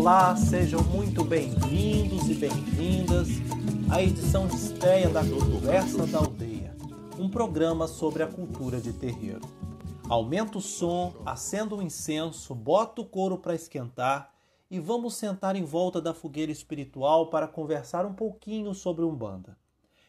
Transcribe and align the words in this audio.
Olá, 0.00 0.34
sejam 0.34 0.82
muito 0.84 1.22
bem-vindos 1.22 2.26
e 2.30 2.32
bem-vindas 2.32 3.28
à 3.90 4.02
edição 4.02 4.46
de 4.46 4.54
estreia 4.54 5.10
da 5.10 5.20
Conversa 5.22 6.06
da 6.06 6.16
Aldeia, 6.16 6.74
um 7.18 7.28
programa 7.28 7.86
sobre 7.86 8.22
a 8.22 8.26
cultura 8.26 8.80
de 8.80 8.94
terreiro. 8.94 9.42
Aumenta 10.08 10.56
o 10.56 10.60
som, 10.62 11.12
acenda 11.26 11.74
o 11.74 11.82
incenso, 11.82 12.54
bota 12.54 13.02
o 13.02 13.04
couro 13.04 13.36
para 13.36 13.54
esquentar 13.54 14.32
e 14.70 14.80
vamos 14.80 15.16
sentar 15.16 15.54
em 15.54 15.64
volta 15.64 16.00
da 16.00 16.14
fogueira 16.14 16.50
espiritual 16.50 17.28
para 17.28 17.46
conversar 17.46 18.06
um 18.06 18.14
pouquinho 18.14 18.72
sobre 18.72 19.04
Umbanda. 19.04 19.54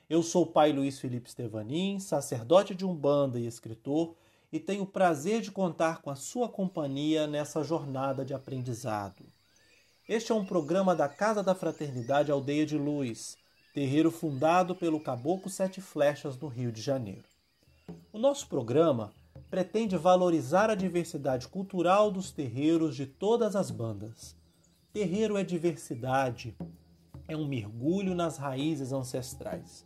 Eu 0.10 0.24
sou 0.24 0.44
o 0.44 0.48
pai 0.48 0.72
Luiz 0.72 1.02
Felipe 1.02 1.30
Stevanin, 1.30 2.00
sacerdote 2.00 2.74
de 2.74 2.86
Umbanda 2.86 3.38
e 3.38 3.46
escritor, 3.46 4.16
e 4.54 4.58
tenho 4.58 4.84
o 4.84 4.88
prazer 4.88 5.42
de 5.42 5.52
contar 5.52 6.02
com 6.02 6.10
a 6.10 6.16
sua 6.16 6.48
companhia 6.48 7.28
nessa 7.28 7.62
jornada 7.62 8.24
de 8.24 8.34
aprendizado. 8.34 9.26
Este 10.14 10.34
é 10.34 10.36
um 10.36 10.44
programa 10.44 10.94
da 10.94 11.08
Casa 11.08 11.42
da 11.42 11.56
Fraternidade 11.56 12.34
Aldeia 12.34 12.66
de 12.66 12.78
Luz, 12.78 13.38
terreiro 13.74 14.12
fundado 14.12 14.76
pelo 14.76 15.00
Caboclo 15.00 15.50
Sete 15.50 15.80
Flechas 15.80 16.38
no 16.38 16.50
Rio 16.50 16.70
de 16.70 16.82
Janeiro. 16.82 17.24
O 18.12 18.20
nosso 18.20 18.46
programa 18.50 19.14
pretende 19.50 19.96
valorizar 19.96 20.70
a 20.70 20.76
diversidade 20.76 21.48
cultural 21.48 22.12
dos 22.12 22.30
terreiros 22.30 22.94
de 22.94 23.06
todas 23.06 23.56
as 23.56 23.72
bandas. 23.72 24.36
Terreiro 24.92 25.38
é 25.38 25.46
diversidade, 25.46 26.58
é 27.26 27.38
um 27.38 27.48
mergulho 27.48 28.14
nas 28.14 28.36
raízes 28.36 28.92
ancestrais. 28.92 29.86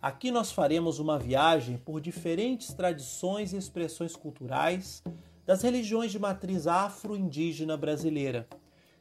Aqui 0.00 0.30
nós 0.30 0.52
faremos 0.52 1.00
uma 1.00 1.18
viagem 1.18 1.78
por 1.78 2.00
diferentes 2.00 2.72
tradições 2.72 3.52
e 3.52 3.56
expressões 3.56 4.14
culturais 4.14 5.02
das 5.44 5.62
religiões 5.62 6.12
de 6.12 6.18
matriz 6.20 6.68
afro-indígena 6.68 7.76
brasileira 7.76 8.48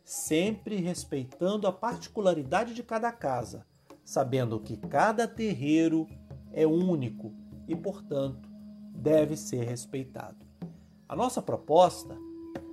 sempre 0.04 0.78
respeitando 0.78 1.68
a 1.68 1.72
particularidade 1.72 2.73
de 2.73 2.84
cada 2.84 3.12
casa, 3.12 3.66
sabendo 4.04 4.60
que 4.60 4.78
cada 4.78 5.28
terreiro 5.28 6.08
é 6.52 6.68
único 6.68 7.34
e, 7.68 7.76
portanto, 7.76 8.50
deve 8.94 9.36
ser 9.36 9.64
respeitado. 9.64 10.45
A 11.08 11.16
nossa 11.16 11.42
proposta 11.42 12.18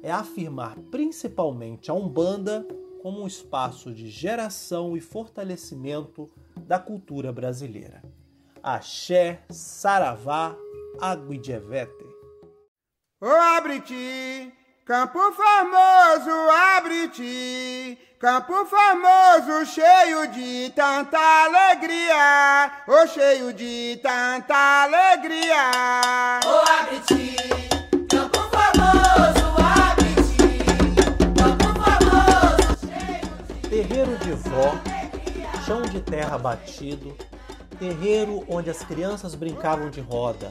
é 0.02 0.10
afirmar 0.10 0.78
principalmente 0.90 1.90
a 1.90 1.94
Umbanda 1.94 2.66
como 3.02 3.22
um 3.22 3.26
espaço 3.26 3.92
de 3.92 4.08
geração 4.08 4.96
e 4.96 5.00
fortalecimento 5.00 6.30
da 6.66 6.78
cultura 6.78 7.32
brasileira. 7.32 8.02
Axé, 8.62 9.42
Saravá, 9.50 10.56
Aguidjevete. 11.00 12.04
Abre-te! 13.20 14.59
Campo 14.84 15.20
Formoso, 15.32 16.50
abre-te, 16.76 17.96
Campo 18.18 18.64
Formoso, 18.64 19.64
cheio 19.66 20.26
de 20.32 20.72
tanta 20.74 21.18
alegria, 21.44 22.72
oh 22.88 23.06
cheio 23.06 23.52
de 23.52 24.00
tanta 24.02 24.82
alegria. 24.84 26.40
Oh, 26.44 26.64
abre-te, 26.80 27.36
Campo 28.08 28.40
Formoso, 28.40 29.46
abre-te, 29.60 30.64
Campo 31.38 31.68
Formoso, 31.78 32.78
cheio 32.80 33.28
de 33.62 33.68
Terreiro 33.68 34.16
de 34.18 34.32
vó, 34.32 34.74
chão 35.64 35.82
de 35.82 36.00
terra 36.00 36.36
batido, 36.36 37.16
terreiro 37.78 38.44
onde 38.48 38.70
as 38.70 38.82
crianças 38.82 39.36
brincavam 39.36 39.88
de 39.88 40.00
roda, 40.00 40.50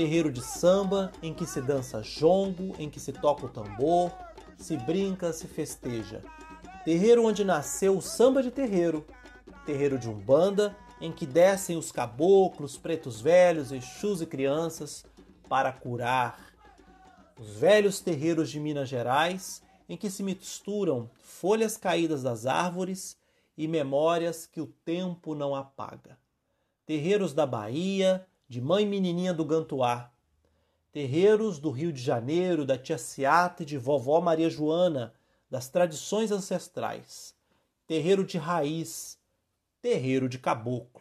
terreiro 0.00 0.32
de 0.32 0.40
samba 0.40 1.12
em 1.22 1.34
que 1.34 1.44
se 1.44 1.60
dança 1.60 2.00
jongo, 2.00 2.74
em 2.78 2.88
que 2.88 2.98
se 2.98 3.12
toca 3.12 3.44
o 3.44 3.48
tambor, 3.50 4.10
se 4.56 4.74
brinca, 4.78 5.30
se 5.30 5.46
festeja. 5.46 6.24
Terreiro 6.86 7.26
onde 7.26 7.44
nasceu 7.44 7.98
o 7.98 8.00
samba 8.00 8.42
de 8.42 8.50
terreiro, 8.50 9.06
terreiro 9.66 9.98
de 9.98 10.08
umbanda 10.08 10.74
em 11.02 11.12
que 11.12 11.26
descem 11.26 11.76
os 11.76 11.92
caboclos, 11.92 12.78
pretos 12.78 13.20
velhos, 13.20 13.72
exus 13.72 14.22
e 14.22 14.26
crianças 14.26 15.04
para 15.50 15.70
curar. 15.70 16.50
Os 17.38 17.50
velhos 17.56 18.00
terreiros 18.00 18.48
de 18.48 18.58
Minas 18.58 18.88
Gerais 18.88 19.62
em 19.86 19.98
que 19.98 20.08
se 20.08 20.22
misturam 20.22 21.10
folhas 21.20 21.76
caídas 21.76 22.22
das 22.22 22.46
árvores 22.46 23.18
e 23.54 23.68
memórias 23.68 24.46
que 24.46 24.62
o 24.62 24.66
tempo 24.66 25.34
não 25.34 25.54
apaga. 25.54 26.16
Terreiros 26.86 27.34
da 27.34 27.44
Bahia, 27.44 28.26
de 28.50 28.60
Mãe 28.60 28.84
Menininha 28.84 29.32
do 29.32 29.44
Gantuá, 29.44 30.10
terreiros 30.90 31.60
do 31.60 31.70
Rio 31.70 31.92
de 31.92 32.02
Janeiro, 32.02 32.66
da 32.66 32.76
Tia 32.76 32.98
Seata 32.98 33.62
e 33.62 33.64
de 33.64 33.78
Vovó 33.78 34.20
Maria 34.20 34.50
Joana, 34.50 35.14
das 35.48 35.68
tradições 35.68 36.32
ancestrais, 36.32 37.32
terreiro 37.86 38.24
de 38.24 38.38
raiz, 38.38 39.16
terreiro 39.80 40.28
de 40.28 40.36
caboclo. 40.36 41.00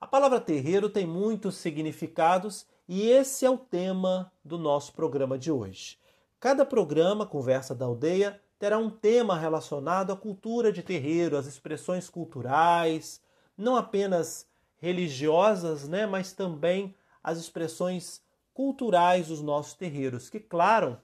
A 0.00 0.06
palavra 0.06 0.40
terreiro 0.40 0.88
tem 0.88 1.04
muitos 1.04 1.56
significados 1.56 2.64
e 2.86 3.08
esse 3.08 3.44
é 3.44 3.50
o 3.50 3.58
tema 3.58 4.30
do 4.44 4.56
nosso 4.56 4.92
programa 4.92 5.36
de 5.36 5.50
hoje. 5.50 5.98
Cada 6.38 6.64
programa, 6.64 7.26
Conversa 7.26 7.74
da 7.74 7.86
Aldeia, 7.86 8.40
terá 8.56 8.78
um 8.78 8.88
tema 8.88 9.36
relacionado 9.36 10.12
à 10.12 10.16
cultura 10.16 10.70
de 10.70 10.80
terreiro, 10.80 11.36
às 11.36 11.46
expressões 11.46 12.08
culturais, 12.08 13.20
não 13.58 13.74
apenas 13.74 14.46
religiosas, 14.82 15.86
né, 15.86 16.06
mas 16.06 16.32
também 16.32 16.92
as 17.22 17.38
expressões 17.38 18.20
culturais 18.52 19.28
dos 19.28 19.40
nossos 19.40 19.74
terreiros, 19.74 20.28
que, 20.28 20.40
claro, 20.40 20.98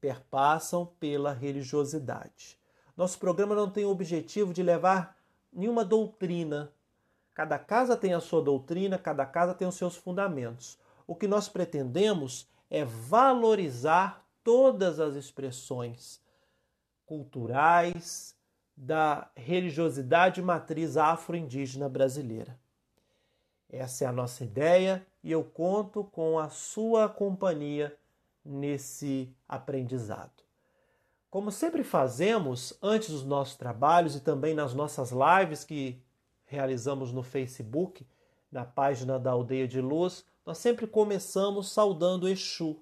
perpassam 0.00 0.86
pela 0.98 1.30
religiosidade. 1.30 2.58
Nosso 2.96 3.18
programa 3.18 3.54
não 3.54 3.68
tem 3.68 3.84
o 3.84 3.90
objetivo 3.90 4.54
de 4.54 4.62
levar 4.62 5.14
nenhuma 5.52 5.84
doutrina. 5.84 6.72
Cada 7.34 7.58
casa 7.58 7.98
tem 7.98 8.14
a 8.14 8.20
sua 8.20 8.40
doutrina, 8.40 8.96
cada 8.96 9.26
casa 9.26 9.52
tem 9.52 9.68
os 9.68 9.74
seus 9.74 9.94
fundamentos. 9.94 10.78
O 11.06 11.14
que 11.14 11.28
nós 11.28 11.50
pretendemos 11.50 12.48
é 12.70 12.82
valorizar 12.82 14.26
todas 14.42 15.00
as 15.00 15.16
expressões 15.16 16.18
culturais 17.04 18.34
da 18.74 19.30
religiosidade 19.36 20.40
matriz 20.40 20.96
afro-indígena 20.96 21.90
brasileira. 21.90 22.58
Essa 23.68 24.04
é 24.04 24.06
a 24.06 24.12
nossa 24.12 24.44
ideia 24.44 25.04
e 25.22 25.32
eu 25.32 25.42
conto 25.42 26.04
com 26.04 26.38
a 26.38 26.48
sua 26.48 27.08
companhia 27.08 27.96
nesse 28.44 29.34
aprendizado. 29.48 30.44
Como 31.28 31.50
sempre 31.50 31.82
fazemos 31.82 32.78
antes 32.80 33.10
dos 33.10 33.24
nossos 33.24 33.56
trabalhos 33.56 34.14
e 34.14 34.20
também 34.20 34.54
nas 34.54 34.72
nossas 34.72 35.10
lives 35.10 35.64
que 35.64 36.00
realizamos 36.44 37.12
no 37.12 37.24
Facebook, 37.24 38.06
na 38.52 38.64
página 38.64 39.18
da 39.18 39.32
Aldeia 39.32 39.66
de 39.66 39.80
Luz, 39.80 40.24
nós 40.46 40.58
sempre 40.58 40.86
começamos 40.86 41.68
saudando 41.72 42.28
Exu. 42.28 42.80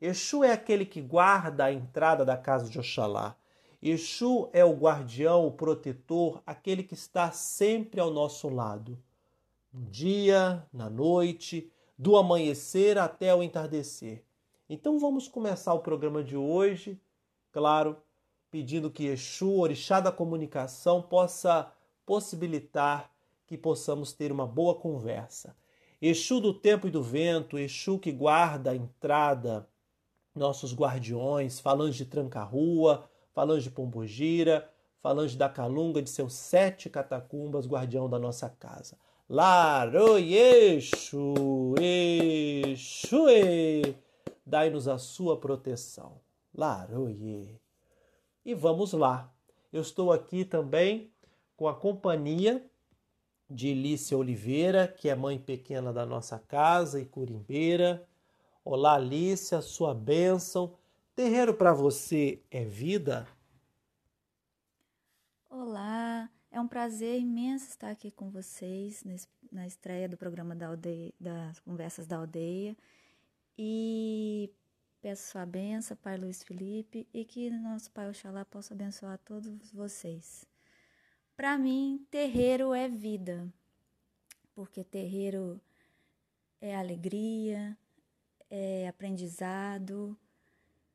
Exu 0.00 0.42
é 0.42 0.50
aquele 0.50 0.86
que 0.86 1.02
guarda 1.02 1.66
a 1.66 1.72
entrada 1.72 2.24
da 2.24 2.38
casa 2.38 2.70
de 2.70 2.78
Oxalá. 2.78 3.36
Exu 3.82 4.48
é 4.54 4.64
o 4.64 4.72
guardião, 4.72 5.46
o 5.46 5.52
protetor, 5.52 6.42
aquele 6.46 6.82
que 6.82 6.94
está 6.94 7.30
sempre 7.30 8.00
ao 8.00 8.10
nosso 8.10 8.48
lado 8.48 8.98
no 9.76 9.84
dia, 9.90 10.66
na 10.72 10.88
noite, 10.88 11.70
do 11.98 12.16
amanhecer 12.16 12.96
até 12.96 13.34
o 13.34 13.42
entardecer. 13.42 14.24
Então 14.68 14.98
vamos 14.98 15.28
começar 15.28 15.74
o 15.74 15.80
programa 15.80 16.24
de 16.24 16.34
hoje, 16.34 16.98
claro, 17.52 17.98
pedindo 18.50 18.90
que 18.90 19.06
Exu, 19.06 19.52
orixá 19.58 20.00
da 20.00 20.10
comunicação, 20.10 21.02
possa 21.02 21.70
possibilitar 22.06 23.12
que 23.46 23.58
possamos 23.58 24.12
ter 24.12 24.32
uma 24.32 24.46
boa 24.46 24.74
conversa. 24.74 25.54
Exu 26.00 26.40
do 26.40 26.54
tempo 26.54 26.88
e 26.88 26.90
do 26.90 27.02
vento, 27.02 27.58
Exu 27.58 27.98
que 27.98 28.10
guarda 28.10 28.70
a 28.70 28.76
entrada, 28.76 29.68
nossos 30.34 30.74
guardiões, 30.74 31.60
falange 31.60 31.98
de 31.98 32.06
Tranca-Rua, 32.06 33.08
falange 33.32 33.68
de 33.68 33.74
Pombogira, 33.74 34.70
falange 35.00 35.36
da 35.36 35.48
Calunga, 35.48 36.00
de 36.00 36.08
seus 36.10 36.32
sete 36.32 36.88
catacumbas, 36.88 37.66
guardião 37.66 38.08
da 38.08 38.18
nossa 38.18 38.48
casa. 38.48 38.96
Laroyexu, 39.28 41.34
Exue, 41.80 43.96
dai-nos 44.44 44.86
a 44.86 44.98
sua 44.98 45.36
proteção. 45.36 46.20
Laroye. 46.54 47.60
E 48.44 48.54
vamos 48.54 48.92
lá. 48.92 49.34
Eu 49.72 49.82
estou 49.82 50.12
aqui 50.12 50.44
também 50.44 51.10
com 51.56 51.66
a 51.66 51.74
companhia 51.74 52.64
de 53.50 53.74
Lícia 53.74 54.16
Oliveira, 54.16 54.86
que 54.86 55.08
é 55.08 55.16
mãe 55.16 55.38
pequena 55.38 55.92
da 55.92 56.06
nossa 56.06 56.38
casa 56.38 57.00
e 57.00 57.04
curimbeira. 57.04 58.06
Olá, 58.64 58.96
Lícia, 58.96 59.60
sua 59.60 59.92
bênção. 59.92 60.74
Terreiro 61.16 61.52
para 61.52 61.72
você 61.72 62.40
é 62.50 62.64
vida? 62.64 63.26
Olá, 65.50 65.95
é 66.56 66.60
um 66.60 66.66
prazer 66.66 67.20
imenso 67.20 67.68
estar 67.68 67.90
aqui 67.90 68.10
com 68.10 68.30
vocês 68.30 69.04
nesse, 69.04 69.28
na 69.52 69.66
estreia 69.66 70.08
do 70.08 70.16
programa 70.16 70.56
da 70.56 70.68
aldeia, 70.68 71.12
das 71.20 71.60
Conversas 71.60 72.06
da 72.06 72.16
Aldeia. 72.16 72.74
E 73.58 74.50
peço 75.02 75.32
sua 75.32 75.44
benção, 75.44 75.94
Pai 75.98 76.16
Luiz 76.16 76.42
Felipe, 76.42 77.06
e 77.12 77.26
que 77.26 77.50
nosso 77.50 77.90
Pai 77.90 78.08
Oxalá 78.08 78.42
possa 78.42 78.72
abençoar 78.72 79.18
todos 79.18 79.70
vocês. 79.70 80.46
Para 81.36 81.58
mim, 81.58 82.06
terreiro 82.10 82.72
é 82.72 82.88
vida, 82.88 83.52
porque 84.54 84.82
terreiro 84.82 85.60
é 86.58 86.74
alegria, 86.74 87.76
é 88.48 88.88
aprendizado 88.88 90.16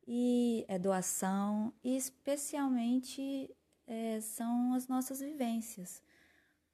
e 0.08 0.64
é 0.66 0.76
doação, 0.76 1.72
e 1.84 1.96
especialmente 1.96 3.48
é, 3.86 4.20
são 4.20 4.74
as 4.74 4.88
nossas 4.88 5.20
vivências, 5.20 6.02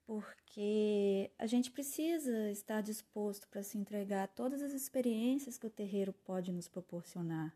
porque 0.05 1.31
a 1.37 1.45
gente 1.45 1.71
precisa 1.71 2.51
estar 2.51 2.81
disposto 2.81 3.47
para 3.47 3.63
se 3.63 3.77
entregar 3.77 4.23
a 4.23 4.27
todas 4.27 4.61
as 4.61 4.73
experiências 4.73 5.57
que 5.57 5.67
o 5.67 5.69
terreiro 5.69 6.13
pode 6.13 6.51
nos 6.51 6.67
proporcionar. 6.67 7.53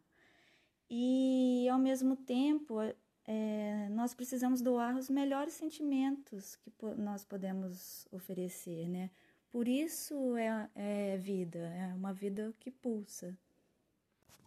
E, 0.89 1.67
ao 1.69 1.79
mesmo 1.79 2.15
tempo, 2.15 2.75
é, 3.25 3.87
nós 3.89 4.13
precisamos 4.13 4.61
doar 4.61 4.95
os 4.95 5.09
melhores 5.09 5.53
sentimentos 5.53 6.55
que 6.57 6.71
nós 6.97 7.23
podemos 7.23 8.05
oferecer, 8.11 8.87
né? 8.87 9.09
Por 9.49 9.67
isso 9.67 10.35
é, 10.35 10.69
é 10.75 11.17
vida, 11.17 11.59
é 11.59 11.93
uma 11.93 12.11
vida 12.11 12.53
que 12.59 12.71
pulsa. 12.71 13.37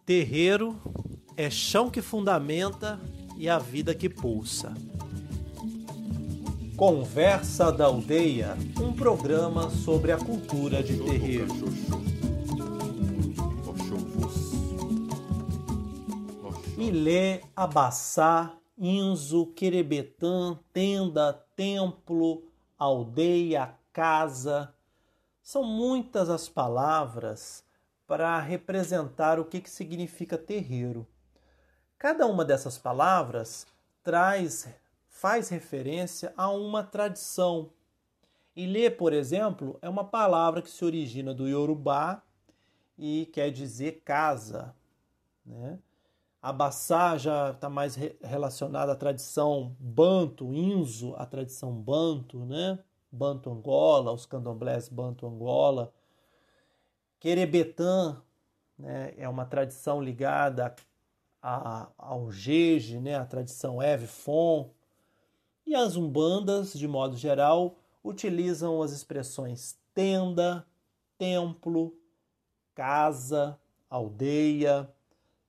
Terreiro 0.05 0.79
é 1.35 1.49
chão 1.49 1.89
que 1.89 2.01
fundamenta 2.01 2.99
e 3.37 3.47
a 3.47 3.59
vida 3.59 3.93
que 3.93 4.09
pulsa. 4.09 4.73
Conversa 6.75 7.71
da 7.71 7.85
Aldeia, 7.85 8.57
um 8.79 8.93
programa 8.93 9.69
sobre 9.69 10.11
a 10.11 10.17
cultura 10.17 10.83
de 10.83 10.97
terreiro. 10.97 11.47
Ilê, 16.77 17.41
Abaçá, 17.55 18.55
Inzo, 18.77 19.47
Querebetã, 19.47 20.57
Tenda, 20.71 21.33
Templo, 21.55 22.43
Aldeia, 22.77 23.73
Casa. 23.91 24.73
São 25.41 25.63
muitas 25.63 26.29
as 26.29 26.47
palavras 26.47 27.63
para 28.05 28.39
representar 28.39 29.39
o 29.39 29.45
que, 29.45 29.59
que 29.59 29.69
significa 29.69 30.37
terreiro. 30.37 31.07
Cada 31.97 32.27
uma 32.27 32.45
dessas 32.45 32.77
palavras 32.77 33.65
traz 34.03 34.67
faz 35.07 35.49
referência 35.49 36.31
a 36.37 36.47
uma 36.51 36.83
tradição. 36.83 37.71
Ilê, 38.55 38.89
por 38.89 39.13
exemplo, 39.13 39.79
é 39.81 39.89
uma 39.89 40.03
palavra 40.03 40.61
que 40.61 40.69
se 40.69 40.85
origina 40.85 41.33
do 41.33 41.47
Yorubá 41.47 42.21
e 42.99 43.25
quer 43.33 43.49
dizer 43.49 44.03
casa. 44.05 44.75
Né? 45.43 45.79
Abaçá 46.39 47.17
já 47.17 47.49
está 47.49 47.67
mais 47.67 47.95
relacionada 48.21 48.91
à 48.91 48.95
tradição 48.95 49.75
banto, 49.79 50.53
inzo, 50.53 51.15
a 51.17 51.25
tradição 51.25 51.73
banto, 51.73 52.45
né? 52.45 52.77
Banto 53.11 53.49
Angola, 53.49 54.11
os 54.11 54.27
candomblés 54.27 54.87
banto 54.87 55.25
Angola. 55.25 55.91
Querebetã 57.19 58.21
né? 58.77 59.15
é 59.17 59.27
uma 59.27 59.45
tradição 59.45 59.99
ligada 60.01 60.75
a, 61.41 61.89
ao 61.97 62.31
jeje, 62.31 62.99
né? 62.99 63.15
a 63.15 63.25
tradição 63.25 63.81
Eve 63.81 64.07
Fon. 64.07 64.69
E 65.65 65.75
as 65.75 65.95
umbandas, 65.95 66.73
de 66.73 66.87
modo 66.87 67.17
geral, 67.17 67.77
utilizam 68.03 68.81
as 68.81 68.91
expressões 68.91 69.77
tenda, 69.93 70.65
templo, 71.17 71.93
casa, 72.73 73.59
aldeia. 73.89 74.89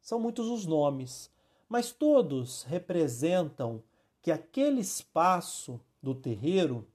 São 0.00 0.18
muitos 0.18 0.48
os 0.48 0.66
nomes, 0.66 1.30
mas 1.68 1.92
todos 1.92 2.62
representam 2.64 3.82
que 4.22 4.32
aquele 4.32 4.80
espaço 4.80 5.80
do 6.02 6.14
terreiro 6.14 6.86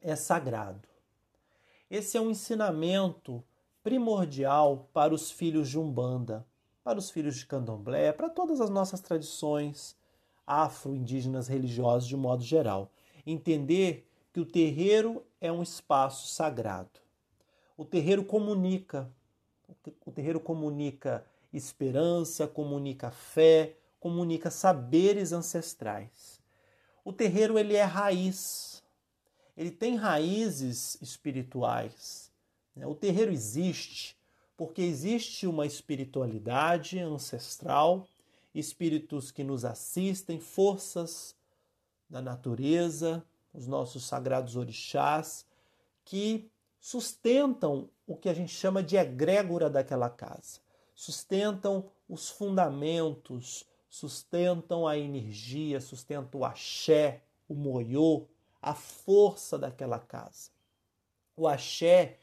é 0.00 0.14
sagrado. 0.14 0.88
Esse 1.90 2.16
é 2.16 2.20
um 2.20 2.30
ensinamento 2.30 3.42
primordial 3.82 4.88
para 4.92 5.14
os 5.14 5.30
filhos 5.30 5.68
de 5.68 5.78
Umbanda, 5.78 6.46
para 6.86 7.00
os 7.00 7.10
filhos 7.10 7.34
de 7.34 7.44
Candomblé, 7.46 8.12
para 8.12 8.30
todas 8.30 8.60
as 8.60 8.70
nossas 8.70 9.00
tradições 9.00 9.96
afro-indígenas 10.46 11.48
religiosos 11.48 12.08
de 12.08 12.16
modo 12.16 12.44
geral. 12.44 12.92
Entender 13.26 14.08
que 14.32 14.38
o 14.38 14.46
terreiro 14.46 15.26
é 15.40 15.50
um 15.50 15.64
espaço 15.64 16.28
sagrado. 16.28 17.00
O 17.76 17.84
terreiro 17.84 18.24
comunica, 18.24 19.10
o 20.04 20.12
terreiro 20.12 20.38
comunica 20.38 21.26
esperança, 21.52 22.46
comunica 22.46 23.10
fé, 23.10 23.74
comunica 23.98 24.48
saberes 24.48 25.32
ancestrais. 25.32 26.40
O 27.04 27.12
terreiro 27.12 27.58
ele 27.58 27.74
é 27.74 27.82
raiz. 27.82 28.80
Ele 29.56 29.72
tem 29.72 29.96
raízes 29.96 30.96
espirituais. 31.02 32.30
Né? 32.76 32.86
O 32.86 32.94
terreiro 32.94 33.32
existe 33.32 34.15
porque 34.56 34.82
existe 34.82 35.46
uma 35.46 35.66
espiritualidade 35.66 36.98
ancestral 36.98 38.06
espíritos 38.54 39.30
que 39.30 39.44
nos 39.44 39.64
assistem, 39.64 40.40
forças 40.40 41.36
da 42.08 42.22
natureza, 42.22 43.22
os 43.52 43.66
nossos 43.66 44.04
sagrados 44.04 44.56
orixás, 44.56 45.46
que 46.04 46.50
sustentam 46.80 47.90
o 48.06 48.16
que 48.16 48.28
a 48.28 48.34
gente 48.34 48.52
chama 48.52 48.82
de 48.82 48.96
egrégora 48.96 49.68
daquela 49.68 50.08
casa, 50.08 50.60
sustentam 50.94 51.90
os 52.08 52.30
fundamentos, 52.30 53.66
sustentam 53.90 54.86
a 54.86 54.96
energia, 54.96 55.80
sustentam 55.80 56.40
o 56.40 56.44
axé, 56.44 57.22
o 57.48 57.54
moiô, 57.54 58.26
a 58.62 58.74
força 58.74 59.58
daquela 59.58 59.98
casa. 59.98 60.50
O 61.36 61.46
axé 61.46 62.18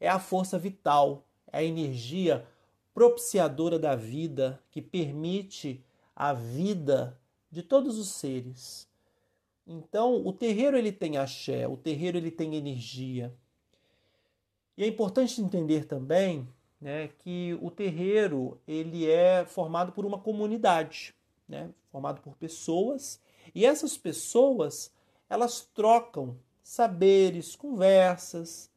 é 0.00 0.08
a 0.08 0.18
força 0.18 0.58
vital, 0.58 1.24
a 1.54 1.62
energia 1.62 2.46
propiciadora 2.92 3.78
da 3.78 3.96
vida, 3.96 4.62
que 4.70 4.80
permite 4.80 5.84
a 6.14 6.32
vida 6.32 7.18
de 7.50 7.62
todos 7.62 7.98
os 7.98 8.08
seres. 8.08 8.88
Então, 9.66 10.24
o 10.24 10.32
terreiro 10.32 10.76
ele 10.76 10.92
tem 10.92 11.16
axé, 11.16 11.66
o 11.66 11.76
terreiro 11.76 12.18
ele 12.18 12.30
tem 12.30 12.54
energia. 12.54 13.34
E 14.76 14.84
é 14.84 14.86
importante 14.86 15.40
entender 15.40 15.86
também 15.86 16.46
né, 16.80 17.08
que 17.20 17.58
o 17.62 17.70
terreiro 17.70 18.60
ele 18.66 19.08
é 19.08 19.44
formado 19.44 19.92
por 19.92 20.04
uma 20.04 20.18
comunidade, 20.18 21.14
né, 21.48 21.70
formado 21.90 22.20
por 22.20 22.36
pessoas, 22.36 23.20
e 23.54 23.64
essas 23.64 23.96
pessoas 23.96 24.92
elas 25.28 25.62
trocam 25.74 26.36
saberes, 26.62 27.56
conversas, 27.56 28.70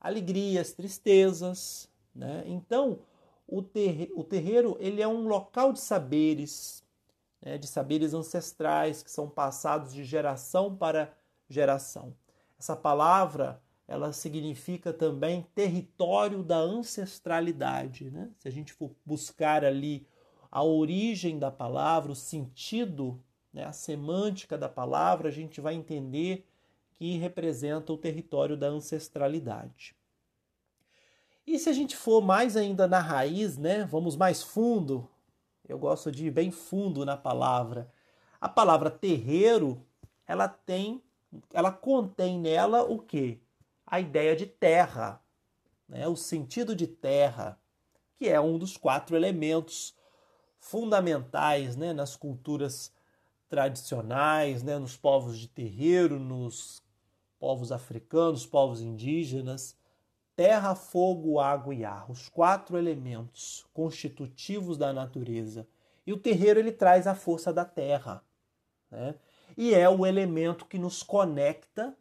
alegrias, 0.00 0.72
tristezas. 0.72 1.88
Né? 2.14 2.44
Então, 2.46 3.00
o, 3.46 3.62
terreiro, 3.62 4.18
o 4.18 4.24
terreiro 4.24 4.76
ele 4.80 5.02
é 5.02 5.08
um 5.08 5.26
local 5.26 5.72
de 5.72 5.80
saberes, 5.80 6.84
né, 7.40 7.58
de 7.58 7.66
saberes 7.66 8.14
ancestrais 8.14 9.02
que 9.02 9.10
são 9.10 9.28
passados 9.28 9.92
de 9.92 10.04
geração 10.04 10.74
para 10.76 11.12
geração. 11.48 12.14
Essa 12.58 12.76
palavra 12.76 13.60
ela 13.86 14.12
significa 14.12 14.92
também 14.92 15.46
território 15.54 16.42
da 16.42 16.56
ancestralidade. 16.56 18.10
Né? 18.10 18.30
Se 18.38 18.48
a 18.48 18.50
gente 18.50 18.72
for 18.72 18.90
buscar 19.04 19.64
ali 19.64 20.06
a 20.50 20.62
origem 20.62 21.38
da 21.38 21.50
palavra, 21.50 22.12
o 22.12 22.16
sentido, 22.16 23.22
né, 23.52 23.64
a 23.64 23.72
semântica 23.72 24.56
da 24.56 24.68
palavra, 24.68 25.28
a 25.28 25.32
gente 25.32 25.60
vai 25.60 25.74
entender 25.74 26.46
que 26.94 27.16
representa 27.16 27.92
o 27.92 27.98
território 27.98 28.56
da 28.56 28.68
ancestralidade. 28.68 29.96
E 31.46 31.58
se 31.58 31.68
a 31.68 31.72
gente 31.72 31.96
for 31.96 32.20
mais 32.20 32.56
ainda 32.56 32.86
na 32.86 33.00
raiz, 33.00 33.58
né? 33.58 33.84
Vamos 33.84 34.16
mais 34.16 34.42
fundo. 34.42 35.08
Eu 35.68 35.78
gosto 35.78 36.10
de 36.10 36.26
ir 36.26 36.30
bem 36.30 36.50
fundo 36.50 37.04
na 37.04 37.16
palavra. 37.16 37.92
A 38.40 38.48
palavra 38.48 38.90
terreiro, 38.90 39.84
ela 40.26 40.46
tem, 40.46 41.02
ela 41.52 41.72
contém 41.72 42.38
nela 42.38 42.82
o 42.84 42.98
que? 42.98 43.40
A 43.84 44.00
ideia 44.00 44.36
de 44.36 44.46
terra, 44.46 45.20
né? 45.88 46.06
O 46.06 46.14
sentido 46.14 46.76
de 46.76 46.86
terra, 46.86 47.58
que 48.16 48.28
é 48.28 48.40
um 48.40 48.56
dos 48.56 48.76
quatro 48.76 49.16
elementos 49.16 49.96
fundamentais, 50.60 51.76
né? 51.76 51.92
Nas 51.92 52.14
culturas 52.14 52.92
tradicionais, 53.48 54.62
né? 54.62 54.78
Nos 54.78 54.96
povos 54.96 55.36
de 55.38 55.48
terreiro, 55.48 56.20
nos 56.20 56.80
povos 57.40 57.72
africanos, 57.72 58.46
povos 58.46 58.80
indígenas 58.80 59.76
terra, 60.36 60.74
fogo, 60.74 61.38
água 61.38 61.74
e 61.74 61.84
ar, 61.84 62.10
os 62.10 62.28
quatro 62.28 62.76
elementos 62.78 63.66
constitutivos 63.72 64.76
da 64.76 64.92
natureza. 64.92 65.66
E 66.06 66.12
o 66.12 66.18
terreiro 66.18 66.58
ele 66.58 66.72
traz 66.72 67.06
a 67.06 67.14
força 67.14 67.52
da 67.52 67.64
terra, 67.64 68.24
né? 68.90 69.14
E 69.56 69.74
é 69.74 69.88
o 69.88 70.06
elemento 70.06 70.64
que 70.64 70.78
nos 70.78 71.02
conecta 71.02 71.96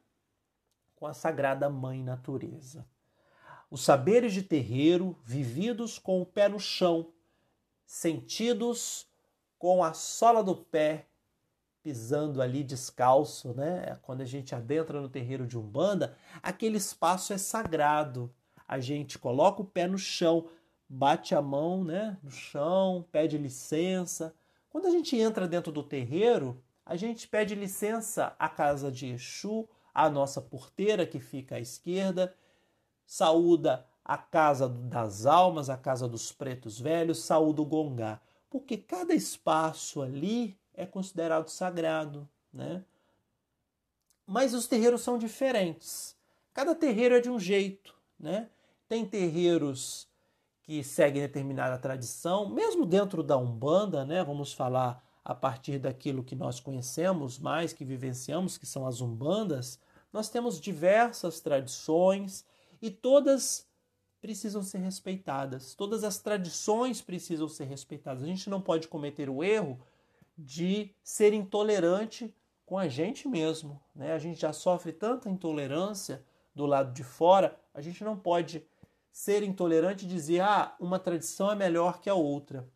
com 0.95 1.05
a 1.05 1.13
sagrada 1.13 1.69
mãe 1.69 2.01
natureza. 2.01 2.85
Os 3.69 3.83
saberes 3.83 4.33
de 4.33 4.41
terreiro, 4.41 5.17
vividos 5.23 5.99
com 5.99 6.21
o 6.21 6.25
pé 6.25 6.47
no 6.47 6.59
chão, 6.59 7.11
sentidos 7.85 9.07
com 9.57 9.83
a 9.83 9.93
sola 9.93 10.43
do 10.43 10.55
pé 10.55 11.07
pisando 11.83 12.41
ali 12.41 12.63
descalço, 12.63 13.53
né? 13.53 13.97
Quando 14.01 14.21
a 14.21 14.25
gente 14.25 14.53
adentra 14.53 15.01
no 15.01 15.09
terreiro 15.09 15.47
de 15.47 15.57
Umbanda, 15.57 16.15
aquele 16.41 16.77
espaço 16.77 17.33
é 17.33 17.37
sagrado. 17.37 18.33
A 18.67 18.79
gente 18.79 19.19
coloca 19.19 19.61
o 19.61 19.65
pé 19.65 19.87
no 19.87 19.97
chão, 19.97 20.47
bate 20.87 21.33
a 21.33 21.41
mão, 21.41 21.83
né, 21.83 22.17
no 22.21 22.31
chão, 22.31 23.05
pede 23.11 23.37
licença. 23.37 24.33
Quando 24.69 24.87
a 24.87 24.89
gente 24.89 25.17
entra 25.17 25.47
dentro 25.47 25.71
do 25.71 25.83
terreiro, 25.83 26.61
a 26.85 26.95
gente 26.95 27.27
pede 27.27 27.55
licença 27.55 28.35
à 28.39 28.47
casa 28.47 28.91
de 28.91 29.07
Exu, 29.07 29.67
à 29.93 30.09
nossa 30.09 30.41
porteira 30.41 31.05
que 31.05 31.19
fica 31.19 31.55
à 31.55 31.59
esquerda, 31.59 32.33
saúda 33.05 33.85
a 34.03 34.17
casa 34.17 34.67
das 34.67 35.25
almas, 35.25 35.69
a 35.69 35.77
casa 35.77 36.07
dos 36.07 36.31
pretos 36.31 36.79
velhos, 36.79 37.19
saúda 37.23 37.61
o 37.61 37.65
gongá, 37.65 38.19
porque 38.49 38.77
cada 38.77 39.13
espaço 39.13 40.01
ali 40.01 40.57
é 40.73 40.85
considerado 40.85 41.49
sagrado, 41.49 42.27
né? 42.53 42.83
Mas 44.25 44.53
os 44.53 44.67
terreiros 44.67 45.01
são 45.01 45.17
diferentes. 45.17 46.15
Cada 46.53 46.75
terreiro 46.75 47.15
é 47.15 47.19
de 47.19 47.29
um 47.29 47.39
jeito, 47.39 47.93
né? 48.19 48.49
Tem 48.87 49.05
terreiros 49.05 50.07
que 50.63 50.83
seguem 50.83 51.21
determinada 51.21 51.77
tradição, 51.77 52.49
mesmo 52.49 52.85
dentro 52.85 53.23
da 53.23 53.37
Umbanda, 53.37 54.05
né? 54.05 54.23
Vamos 54.23 54.53
falar 54.53 55.03
a 55.23 55.35
partir 55.35 55.77
daquilo 55.77 56.23
que 56.23 56.35
nós 56.35 56.59
conhecemos 56.59 57.37
mais, 57.37 57.73
que 57.73 57.85
vivenciamos, 57.85 58.57
que 58.57 58.65
são 58.65 58.87
as 58.87 59.01
Umbandas, 59.01 59.79
nós 60.11 60.29
temos 60.29 60.59
diversas 60.59 61.39
tradições 61.39 62.45
e 62.81 62.89
todas 62.89 63.65
precisam 64.19 64.61
ser 64.61 64.79
respeitadas. 64.79 65.73
Todas 65.73 66.03
as 66.03 66.17
tradições 66.19 67.01
precisam 67.01 67.47
ser 67.47 67.65
respeitadas. 67.65 68.23
A 68.23 68.27
gente 68.27 68.49
não 68.49 68.61
pode 68.61 68.87
cometer 68.87 69.29
o 69.29 69.43
erro 69.43 69.79
de 70.41 70.93
ser 71.03 71.33
intolerante 71.33 72.33
com 72.65 72.77
a 72.77 72.87
gente 72.87 73.27
mesmo. 73.27 73.81
Né? 73.95 74.13
A 74.13 74.17
gente 74.17 74.41
já 74.41 74.51
sofre 74.51 74.91
tanta 74.91 75.29
intolerância 75.29 76.23
do 76.53 76.65
lado 76.65 76.93
de 76.93 77.03
fora, 77.03 77.57
a 77.73 77.81
gente 77.81 78.03
não 78.03 78.17
pode 78.17 78.65
ser 79.11 79.43
intolerante 79.43 80.05
e 80.05 80.09
dizer 80.09 80.41
ah, 80.41 80.75
uma 80.79 80.99
tradição 80.99 81.51
é 81.51 81.55
melhor 81.55 81.99
que 81.99 82.09
a 82.09 82.15
outra. 82.15 82.67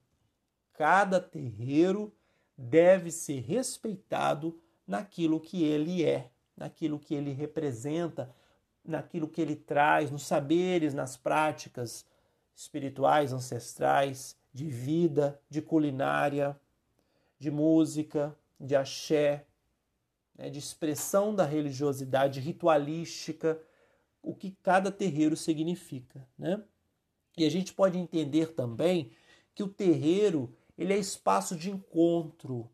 Cada 0.73 1.19
terreiro 1.19 2.13
deve 2.57 3.11
ser 3.11 3.39
respeitado 3.41 4.61
naquilo 4.85 5.39
que 5.39 5.63
ele 5.63 6.03
é, 6.03 6.29
naquilo 6.55 6.99
que 6.99 7.15
ele 7.15 7.31
representa, 7.31 8.33
naquilo 8.83 9.27
que 9.27 9.41
ele 9.41 9.55
traz, 9.55 10.11
nos 10.11 10.23
saberes, 10.23 10.93
nas 10.93 11.17
práticas 11.17 12.05
espirituais, 12.55 13.33
ancestrais, 13.33 14.37
de 14.53 14.69
vida, 14.69 15.39
de 15.49 15.61
culinária, 15.61 16.57
de 17.37 17.51
música, 17.51 18.37
de 18.59 18.75
axé, 18.75 19.45
né, 20.37 20.49
de 20.49 20.59
expressão 20.59 21.33
da 21.33 21.45
religiosidade 21.45 22.39
ritualística, 22.39 23.61
o 24.21 24.33
que 24.33 24.51
cada 24.63 24.91
terreiro 24.91 25.35
significa. 25.35 26.27
Né? 26.37 26.61
E 27.37 27.45
a 27.45 27.49
gente 27.49 27.73
pode 27.73 27.97
entender 27.97 28.53
também 28.53 29.11
que 29.53 29.63
o 29.63 29.67
terreiro 29.67 30.55
ele 30.77 30.93
é 30.93 30.97
espaço 30.97 31.55
de 31.55 31.71
encontro, 31.71 32.69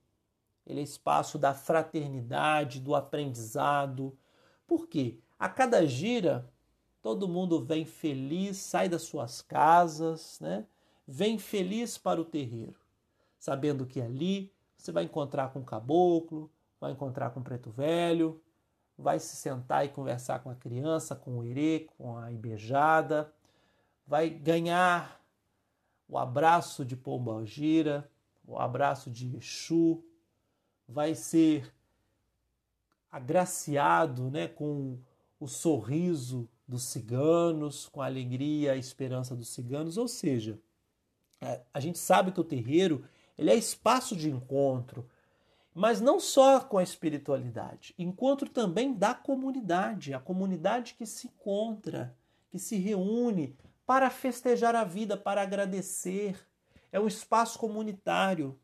ele 0.65 0.79
é 0.79 0.83
espaço 0.83 1.37
da 1.37 1.53
fraternidade, 1.53 2.79
do 2.79 2.95
aprendizado. 2.95 4.17
Por 4.65 4.87
quê? 4.87 5.19
A 5.37 5.49
cada 5.49 5.85
gira, 5.85 6.49
todo 7.01 7.27
mundo 7.27 7.63
vem 7.63 7.85
feliz, 7.85 8.57
sai 8.57 8.87
das 8.87 9.03
suas 9.03 9.41
casas, 9.41 10.39
né? 10.39 10.65
vem 11.07 11.37
feliz 11.37 11.97
para 11.97 12.21
o 12.21 12.25
terreiro, 12.25 12.79
sabendo 13.41 13.87
que 13.87 13.99
ali 13.99 14.53
você 14.77 14.91
vai 14.91 15.03
encontrar 15.03 15.51
com 15.51 15.61
o 15.61 15.65
caboclo, 15.65 16.51
vai 16.79 16.91
encontrar 16.91 17.31
com 17.31 17.39
o 17.39 17.43
preto 17.43 17.71
velho, 17.71 18.39
vai 18.95 19.19
se 19.19 19.35
sentar 19.35 19.83
e 19.83 19.89
conversar 19.89 20.43
com 20.43 20.51
a 20.51 20.55
criança, 20.55 21.15
com 21.15 21.39
o 21.39 21.43
erê, 21.43 21.87
com 21.97 22.19
a 22.19 22.31
ibejada, 22.31 23.33
vai 24.05 24.29
ganhar 24.29 25.19
o 26.07 26.19
abraço 26.19 26.85
de 26.85 26.95
Pombagira, 26.95 28.07
o 28.45 28.59
abraço 28.59 29.09
de 29.09 29.35
Exu, 29.35 30.03
vai 30.87 31.15
ser 31.15 31.73
agraciado 33.11 34.29
né, 34.29 34.47
com 34.47 34.99
o 35.39 35.47
sorriso 35.47 36.47
dos 36.67 36.83
ciganos, 36.83 37.89
com 37.89 38.03
a 38.03 38.05
alegria, 38.05 38.73
a 38.73 38.77
esperança 38.77 39.35
dos 39.35 39.49
ciganos, 39.49 39.97
ou 39.97 40.07
seja, 40.07 40.59
é, 41.41 41.63
a 41.73 41.79
gente 41.79 41.97
sabe 41.97 42.31
que 42.31 42.39
o 42.39 42.43
terreiro 42.43 43.03
ele 43.37 43.49
é 43.49 43.55
espaço 43.55 44.15
de 44.15 44.29
encontro, 44.29 45.07
mas 45.73 46.01
não 46.01 46.19
só 46.19 46.59
com 46.59 46.77
a 46.77 46.83
espiritualidade, 46.83 47.93
encontro 47.97 48.49
também 48.49 48.93
da 48.93 49.13
comunidade, 49.13 50.13
a 50.13 50.19
comunidade 50.19 50.95
que 50.95 51.05
se 51.05 51.27
encontra, 51.27 52.15
que 52.49 52.59
se 52.59 52.75
reúne 52.77 53.55
para 53.85 54.09
festejar 54.09 54.75
a 54.75 54.83
vida, 54.83 55.17
para 55.17 55.41
agradecer. 55.41 56.39
É 56.91 56.99
um 56.99 57.07
espaço 57.07 57.57
comunitário. 57.57 58.59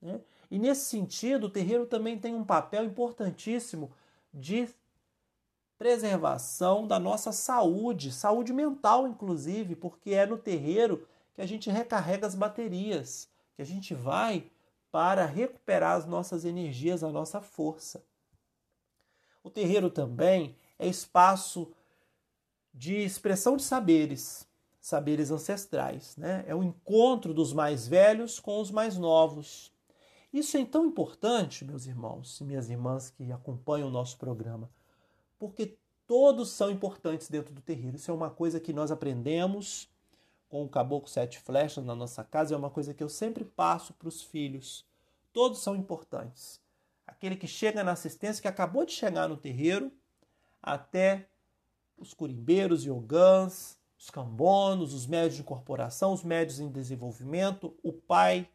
Né? 0.00 0.20
E 0.50 0.58
nesse 0.58 0.86
sentido, 0.86 1.46
o 1.46 1.50
terreiro 1.50 1.86
também 1.86 2.18
tem 2.18 2.34
um 2.34 2.44
papel 2.44 2.84
importantíssimo 2.84 3.92
de 4.32 4.68
preservação 5.78 6.86
da 6.86 6.98
nossa 6.98 7.32
saúde, 7.32 8.12
saúde 8.12 8.52
mental, 8.52 9.08
inclusive, 9.08 9.74
porque 9.74 10.10
é 10.10 10.26
no 10.26 10.36
terreiro 10.36 11.06
que 11.34 11.40
a 11.40 11.46
gente 11.46 11.70
recarrega 11.70 12.26
as 12.26 12.34
baterias 12.34 13.30
que 13.60 13.62
a 13.62 13.66
gente 13.66 13.92
vai 13.92 14.50
para 14.90 15.26
recuperar 15.26 15.98
as 15.98 16.06
nossas 16.06 16.46
energias, 16.46 17.04
a 17.04 17.10
nossa 17.10 17.42
força. 17.42 18.02
O 19.44 19.50
terreiro 19.50 19.90
também 19.90 20.56
é 20.78 20.88
espaço 20.88 21.70
de 22.72 22.94
expressão 22.94 23.58
de 23.58 23.62
saberes, 23.62 24.48
saberes 24.80 25.30
ancestrais, 25.30 26.16
né? 26.16 26.42
É 26.46 26.54
o 26.54 26.62
encontro 26.62 27.34
dos 27.34 27.52
mais 27.52 27.86
velhos 27.86 28.40
com 28.40 28.58
os 28.62 28.70
mais 28.70 28.96
novos. 28.96 29.70
Isso 30.32 30.56
é 30.56 30.64
tão 30.64 30.86
importante, 30.86 31.62
meus 31.62 31.84
irmãos 31.84 32.40
e 32.40 32.44
minhas 32.44 32.70
irmãs 32.70 33.10
que 33.10 33.30
acompanham 33.30 33.88
o 33.88 33.92
nosso 33.92 34.16
programa, 34.16 34.70
porque 35.38 35.76
todos 36.06 36.48
são 36.48 36.70
importantes 36.70 37.28
dentro 37.28 37.52
do 37.52 37.60
terreiro. 37.60 37.96
Isso 37.96 38.10
é 38.10 38.14
uma 38.14 38.30
coisa 38.30 38.58
que 38.58 38.72
nós 38.72 38.90
aprendemos 38.90 39.86
com 40.50 40.64
o 40.64 40.68
caboclo 40.68 41.08
sete 41.08 41.38
flechas 41.38 41.84
na 41.84 41.94
nossa 41.94 42.24
casa 42.24 42.54
é 42.54 42.58
uma 42.58 42.68
coisa 42.68 42.92
que 42.92 43.02
eu 43.02 43.08
sempre 43.08 43.44
passo 43.44 43.94
para 43.94 44.08
os 44.08 44.20
filhos. 44.20 44.84
Todos 45.32 45.60
são 45.60 45.76
importantes. 45.76 46.60
Aquele 47.06 47.36
que 47.36 47.46
chega 47.46 47.84
na 47.84 47.92
assistência, 47.92 48.42
que 48.42 48.48
acabou 48.48 48.84
de 48.84 48.92
chegar 48.92 49.28
no 49.28 49.36
terreiro, 49.36 49.92
até 50.60 51.28
os 51.96 52.12
curimbeiros, 52.12 52.84
yogãs, 52.84 53.78
os 53.96 54.10
cambonos, 54.10 54.92
os 54.92 55.06
médios 55.06 55.36
de 55.36 55.42
incorporação, 55.42 56.12
os 56.12 56.24
médios 56.24 56.58
em 56.58 56.68
desenvolvimento, 56.68 57.76
o 57.82 57.92
pai 57.92 58.48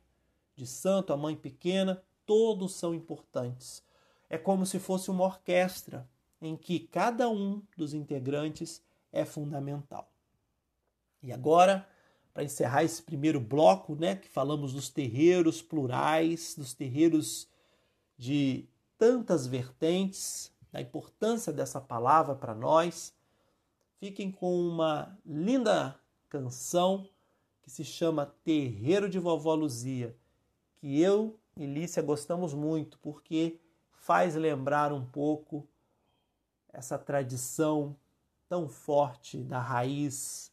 de 0.54 0.68
santo, 0.68 1.14
a 1.14 1.18
mãe 1.18 1.36
pequena, 1.36 2.04
todos 2.26 2.74
são 2.76 2.94
importantes. 2.94 3.82
É 4.30 4.38
como 4.38 4.66
se 4.66 4.80
fosse 4.80 5.10
uma 5.10 5.24
orquestra 5.24 6.10
em 6.42 6.58
que 6.58 6.80
cada 6.80 7.30
um 7.30 7.62
dos 7.78 7.94
integrantes 7.94 8.84
é 9.14 9.24
fundamental. 9.24 10.12
E 11.22 11.32
agora, 11.32 11.88
para 12.34 12.44
encerrar 12.44 12.84
esse 12.84 13.02
primeiro 13.02 13.40
bloco, 13.40 13.96
né, 13.96 14.16
que 14.16 14.28
falamos 14.28 14.74
dos 14.74 14.90
terreiros 14.90 15.62
plurais, 15.62 16.56
dos 16.56 16.74
terreiros 16.74 17.48
de 18.18 18.68
tantas 18.98 19.48
vertentes, 19.48 20.52
da 20.72 20.82
importância 20.82 21.54
dessa 21.54 21.80
palavra 21.80 22.36
para 22.36 22.54
nós, 22.54 23.14
fiquem 23.98 24.32
com 24.32 24.60
uma 24.60 25.18
linda 25.26 25.98
canção 26.28 27.08
que 27.62 27.72
se 27.72 27.84
chama 27.84 28.34
Terreiro 28.44 29.10
de 29.10 29.18
Vovó 29.18 29.56
Luzia, 29.56 30.16
que 30.76 31.02
eu 31.02 31.40
e 31.56 31.66
Lícia 31.66 32.04
gostamos 32.04 32.54
muito, 32.54 33.00
porque 33.00 33.60
faz 33.94 34.36
lembrar 34.36 34.92
um 34.92 35.06
pouco 35.06 35.68
essa 36.72 36.98
tradição 36.98 37.96
tão 38.48 38.68
forte 38.68 39.42
da 39.42 39.60
raiz 39.60 40.52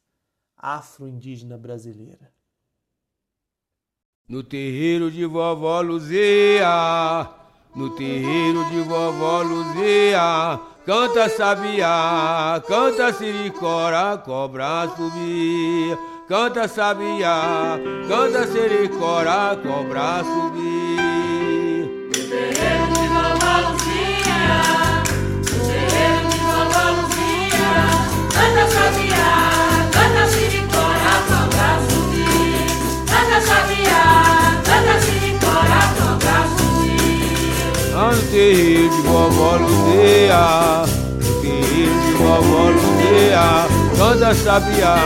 afro-indígena 0.63 1.59
brasileira. 1.59 2.33
No 4.29 4.45
terreiro 4.45 5.11
de 5.11 5.27
vovó 5.27 5.83
Luzia, 5.83 7.29
no 7.75 7.91
terreiro 7.97 8.65
de 8.71 8.81
vovó 8.83 9.43
Luzia, 9.43 10.61
canta 10.87 11.29
sabiá, 11.29 12.63
canta 12.67 13.13
siricora, 13.13 14.17
cobra 14.19 14.89
subia. 14.97 16.13
Canta 16.29 16.67
sabiá, 16.69 17.79
canta 18.09 18.47
siricora, 18.47 19.55
cobra 19.63 20.23
subia. 20.25 20.92
Terreiro 38.21 38.91
de 38.91 39.03
vovó 39.03 39.59
no 39.59 39.69
terreiro 41.41 41.95
de 42.01 42.13
vovó 42.15 42.71
Luzia, 42.71 43.67
canta 43.97 44.35
sabiá, 44.35 44.97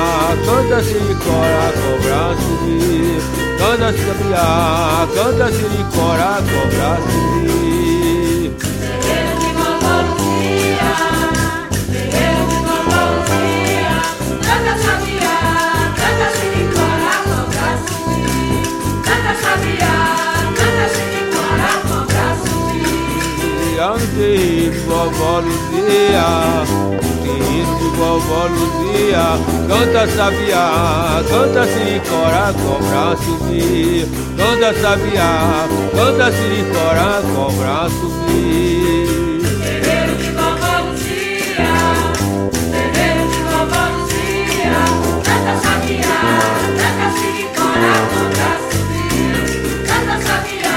canta 0.44 0.82
siricora, 0.82 1.72
cobra 1.80 2.36
subir, 2.36 3.22
canta 3.58 3.92
sabiá, 3.92 5.08
canta 5.14 5.46
siricora, 5.52 6.42
cobra 6.50 6.98
subir. 7.02 8.05
Terreiro 24.16 24.70
de 24.72 24.78
vovó 24.86 25.40
Luzia, 25.40 26.64
de 27.22 27.88
vovó 27.96 28.48
Luzia, 28.48 29.26
canta 29.68 30.06
sabiá, 30.08 31.22
canta 31.28 31.66
siricora, 31.66 32.54
cobra 32.54 33.16
subir, 33.22 34.06
canta 34.36 34.72
sabiá, 34.80 35.66
canta 35.94 36.32
siricora, 36.32 37.22
cobra 37.34 37.88
subir. 37.90 39.42
Terreiro 39.62 40.14
de 40.16 40.30
vovó 40.32 40.72
Luzia, 40.88 41.74
terreiro 42.72 43.24
de 43.30 43.40
vovó 43.50 43.82
Luzia, 43.98 44.78
canta 45.24 45.54
sabiá, 45.60 46.16
canta 46.78 47.06
siricora, 47.18 47.92
cobra 48.12 48.50
subir. 48.70 49.36
Canta 49.86 50.16
sabiá, 50.26 50.74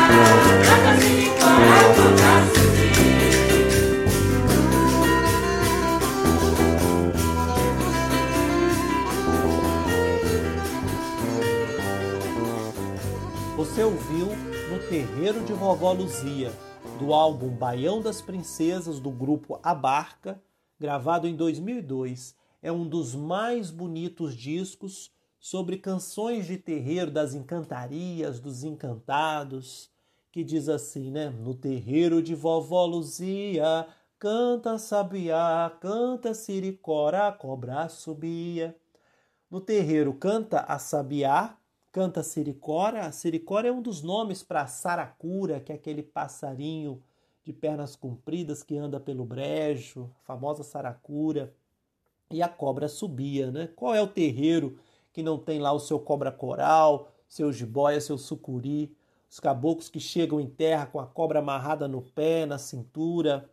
canta 0.66 0.92
siricora, 1.02 1.78
cobra 1.96 2.34
subir. 2.54 2.59
Terreiro 14.90 15.46
de 15.46 15.54
Vovó 15.54 15.94
Luzia, 15.94 16.52
do 16.98 17.14
álbum 17.14 17.50
Baião 17.50 18.02
das 18.02 18.24
Princesas 18.24 19.00
do 19.00 19.12
grupo 19.12 19.60
A 19.62 19.76
Barca, 19.76 20.42
gravado 20.80 21.28
em 21.28 21.36
2002. 21.36 22.36
É 22.60 22.72
um 22.72 22.90
dos 22.90 23.14
mais 23.14 23.70
bonitos 23.70 24.36
discos 24.36 25.12
sobre 25.40 25.78
canções 25.78 26.48
de 26.48 26.58
terreiro 26.58 27.12
das 27.12 27.36
encantarias, 27.36 28.40
dos 28.40 28.64
encantados, 28.64 29.92
que 30.32 30.44
diz 30.44 30.68
assim, 30.68 31.12
né? 31.12 31.30
No 31.30 31.54
terreiro 31.54 32.20
de 32.20 32.34
Vovó 32.34 32.84
Luzia, 32.88 33.86
canta 34.18 34.80
sabiá, 34.80 35.72
canta 35.80 36.34
siricora, 36.34 37.32
cobra 37.32 37.88
subia. 37.90 38.76
No 39.52 39.62
terreiro 39.62 40.16
canta 40.16 40.62
a 40.62 40.80
sabiá, 40.80 41.59
canta 42.00 42.24
siricora. 42.24 43.08
A 43.08 43.12
siricora 43.12 43.68
é 43.68 43.72
um 43.74 43.82
dos 43.82 44.02
nomes 44.02 44.42
para 44.42 44.66
saracura, 44.68 45.60
que 45.60 45.74
é 45.74 45.76
aquele 45.76 46.02
passarinho 46.02 47.04
de 47.44 47.52
pernas 47.52 47.94
compridas 47.94 48.64
que 48.64 48.78
anda 48.78 49.02
pelo 49.02 49.26
brejo, 49.26 50.10
a 50.22 50.24
famosa 50.24 50.64
saracura. 50.64 51.54
E 52.32 52.42
a 52.42 52.48
cobra 52.48 52.88
subia, 52.88 53.52
né? 53.52 53.68
Qual 53.76 53.94
é 53.94 54.02
o 54.02 54.08
terreiro 54.08 54.80
que 55.12 55.22
não 55.22 55.38
tem 55.38 55.60
lá 55.60 55.74
o 55.74 55.80
seu 55.80 56.00
cobra 56.00 56.32
coral, 56.32 57.12
seu 57.28 57.52
jiboia, 57.52 58.00
seu 58.00 58.18
sucuri, 58.18 58.96
os 59.30 59.42
caboclos 59.42 59.90
que 59.90 60.00
chegam 60.00 60.40
em 60.40 60.48
terra 60.48 60.86
com 60.86 61.02
a 61.02 61.06
cobra 61.06 61.40
amarrada 61.40 61.86
no 61.86 62.02
pé, 62.02 62.46
na 62.46 62.58
cintura? 62.58 63.50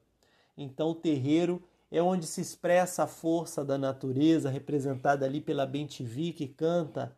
Então, 0.57 0.91
o 0.91 0.95
terreiro 0.95 1.61
é 1.91 2.01
onde 2.01 2.29
se 2.29 2.41
expressa 2.41 3.03
a 3.03 3.07
força 3.09 3.65
da 3.65 3.77
natureza, 3.77 4.51
representada 4.51 5.27
ali 5.27 5.41
pela 5.41 5.67
Bentivi, 5.67 6.33
que 6.33 6.47
canta. 6.47 7.13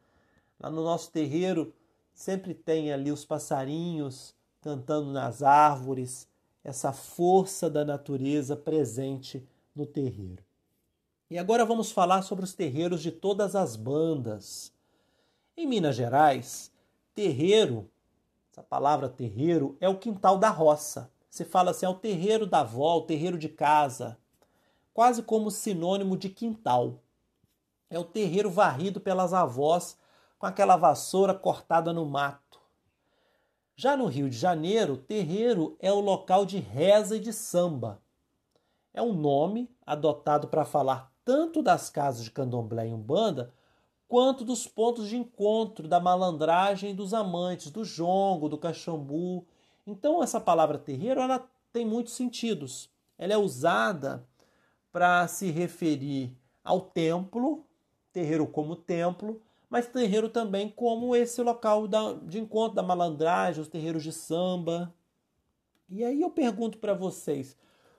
Lá 0.60 0.70
no 0.70 0.82
nosso 0.82 1.10
terreiro 1.10 1.72
sempre 2.12 2.52
tem 2.52 2.92
ali 2.92 3.12
os 3.12 3.24
passarinhos 3.24 4.34
cantando 4.60 5.12
nas 5.12 5.42
árvores, 5.42 6.28
essa 6.64 6.92
força 6.92 7.70
da 7.70 7.84
natureza 7.84 8.56
presente 8.56 9.46
no 9.74 9.86
terreiro. 9.86 10.42
E 11.30 11.38
agora 11.38 11.64
vamos 11.64 11.92
falar 11.92 12.22
sobre 12.22 12.44
os 12.44 12.54
terreiros 12.54 13.00
de 13.00 13.12
todas 13.12 13.54
as 13.54 13.76
bandas. 13.76 14.72
Em 15.56 15.66
Minas 15.66 15.94
Gerais, 15.94 16.72
terreiro, 17.14 17.88
essa 18.50 18.62
palavra 18.62 19.08
terreiro, 19.08 19.76
é 19.80 19.88
o 19.88 19.98
quintal 19.98 20.38
da 20.38 20.50
roça. 20.50 21.10
Se 21.30 21.44
fala 21.44 21.70
assim, 21.70 21.86
é 21.86 21.88
o 21.88 21.94
terreiro 21.94 22.46
da 22.46 22.60
avó, 22.60 22.96
o 22.96 23.02
terreiro 23.02 23.38
de 23.38 23.48
casa, 23.48 24.18
quase 24.92 25.22
como 25.22 25.50
sinônimo 25.50 26.16
de 26.16 26.28
quintal. 26.28 27.00
É 27.88 27.98
o 27.98 28.04
terreiro 28.04 28.50
varrido 28.50 29.00
pelas 29.00 29.32
avós 29.32 29.96
com 30.38 30.46
aquela 30.46 30.76
vassoura 30.76 31.34
cortada 31.34 31.92
no 31.92 32.06
mato. 32.06 32.60
Já 33.74 33.96
no 33.96 34.06
Rio 34.06 34.30
de 34.30 34.36
Janeiro, 34.36 34.96
terreiro 34.96 35.76
é 35.80 35.92
o 35.92 36.00
local 36.00 36.44
de 36.44 36.58
reza 36.58 37.16
e 37.16 37.20
de 37.20 37.32
samba. 37.32 38.00
É 38.92 39.02
um 39.02 39.12
nome 39.12 39.70
adotado 39.86 40.48
para 40.48 40.64
falar 40.64 41.12
tanto 41.24 41.62
das 41.62 41.90
casas 41.90 42.24
de 42.24 42.30
candomblé 42.30 42.88
e 42.88 42.92
umbanda, 42.92 43.52
quanto 44.08 44.44
dos 44.44 44.66
pontos 44.66 45.08
de 45.08 45.16
encontro 45.16 45.86
da 45.86 46.00
malandragem 46.00 46.94
dos 46.94 47.12
amantes, 47.12 47.70
do 47.70 47.84
jongo, 47.84 48.48
do 48.48 48.56
caxambu. 48.56 49.46
Então 49.86 50.22
essa 50.22 50.40
palavra 50.40 50.78
terreiro 50.78 51.20
ela 51.20 51.46
tem 51.72 51.84
muitos 51.84 52.14
sentidos. 52.14 52.90
Ela 53.18 53.34
é 53.34 53.36
usada 53.36 54.26
para 54.90 55.28
se 55.28 55.50
referir 55.50 56.34
ao 56.64 56.80
templo, 56.80 57.64
terreiro 58.12 58.46
como 58.46 58.74
templo, 58.74 59.40
mas 59.68 59.86
terreiro 59.86 60.28
também 60.28 60.68
como 60.70 61.14
esse 61.14 61.42
local 61.42 61.86
da- 61.86 62.14
de 62.14 62.38
encontro 62.38 62.74
da 62.74 62.82
malandragem, 62.82 63.60
os 63.60 63.68
terreiros 63.68 64.02
de 64.02 64.12
samba. 64.12 64.92
E 65.88 66.04
aí 66.04 66.20
eu 66.20 66.30
pergunto 66.30 66.78
para 66.78 66.94
vocês, 66.94 67.56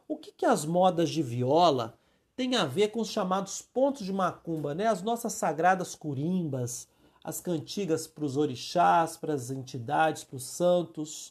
o 0.07 0.17
que, 0.17 0.31
que 0.31 0.45
as 0.45 0.65
modas 0.65 1.09
de 1.09 1.21
viola 1.21 1.97
têm 2.35 2.55
a 2.55 2.65
ver 2.65 2.89
com 2.89 3.01
os 3.01 3.09
chamados 3.09 3.61
pontos 3.61 4.05
de 4.05 4.13
macumba, 4.13 4.73
né? 4.73 4.87
As 4.87 5.01
nossas 5.01 5.33
sagradas 5.33 5.93
curimbas, 5.93 6.87
as 7.23 7.41
cantigas 7.41 8.07
para 8.07 8.25
os 8.25 8.37
orixás, 8.37 9.17
para 9.17 9.33
as 9.33 9.51
entidades, 9.51 10.23
para 10.23 10.37
os 10.37 10.43
santos. 10.45 11.29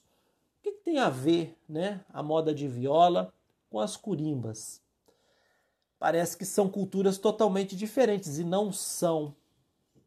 O 0.59 0.62
que, 0.62 0.72
que 0.72 0.85
tem 0.85 0.98
a 0.98 1.09
ver, 1.09 1.57
né? 1.68 2.05
A 2.12 2.22
moda 2.22 2.55
de 2.55 2.68
viola 2.68 3.33
com 3.70 3.81
as 3.81 3.96
curimbas? 3.96 4.81
Parece 5.98 6.37
que 6.37 6.44
são 6.44 6.68
culturas 6.68 7.18
totalmente 7.18 7.74
diferentes 7.74 8.38
e 8.38 8.44
não 8.44 8.70
são. 8.70 9.35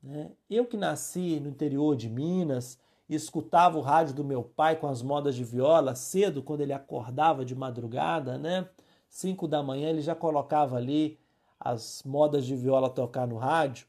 Né? 0.01 0.31
Eu 0.49 0.65
que 0.65 0.77
nasci 0.77 1.39
no 1.39 1.49
interior 1.49 1.95
de 1.95 2.09
Minas 2.09 2.79
escutava 3.09 3.77
o 3.77 3.81
rádio 3.81 4.15
do 4.15 4.23
meu 4.23 4.43
pai 4.43 4.77
com 4.77 4.87
as 4.87 5.01
modas 5.01 5.35
de 5.35 5.43
viola 5.43 5.95
cedo, 5.95 6.41
quando 6.41 6.61
ele 6.61 6.73
acordava 6.73 7.43
de 7.43 7.53
madrugada, 7.53 8.37
né? 8.37 8.67
Cinco 9.09 9.47
da 9.47 9.61
manhã 9.61 9.89
ele 9.89 10.01
já 10.01 10.15
colocava 10.15 10.77
ali 10.77 11.19
as 11.59 12.01
modas 12.03 12.45
de 12.45 12.55
viola 12.55 12.89
tocar 12.89 13.27
no 13.27 13.37
rádio. 13.37 13.85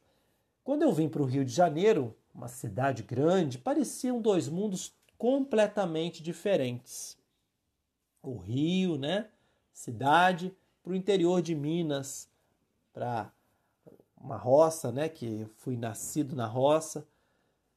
Quando 0.64 0.82
eu 0.82 0.92
vim 0.92 1.08
para 1.08 1.22
o 1.22 1.26
Rio 1.26 1.44
de 1.44 1.52
Janeiro, 1.52 2.16
uma 2.34 2.48
cidade 2.48 3.02
grande, 3.02 3.58
pareciam 3.58 4.20
dois 4.20 4.48
mundos 4.48 4.92
completamente 5.16 6.22
diferentes. 6.22 7.16
O 8.22 8.36
Rio, 8.36 8.98
né? 8.98 9.28
Cidade, 9.72 10.54
para 10.82 10.92
o 10.92 10.96
interior 10.96 11.40
de 11.40 11.54
Minas, 11.54 12.28
para 12.92 13.32
uma 14.22 14.36
roça, 14.36 14.92
né? 14.92 15.08
Que 15.08 15.46
fui 15.56 15.76
nascido 15.76 16.36
na 16.36 16.46
roça. 16.46 17.06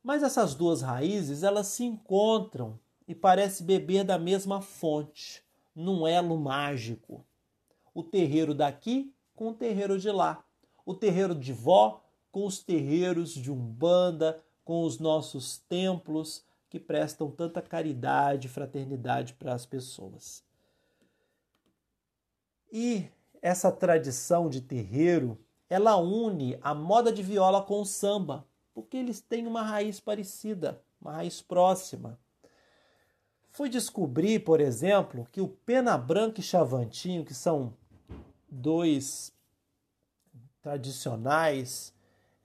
Mas 0.04 0.22
essas 0.22 0.54
duas 0.54 0.82
raízes, 0.82 1.42
elas 1.42 1.68
se 1.68 1.84
encontram 1.84 2.80
e 3.08 3.16
parece 3.16 3.64
beber 3.64 4.04
da 4.04 4.20
mesma 4.20 4.62
fonte, 4.62 5.44
num 5.76 6.08
elo 6.08 6.38
mágico. 6.38 7.26
O 7.94 8.04
terreiro 8.04 8.54
daqui 8.54 9.14
com 9.36 9.50
o 9.50 9.54
terreiro 9.54 10.00
de 10.00 10.12
lá. 10.12 10.44
O 10.86 10.94
terreiro 10.94 11.34
de 11.34 11.52
vó 11.52 12.02
com 12.32 12.46
os 12.46 12.60
terreiros 12.60 13.34
de 13.34 13.52
Umbanda, 13.52 14.44
com 14.64 14.84
os 14.84 15.00
nossos 15.00 15.58
templos 15.58 16.44
que 16.70 16.80
prestam 16.80 17.32
tanta 17.32 17.62
caridade 17.62 18.48
e 18.48 18.50
fraternidade 18.50 19.34
para 19.34 19.54
as 19.54 19.66
pessoas. 19.66 20.44
E 22.72 23.08
essa 23.42 23.72
tradição 23.72 24.50
de 24.50 24.60
terreiro, 24.60 25.40
ela 25.70 25.98
une 25.98 26.58
a 26.62 26.74
moda 26.74 27.12
de 27.12 27.24
viola 27.24 27.62
com 27.62 27.82
o 27.82 27.86
samba, 27.86 28.46
porque 28.74 28.98
eles 28.98 29.20
têm 29.20 29.48
uma 29.48 29.64
raiz 29.64 30.00
parecida, 30.00 30.82
uma 31.02 31.14
raiz 31.14 31.42
próxima. 31.42 32.20
Fui 33.50 33.70
descobrir, 33.70 34.44
por 34.44 34.60
exemplo, 34.60 35.28
que 35.32 35.42
o 35.42 35.48
Pena 35.48 35.98
Branca 35.98 36.42
e 36.42 36.44
Chavantinho, 36.44 37.24
que 37.24 37.34
são 37.34 37.74
dois 38.50 39.34
tradicionais 40.62 41.94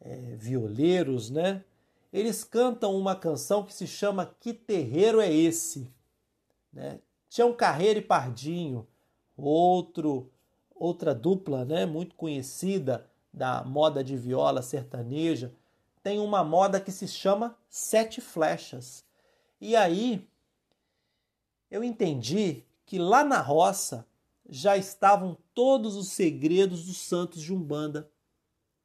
é, 0.00 0.36
violeiros, 0.36 1.30
né? 1.30 1.64
Eles 2.12 2.44
cantam 2.44 2.96
uma 2.96 3.14
canção 3.14 3.64
que 3.64 3.74
se 3.74 3.86
chama 3.86 4.34
Que 4.40 4.52
Terreiro 4.52 5.20
é 5.20 5.32
Esse? 5.32 5.92
Né? 6.72 7.00
Tião 7.28 7.52
Carreiro 7.54 8.00
e 8.00 8.02
Pardinho, 8.02 8.86
outro 9.36 10.30
outra 10.74 11.14
dupla, 11.14 11.62
né, 11.62 11.84
muito 11.84 12.14
conhecida 12.14 13.09
da 13.32 13.62
moda 13.64 14.02
de 14.02 14.16
viola 14.16 14.62
sertaneja, 14.62 15.52
tem 16.02 16.18
uma 16.18 16.42
moda 16.42 16.80
que 16.80 16.90
se 16.90 17.06
chama 17.06 17.56
Sete 17.68 18.20
Flechas. 18.20 19.04
E 19.60 19.76
aí 19.76 20.26
eu 21.70 21.84
entendi 21.84 22.64
que 22.84 22.98
lá 22.98 23.22
na 23.22 23.40
roça 23.40 24.06
já 24.48 24.76
estavam 24.76 25.36
todos 25.54 25.94
os 25.94 26.08
segredos 26.08 26.86
dos 26.86 26.98
santos 26.98 27.40
de 27.40 27.52
Umbanda 27.52 28.10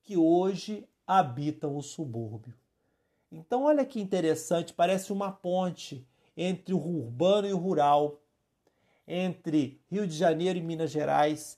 que 0.03 0.15
hoje 0.15 0.87
habitam 1.07 1.75
o 1.75 1.81
subúrbio. 1.81 2.53
Então, 3.31 3.63
olha 3.63 3.85
que 3.85 3.99
interessante, 3.99 4.73
parece 4.73 5.11
uma 5.11 5.31
ponte 5.31 6.07
entre 6.37 6.73
o 6.73 6.77
urbano 6.77 7.47
e 7.47 7.53
o 7.53 7.57
rural, 7.57 8.21
entre 9.07 9.81
Rio 9.89 10.07
de 10.07 10.15
Janeiro 10.15 10.59
e 10.59 10.61
Minas 10.61 10.91
Gerais, 10.91 11.57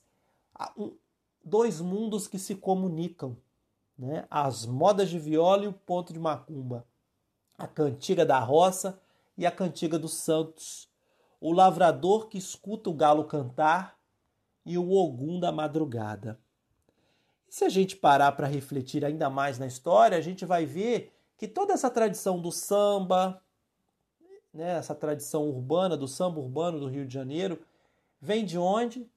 dois 1.48 1.80
mundos 1.80 2.28
que 2.28 2.38
se 2.38 2.54
comunicam, 2.54 3.36
né? 3.98 4.26
As 4.30 4.64
modas 4.66 5.08
de 5.10 5.18
viola 5.18 5.64
e 5.64 5.68
o 5.68 5.72
ponto 5.72 6.12
de 6.12 6.18
macumba, 6.18 6.86
a 7.56 7.66
cantiga 7.66 8.24
da 8.24 8.38
roça 8.38 9.00
e 9.36 9.44
a 9.44 9.50
cantiga 9.50 9.98
dos 9.98 10.14
santos, 10.14 10.88
o 11.40 11.52
lavrador 11.52 12.28
que 12.28 12.38
escuta 12.38 12.90
o 12.90 12.94
galo 12.94 13.24
cantar 13.24 13.98
e 14.64 14.76
o 14.76 14.92
ogum 14.92 15.40
da 15.40 15.50
madrugada. 15.50 16.38
E 17.48 17.54
se 17.54 17.64
a 17.64 17.68
gente 17.68 17.96
parar 17.96 18.32
para 18.32 18.46
refletir 18.46 19.04
ainda 19.04 19.30
mais 19.30 19.58
na 19.58 19.66
história, 19.66 20.18
a 20.18 20.20
gente 20.20 20.44
vai 20.44 20.66
ver 20.66 21.12
que 21.36 21.48
toda 21.48 21.72
essa 21.72 21.90
tradição 21.90 22.40
do 22.40 22.52
samba, 22.52 23.42
né, 24.52 24.76
essa 24.76 24.94
tradição 24.94 25.48
urbana, 25.48 25.96
do 25.96 26.06
samba 26.06 26.40
urbano 26.40 26.80
do 26.80 26.88
Rio 26.88 27.06
de 27.06 27.14
Janeiro, 27.14 27.60
vem 28.20 28.44
de 28.44 28.58
onde? 28.58 29.08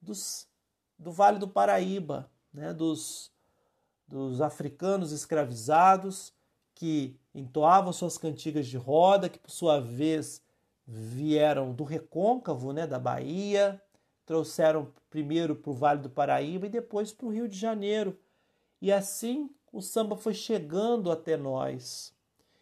Dos, 0.00 0.46
do 1.00 1.10
Vale 1.10 1.38
do 1.38 1.48
Paraíba, 1.48 2.30
né, 2.52 2.74
dos, 2.74 3.32
dos 4.06 4.42
africanos 4.42 5.12
escravizados 5.12 6.32
que 6.74 7.18
entoavam 7.34 7.92
suas 7.92 8.18
cantigas 8.18 8.66
de 8.66 8.76
roda, 8.76 9.28
que 9.28 9.38
por 9.38 9.50
sua 9.50 9.80
vez 9.80 10.42
vieram 10.86 11.72
do 11.72 11.84
recôncavo, 11.84 12.72
né, 12.72 12.86
da 12.86 12.98
Bahia, 12.98 13.82
trouxeram 14.26 14.92
primeiro 15.08 15.56
para 15.56 15.70
o 15.70 15.74
Vale 15.74 16.02
do 16.02 16.10
Paraíba 16.10 16.66
e 16.66 16.70
depois 16.70 17.12
para 17.12 17.26
o 17.26 17.32
Rio 17.32 17.48
de 17.48 17.58
Janeiro. 17.58 18.18
E 18.80 18.92
assim 18.92 19.50
o 19.72 19.80
samba 19.80 20.16
foi 20.16 20.34
chegando 20.34 21.10
até 21.10 21.36
nós. 21.36 22.14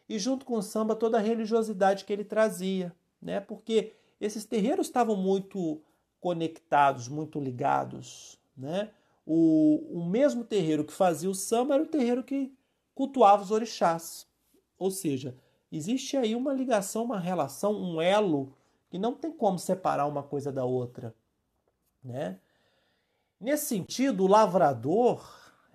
E 0.08 0.18
junto 0.18 0.46
com 0.46 0.54
o 0.54 0.62
samba 0.62 0.94
toda 0.94 1.18
a 1.18 1.20
religiosidade 1.20 2.04
que 2.04 2.12
ele 2.12 2.24
trazia, 2.24 2.94
né? 3.20 3.40
Porque 3.40 3.94
esses 4.20 4.44
terreiros 4.44 4.86
estavam 4.86 5.16
muito 5.16 5.82
conectados, 6.20 7.08
muito 7.08 7.40
ligados, 7.40 8.38
né? 8.56 8.90
O, 9.24 9.98
o 9.98 10.04
mesmo 10.06 10.42
terreiro 10.42 10.84
que 10.84 10.92
fazia 10.92 11.28
o 11.28 11.34
samba 11.34 11.74
era 11.74 11.82
o 11.82 11.86
terreiro 11.86 12.24
que 12.24 12.52
cultuava 12.94 13.42
os 13.42 13.50
orixás. 13.50 14.26
Ou 14.78 14.90
seja, 14.90 15.36
existe 15.70 16.16
aí 16.16 16.34
uma 16.34 16.52
ligação, 16.52 17.04
uma 17.04 17.20
relação, 17.20 17.72
um 17.72 18.00
elo 18.00 18.54
que 18.88 18.98
não 18.98 19.14
tem 19.14 19.30
como 19.30 19.58
separar 19.58 20.06
uma 20.06 20.22
coisa 20.22 20.50
da 20.50 20.64
outra. 20.64 21.14
Né? 22.02 22.38
Nesse 23.38 23.66
sentido, 23.66 24.24
o 24.24 24.26
lavrador, 24.26 25.22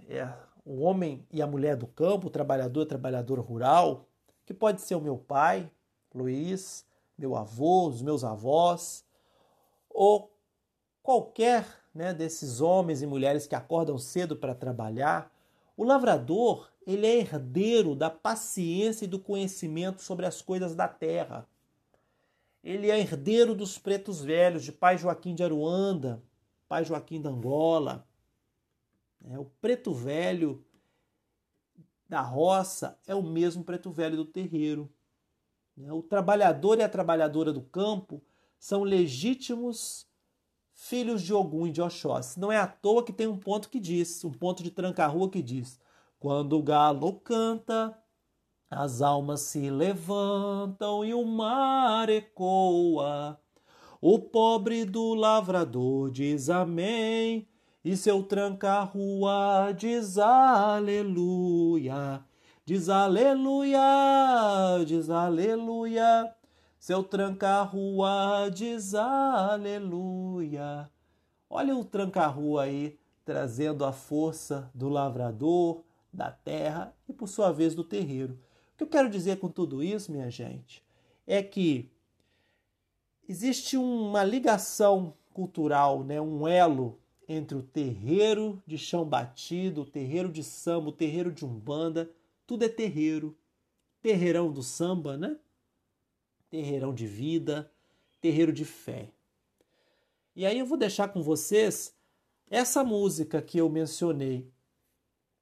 é 0.09 0.27
o 0.65 0.81
homem 0.81 1.25
e 1.31 1.41
a 1.41 1.47
mulher 1.47 1.75
do 1.75 1.87
campo, 1.87 2.27
o 2.27 2.31
trabalhador 2.31 2.81
e 2.81 2.87
trabalhadora 2.87 3.41
rural, 3.41 4.07
que 4.45 4.53
pode 4.53 4.81
ser 4.81 4.95
o 4.95 5.01
meu 5.01 5.17
pai, 5.17 5.69
Luiz, 6.13 6.85
meu 7.17 7.35
avô, 7.35 7.87
os 7.87 8.01
meus 8.01 8.23
avós, 8.23 9.05
ou 9.89 10.32
qualquer 11.03 11.67
né, 11.93 12.13
desses 12.13 12.61
homens 12.61 13.01
e 13.01 13.05
mulheres 13.05 13.45
que 13.45 13.53
acordam 13.53 13.97
cedo 13.99 14.35
para 14.35 14.55
trabalhar, 14.55 15.31
o 15.75 15.83
lavrador 15.83 16.71
ele 16.87 17.05
é 17.05 17.17
herdeiro 17.17 17.95
da 17.95 18.09
paciência 18.09 19.05
e 19.05 19.07
do 19.07 19.19
conhecimento 19.19 20.01
sobre 20.01 20.25
as 20.25 20.41
coisas 20.41 20.75
da 20.75 20.87
terra. 20.87 21.47
Ele 22.63 22.89
é 22.89 22.99
herdeiro 22.99 23.53
dos 23.53 23.77
pretos 23.77 24.21
velhos, 24.21 24.63
de 24.63 24.71
pai 24.71 24.97
Joaquim 24.97 25.35
de 25.35 25.43
Aruanda, 25.43 26.23
pai 26.67 26.85
Joaquim 26.85 27.21
da 27.21 27.29
Angola. 27.29 28.07
É, 29.25 29.37
o 29.37 29.45
preto 29.61 29.93
velho 29.93 30.65
da 32.07 32.21
roça 32.21 32.97
é 33.07 33.15
o 33.15 33.23
mesmo 33.23 33.63
preto 33.63 33.91
velho 33.91 34.17
do 34.17 34.25
terreiro. 34.25 34.91
É, 35.81 35.91
o 35.91 36.01
trabalhador 36.01 36.79
e 36.79 36.83
a 36.83 36.89
trabalhadora 36.89 37.51
do 37.51 37.61
campo 37.61 38.21
são 38.59 38.83
legítimos 38.83 40.07
filhos 40.73 41.21
de 41.21 41.33
Ogum 41.33 41.67
e 41.67 41.71
de 41.71 41.81
Oxóssi. 41.81 42.39
Não 42.39 42.51
é 42.51 42.57
à 42.57 42.67
toa 42.67 43.03
que 43.03 43.13
tem 43.13 43.27
um 43.27 43.37
ponto 43.37 43.69
que 43.69 43.79
diz, 43.79 44.23
um 44.23 44.31
ponto 44.31 44.63
de 44.63 44.71
tranca-rua 44.71 45.29
que 45.29 45.41
diz: 45.41 45.79
quando 46.19 46.57
o 46.57 46.63
galo 46.63 47.13
canta, 47.19 47.97
as 48.69 49.01
almas 49.01 49.41
se 49.41 49.69
levantam 49.69 51.05
e 51.05 51.13
o 51.13 51.25
mar 51.25 52.09
ecoa. 52.09 53.39
O 54.01 54.19
pobre 54.19 54.83
do 54.83 55.13
lavrador 55.13 56.11
diz 56.11 56.49
amém, 56.49 57.47
e 57.85 57.95
seu 57.95 58.23
tranca-rua 58.23 59.73
diz 59.77 60.17
aleluia. 60.17 62.25
Diz 62.65 62.89
aleluia, 62.89 63.79
diz 64.85 65.09
aleluia. 65.09 66.33
Seu 66.83 67.01
tranca-rua 67.01 68.49
diz 68.53 68.93
aleluia. 68.93 70.91
Olha 71.49 71.77
o 71.77 71.85
tranca-rua 71.85 72.63
aí, 72.63 72.99
trazendo 73.23 73.85
a 73.85 73.93
força 73.93 74.69
do 74.75 74.89
lavrador, 74.89 75.81
da 76.11 76.29
terra 76.29 76.93
e, 77.07 77.13
por 77.13 77.29
sua 77.29 77.53
vez, 77.53 77.73
do 77.73 77.85
terreiro. 77.85 78.37
O 78.73 78.77
que 78.77 78.83
eu 78.83 78.87
quero 78.87 79.09
dizer 79.09 79.39
com 79.39 79.47
tudo 79.47 79.81
isso, 79.81 80.11
minha 80.11 80.29
gente, 80.29 80.83
é 81.25 81.41
que 81.41 81.89
existe 83.29 83.77
uma 83.77 84.25
ligação 84.25 85.13
cultural, 85.33 86.03
né, 86.03 86.19
um 86.19 86.45
elo 86.45 86.99
entre 87.29 87.57
o 87.57 87.63
terreiro 87.63 88.61
de 88.67 88.77
chão 88.77 89.05
batido, 89.05 89.83
o 89.83 89.89
terreiro 89.89 90.29
de 90.29 90.43
samba, 90.43 90.89
o 90.89 90.91
terreiro 90.91 91.31
de 91.31 91.45
umbanda, 91.45 92.11
tudo 92.45 92.65
é 92.65 92.67
terreiro. 92.67 93.37
Terreirão 94.01 94.51
do 94.51 94.61
samba, 94.61 95.15
né? 95.15 95.37
Terreirão 96.53 96.93
de 96.93 97.07
vida, 97.07 97.67
terreiro 98.21 98.53
de 98.53 98.63
fé. 98.63 99.09
E 100.35 100.45
aí 100.45 100.59
eu 100.59 100.67
vou 100.67 100.77
deixar 100.77 101.07
com 101.07 101.19
vocês 101.19 101.95
essa 102.47 102.83
música 102.83 103.41
que 103.41 103.57
eu 103.57 103.67
mencionei, 103.67 104.47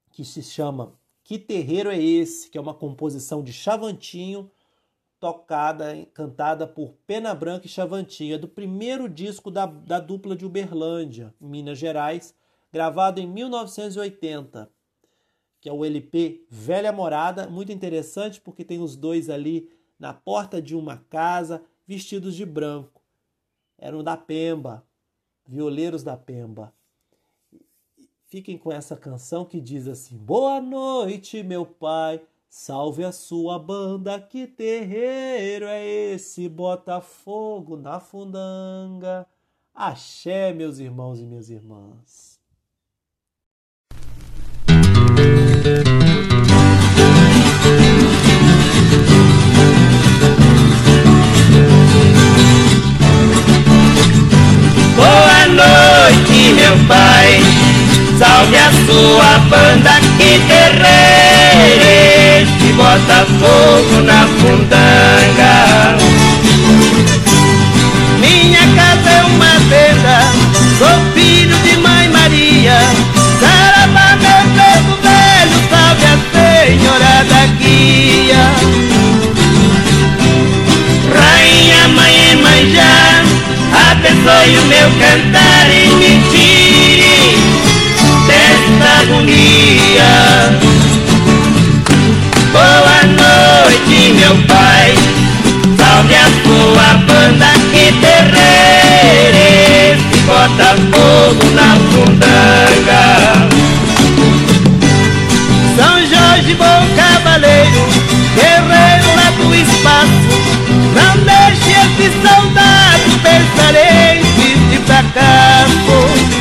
que 0.10 0.24
se 0.24 0.42
chama 0.42 0.98
Que 1.22 1.38
Terreiro 1.38 1.90
é 1.90 2.02
Esse? 2.02 2.50
que 2.50 2.58
é 2.58 2.62
uma 2.62 2.74
composição 2.74 3.44
de 3.44 3.52
Chavantinho, 3.52 4.50
tocada, 5.20 5.94
cantada 6.14 6.66
por 6.66 6.94
Pena 7.06 7.36
Branca 7.36 7.66
e 7.66 7.70
Chavantinho. 7.70 8.36
É 8.36 8.38
do 8.38 8.48
primeiro 8.48 9.10
disco 9.10 9.52
da, 9.52 9.66
da 9.66 10.00
dupla 10.00 10.34
de 10.34 10.46
Uberlândia, 10.46 11.36
Minas 11.42 11.78
Gerais, 11.78 12.34
gravado 12.72 13.20
em 13.20 13.28
1980, 13.28 14.72
que 15.60 15.68
é 15.68 15.74
o 15.74 15.84
LP 15.84 16.46
Velha 16.50 16.94
Morada, 16.94 17.50
muito 17.50 17.74
interessante 17.74 18.40
porque 18.40 18.64
tem 18.64 18.80
os 18.80 18.96
dois 18.96 19.30
ali 19.30 19.81
na 20.02 20.12
porta 20.12 20.60
de 20.60 20.76
uma 20.76 20.98
casa, 20.98 21.64
vestidos 21.86 22.36
de 22.36 22.44
branco. 22.44 23.04
Eram 23.78 24.04
da 24.04 24.18
Pemba, 24.18 24.84
violeiros 25.48 26.02
da 26.02 26.18
Pemba. 26.18 26.74
Fiquem 28.26 28.58
com 28.58 28.72
essa 28.72 28.98
canção 28.98 29.46
que 29.46 29.62
diz 29.62 29.88
assim: 29.88 30.18
Boa 30.18 30.60
noite, 30.60 31.44
meu 31.44 31.68
pai. 31.68 32.20
Salve 32.50 33.04
a 33.04 33.12
sua 33.12 33.60
banda, 33.60 34.20
que 34.20 34.48
terreiro 34.48 35.66
é 35.66 35.86
esse? 35.86 36.50
Botafogo 36.50 37.78
na 37.78 38.00
fundanga. 38.00 39.28
Axé, 39.74 40.52
meus 40.52 40.80
irmãos 40.80 41.20
e 41.20 41.26
minhas 41.26 41.50
irmãs. 41.50 42.42
Meu 56.72 56.80
pai. 56.88 57.42
Salve 58.18 58.58
a 58.58 58.72
sua 58.86 59.40
banda 59.50 60.00
que 60.18 60.40
terreiro 60.48 61.72
que 62.60 62.72
bota 62.74 63.26
fogo 63.40 64.02
na 64.04 64.28
fundanga. 64.40 65.98
Minha 68.20 68.64
casa 68.76 69.10
é 69.10 69.24
uma 69.24 69.60
venda, 69.70 70.18
sou 70.78 70.98
filho 71.14 71.58
de 71.58 71.78
mãe 71.78 72.10
Maria. 72.10 72.80
Saravá, 73.40 74.16
meu 74.22 74.44
preto 74.54 74.94
velho, 75.02 75.58
salve 75.70 76.06
a 76.06 76.16
senhora 76.32 77.16
da 77.28 77.44
guia. 77.60 78.44
Rainha, 81.16 81.82
mãe 81.90 82.16
e 82.32 82.36
mãe 82.38 82.62
já 82.74 82.92
Boa 92.52 93.04
noite, 93.06 94.14
meu 94.14 94.36
pai. 94.48 94.96
Salve 95.78 96.16
a 96.16 96.26
sua 96.44 96.90
banda 97.06 97.52
que 97.72 97.86
terreire, 98.02 100.00
bota 100.26 100.76
fogo 100.92 101.46
na 101.54 101.70
fundanga. 101.92 103.04
São 105.76 105.96
Jorge, 106.08 106.54
bom 106.56 106.82
cavaleiro, 106.96 107.84
guerreiro 108.36 109.08
lá 109.16 109.30
do 109.38 109.54
espaço. 109.54 110.34
Não 110.96 111.14
deixe 111.24 111.72
esse 111.72 112.08
soldado 112.22 113.10
pensar 113.22 113.76
em 113.76 114.22
de 114.70 114.78
fracasso. 114.86 116.41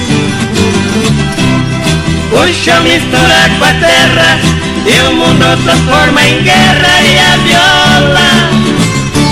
O 2.40 2.54
chão 2.54 2.82
mistura 2.82 3.50
com 3.58 3.64
a 3.66 3.74
terra 3.74 4.40
e 4.86 5.00
o 5.06 5.12
mundo 5.14 5.44
transforma 5.62 6.22
em 6.22 6.42
guerra 6.42 7.02
e 7.02 7.18
a 7.18 7.36
viola 7.44 8.30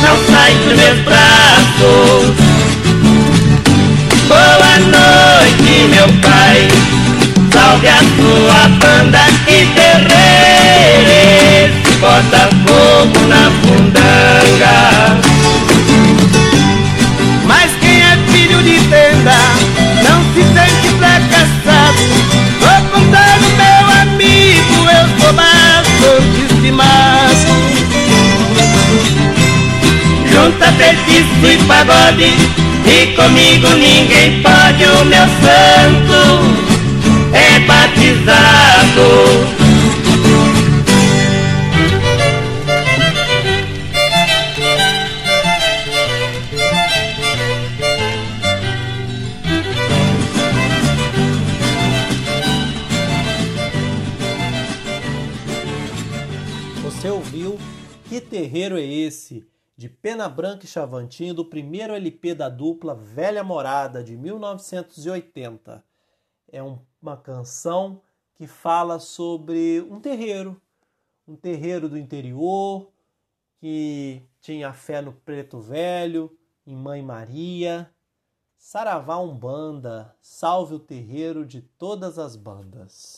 não 0.02 0.16
sai 0.30 0.52
dos 0.56 0.74
meus 0.76 0.98
braços. 1.06 2.34
Boa 4.28 4.74
noite, 4.92 5.72
meu 5.88 6.08
pai. 6.20 6.68
Salve 7.50 7.88
a 7.88 7.98
sua 7.98 8.68
banda 8.78 9.24
que 9.46 9.58
terreiro 9.74 10.68
bota 12.00 12.42
fogo 12.66 13.18
na 13.26 13.50
Petiço 30.78 31.44
e 31.44 31.58
pagode 31.66 32.32
E 32.86 33.06
comigo 33.16 33.68
ninguém 33.70 34.40
pode 34.40 34.84
O 34.84 35.04
meu 35.04 35.26
santo 35.42 36.18
é 37.32 37.58
batizado 37.60 39.08
De 60.18 60.20
Pena 60.20 60.28
Branca 60.28 60.64
e 60.64 60.68
Chavantinho, 60.68 61.32
do 61.32 61.44
primeiro 61.44 61.94
LP 61.94 62.34
da 62.34 62.48
dupla 62.48 62.92
Velha 62.92 63.44
Morada, 63.44 64.02
de 64.02 64.16
1980. 64.16 65.84
É 66.50 66.60
um- 66.60 66.80
uma 67.00 67.16
canção 67.16 68.02
que 68.34 68.48
fala 68.48 68.98
sobre 68.98 69.80
um 69.82 70.00
terreiro, 70.00 70.60
um 71.24 71.36
terreiro 71.36 71.88
do 71.88 71.96
interior, 71.96 72.90
que 73.60 74.20
tinha 74.40 74.72
fé 74.72 75.00
no 75.00 75.12
Preto 75.12 75.60
Velho, 75.60 76.36
em 76.66 76.74
Mãe 76.74 77.00
Maria. 77.00 77.88
Saravá 78.56 79.18
Umbanda, 79.18 80.16
salve 80.20 80.74
o 80.74 80.80
terreiro 80.80 81.46
de 81.46 81.62
todas 81.62 82.18
as 82.18 82.34
bandas. 82.34 83.17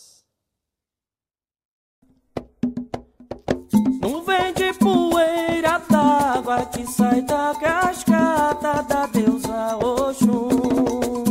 Nuvem 4.31 4.55
de 4.55 4.73
poeira 4.75 5.83
d'água 5.91 6.65
que 6.67 6.87
sai 6.87 7.21
da 7.21 7.53
cascata 7.53 8.81
da 8.85 9.07
deusa 9.07 9.77
Oxum. 9.77 11.25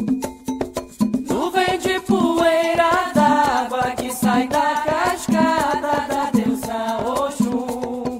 Nuvem 1.29 1.79
de 1.79 1.97
poeira 2.01 3.13
d'água 3.15 3.91
que 3.91 4.11
sai 4.11 4.49
da 4.49 4.83
cascata 4.83 6.07
da 6.09 6.31
deusa 6.31 6.97
Oxum. 7.07 8.19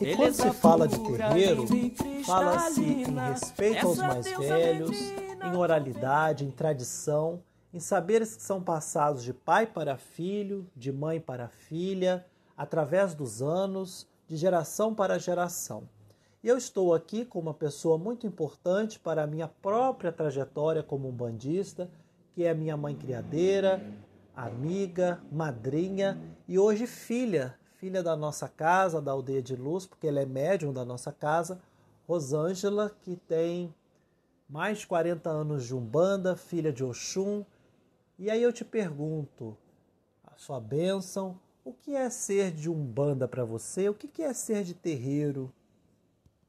E 0.00 0.14
quando 0.14 0.34
se 0.34 0.50
fala 0.52 0.86
de 0.86 0.96
terreiro, 1.00 1.66
fala-se 2.24 2.84
em 2.84 3.18
respeito 3.32 3.84
aos 3.84 3.98
mais 3.98 4.30
velhos, 4.30 4.96
em 5.44 5.56
oralidade, 5.56 6.44
em 6.44 6.52
tradição, 6.52 7.42
em 7.72 7.80
saberes 7.80 8.36
que 8.36 8.42
são 8.44 8.62
passados 8.62 9.24
de 9.24 9.32
pai 9.32 9.66
para 9.66 9.96
filho, 9.96 10.70
de 10.76 10.92
mãe 10.92 11.18
para 11.18 11.48
filha, 11.48 12.24
através 12.56 13.14
dos 13.14 13.42
anos, 13.42 14.06
de 14.28 14.36
geração 14.36 14.94
para 14.94 15.18
geração. 15.18 15.88
E 16.42 16.48
eu 16.48 16.58
estou 16.58 16.94
aqui 16.94 17.24
com 17.24 17.38
uma 17.38 17.54
pessoa 17.54 17.96
muito 17.96 18.26
importante 18.26 18.98
para 19.00 19.22
a 19.22 19.26
minha 19.26 19.48
própria 19.48 20.12
trajetória 20.12 20.82
como 20.82 21.08
um 21.08 21.12
bandista, 21.12 21.90
que 22.34 22.44
é 22.44 22.52
minha 22.52 22.76
mãe 22.76 22.94
criadeira, 22.94 23.82
amiga, 24.36 25.22
madrinha 25.30 26.20
e 26.46 26.58
hoje 26.58 26.86
filha, 26.86 27.56
filha 27.76 28.02
da 28.02 28.16
nossa 28.16 28.48
casa, 28.48 29.00
da 29.00 29.12
aldeia 29.12 29.40
de 29.40 29.56
luz, 29.56 29.86
porque 29.86 30.06
ela 30.06 30.20
é 30.20 30.26
médium 30.26 30.72
da 30.72 30.84
nossa 30.84 31.12
casa, 31.12 31.60
Rosângela, 32.06 32.94
que 33.02 33.16
tem 33.16 33.74
mais 34.48 34.78
de 34.78 34.86
40 34.86 35.30
anos 35.30 35.64
de 35.64 35.74
Umbanda, 35.74 36.36
filha 36.36 36.72
de 36.72 36.84
Oxum. 36.84 37.44
E 38.18 38.30
aí 38.30 38.42
eu 38.42 38.52
te 38.52 38.64
pergunto, 38.64 39.56
a 40.26 40.36
sua 40.36 40.60
bênção, 40.60 41.38
o 41.64 41.72
que 41.72 41.96
é 41.96 42.10
ser 42.10 42.52
de 42.52 42.68
Umbanda 42.68 43.26
para 43.26 43.44
você? 43.44 43.88
O 43.88 43.94
que 43.94 44.22
é 44.22 44.32
ser 44.34 44.62
de 44.62 44.74
terreiro 44.74 45.52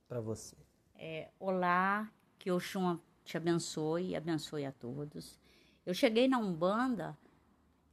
para 0.07 0.19
você? 0.19 0.55
É, 0.93 1.29
olá, 1.39 2.11
que 2.37 2.51
Oxum 2.51 2.99
te 3.23 3.37
abençoe 3.37 4.09
e 4.09 4.15
abençoe 4.15 4.65
a 4.65 4.71
todos. 4.71 5.39
Eu 5.85 5.93
cheguei 5.93 6.27
na 6.27 6.37
Umbanda 6.37 7.17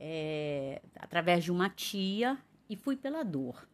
é, 0.01 0.83
através 0.97 1.45
de 1.45 1.53
uma 1.53 1.71
tia 1.71 2.37
e 2.69 2.77
fui 2.77 2.97
pela 2.97 3.23
dor, 3.23 3.69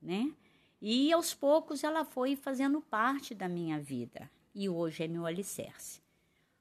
né? 0.00 0.32
E 0.80 1.12
aos 1.12 1.34
poucos 1.34 1.82
ela 1.82 2.04
foi 2.04 2.36
fazendo 2.36 2.80
parte 2.80 3.34
da 3.34 3.48
minha 3.48 3.80
vida 3.80 4.30
e 4.54 4.68
hoje 4.68 5.02
é 5.02 5.08
meu 5.08 5.26
alicerce. 5.26 6.00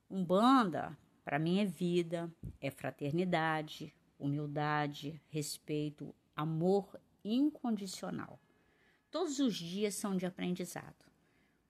Umbanda, 0.10 0.98
para 1.24 1.38
mim, 1.38 1.60
é 1.60 1.66
vida, 1.66 2.32
é 2.60 2.72
fraternidade, 2.72 3.94
humildade, 4.20 5.22
respeito, 5.30 6.14
amor 6.36 7.00
incondicional. 7.24 8.40
Todos 9.10 9.40
os 9.40 9.56
dias 9.56 9.96
são 9.96 10.16
de 10.16 10.26
aprendizado. 10.26 11.06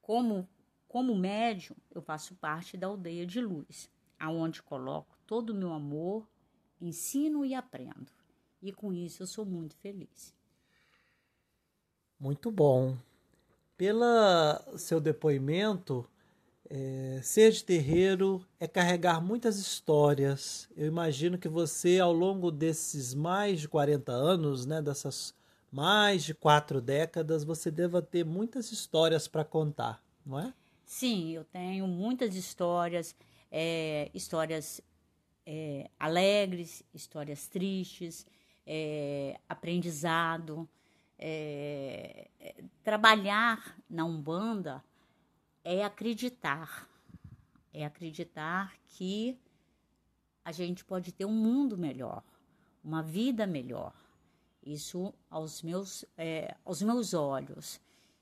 Como, 0.02 0.48
como 0.88 1.16
médium, 1.16 1.76
eu 1.94 2.02
faço 2.02 2.36
parte 2.36 2.78
da 2.78 2.88
aldeia 2.88 3.26
de 3.26 3.42
luz, 3.42 3.90
aonde 4.20 4.62
coloco 4.64 5.18
todo 5.26 5.52
o 5.52 5.56
meu 5.56 5.74
amor, 5.74 6.28
ensino 6.80 7.46
e 7.46 7.54
aprendo. 7.54 8.12
E 8.62 8.72
com 8.72 8.94
isso 8.94 9.24
eu 9.24 9.28
sou 9.28 9.46
muito 9.46 9.76
feliz. 9.76 10.34
Muito 12.20 12.52
bom. 12.52 12.98
Pela 13.78 14.64
seu 14.78 15.00
depoimento, 15.00 16.10
é, 16.69 17.19
ser 17.23 17.51
de 17.51 17.63
terreiro 17.63 18.45
é 18.60 18.67
carregar 18.67 19.21
muitas 19.21 19.58
histórias. 19.58 20.69
Eu 20.75 20.86
imagino 20.88 21.38
que 21.38 21.47
você, 21.47 21.99
ao 21.99 22.12
longo 22.12 22.51
desses 22.51 23.13
mais 23.13 23.62
de 23.62 23.67
40 23.67 24.12
anos, 24.12 24.65
né, 24.65 24.82
dessas 24.82 25.34
mais 25.71 26.23
de 26.23 26.34
quatro 26.34 26.82
décadas, 26.82 27.43
você 27.43 27.69
deva 27.71 28.01
ter 28.01 28.25
muitas 28.25 28.71
histórias 28.71 29.27
para 29.27 29.43
contar, 29.43 30.01
não 30.25 30.39
é? 30.39 30.53
Sim, 30.86 31.32
eu 31.32 31.43
tenho 31.43 31.86
muitas 31.88 32.36
histórias, 32.36 33.15
é, 33.51 34.10
histórias 34.13 34.82
é, 35.45 35.89
alegres, 35.99 36.84
histórias 36.93 37.47
tristes, 37.47 38.25
é, 38.65 39.39
aprendizado. 39.47 40.67
É, 41.19 42.27
é, 42.39 42.56
trabalhar 42.84 43.75
na 43.89 44.06
Umbanda 44.06 44.84
é 45.69 45.84
acreditar, 45.84 46.88
é 47.73 47.84
acreditar 47.86 48.73
que 48.88 49.38
a 50.45 50.53
gente 50.53 50.86
pode 50.86 51.12
ter 51.12 51.25
um 51.25 51.34
mundo 51.34 51.77
melhor, 51.77 52.23
uma 52.82 53.03
vida 53.03 53.45
melhor. 53.45 53.93
Isso 54.63 55.13
aos 55.30 55.62
meus, 55.62 56.06
é, 56.17 56.56
aos 56.63 56.82
meus 56.82 57.13
olhos. 57.13 57.82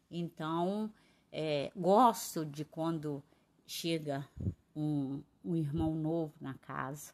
Então, 0.09 0.91
é, 1.31 1.71
gosto 1.75 2.43
de 2.43 2.65
quando 2.65 3.21
chega 3.67 4.27
um, 4.75 5.21
um 5.43 5.55
irmão 5.55 5.93
novo 5.93 6.33
na 6.41 6.55
casa, 6.55 7.13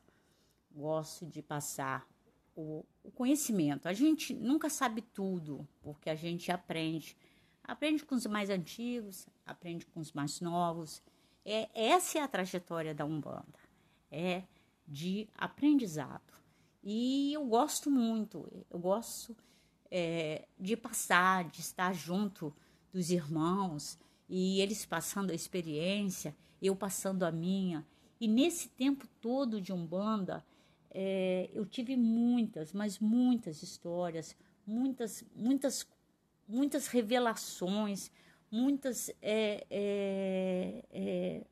gosto 0.73 1.25
de 1.25 1.41
passar 1.41 2.07
o, 2.55 2.85
o 3.03 3.11
conhecimento. 3.11 3.89
A 3.89 3.93
gente 3.93 4.33
nunca 4.33 4.69
sabe 4.69 5.01
tudo, 5.01 5.67
porque 5.81 6.09
a 6.09 6.15
gente 6.15 6.53
aprende. 6.53 7.17
Aprende 7.71 8.03
com 8.03 8.15
os 8.15 8.25
mais 8.25 8.49
antigos, 8.49 9.25
aprende 9.45 9.85
com 9.85 10.01
os 10.01 10.11
mais 10.11 10.41
novos. 10.41 11.01
É, 11.45 11.69
essa 11.73 12.19
é 12.19 12.21
a 12.21 12.27
trajetória 12.27 12.93
da 12.93 13.05
Umbanda. 13.05 13.45
É 14.11 14.43
de 14.85 15.29
aprendizado. 15.37 16.33
E 16.83 17.31
eu 17.31 17.45
gosto 17.45 17.89
muito, 17.89 18.45
eu 18.69 18.77
gosto 18.77 19.33
é, 19.89 20.49
de 20.59 20.75
passar, 20.75 21.45
de 21.45 21.61
estar 21.61 21.93
junto 21.93 22.53
dos 22.91 23.09
irmãos 23.09 23.97
e 24.27 24.59
eles 24.59 24.85
passando 24.85 25.31
a 25.31 25.33
experiência, 25.33 26.35
eu 26.61 26.75
passando 26.75 27.23
a 27.23 27.31
minha. 27.31 27.87
E 28.19 28.27
nesse 28.27 28.67
tempo 28.67 29.07
todo 29.21 29.61
de 29.61 29.71
Umbanda, 29.71 30.45
é, 30.89 31.49
eu 31.53 31.65
tive 31.65 31.95
muitas, 31.95 32.73
mas 32.73 32.99
muitas 32.99 33.63
histórias, 33.63 34.35
muitas, 34.67 35.23
muitas, 35.33 35.87
muitas 36.47 36.87
revelações, 36.87 38.11
muitas 38.49 39.09
é, 39.21 39.65
é, 39.69 40.85
é, 40.91 41.43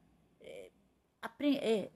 é 1.62 1.92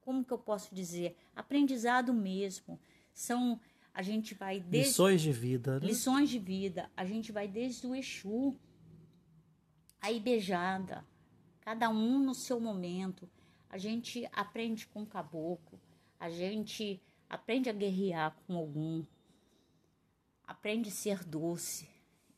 como 0.00 0.24
que 0.24 0.32
eu 0.32 0.38
posso 0.38 0.74
dizer? 0.74 1.16
Aprendizado 1.34 2.12
mesmo. 2.12 2.78
São 3.12 3.58
a 3.94 4.02
gente 4.02 4.34
vai 4.34 4.58
desde 4.58 4.88
lições 4.88 5.22
de 5.22 5.32
vida, 5.32 5.78
né? 5.78 5.86
lições 5.86 6.28
de 6.28 6.38
vida. 6.38 6.90
A 6.96 7.04
gente 7.04 7.30
vai 7.30 7.46
desde 7.46 7.86
o 7.86 7.94
Exu, 7.94 8.56
a 10.00 10.10
Ibejada, 10.10 11.04
cada 11.60 11.88
um 11.88 12.18
no 12.18 12.34
seu 12.34 12.58
momento. 12.58 13.30
A 13.70 13.78
gente 13.78 14.28
aprende 14.32 14.86
com 14.88 15.02
o 15.02 15.06
caboclo, 15.06 15.80
a 16.18 16.28
gente 16.28 17.00
aprende 17.28 17.70
a 17.70 17.72
guerrear 17.72 18.36
com 18.46 18.56
algum, 18.56 19.04
aprende 20.46 20.88
a 20.88 20.92
ser 20.92 21.24
doce, 21.24 21.88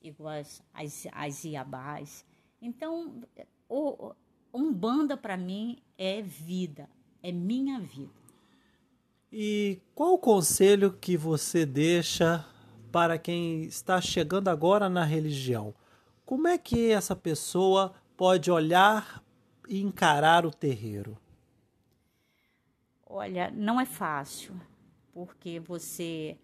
igual 0.03 0.35
as, 0.35 0.63
as, 0.73 1.07
as 1.13 1.45
iabás. 1.45 2.25
Então, 2.61 3.23
o, 3.69 4.15
Umbanda 4.57 5.19
para 5.19 5.37
mim 5.37 5.77
é 5.99 6.23
vida, 6.23 6.89
é 7.23 7.31
minha 7.31 7.79
vida. 7.79 8.11
E 9.31 9.83
qual 9.95 10.15
o 10.15 10.19
conselho 10.19 10.93
que 10.93 11.15
você 11.15 11.67
deixa 11.67 12.43
para 12.91 13.19
quem 13.19 13.65
está 13.65 14.01
chegando 14.01 14.49
agora 14.49 14.89
na 14.89 15.05
religião? 15.05 15.75
Como 16.25 16.49
é 16.49 16.57
que 16.57 16.91
essa 16.91 17.15
pessoa 17.15 17.93
pode 18.17 18.51
olhar 18.51 19.23
e 19.69 19.83
encarar 19.83 20.47
o 20.47 20.51
terreiro? 20.51 21.19
Olha, 23.05 23.51
não 23.51 23.79
é 23.79 23.85
fácil, 23.85 24.59
porque 25.13 25.61
você. 25.61 26.39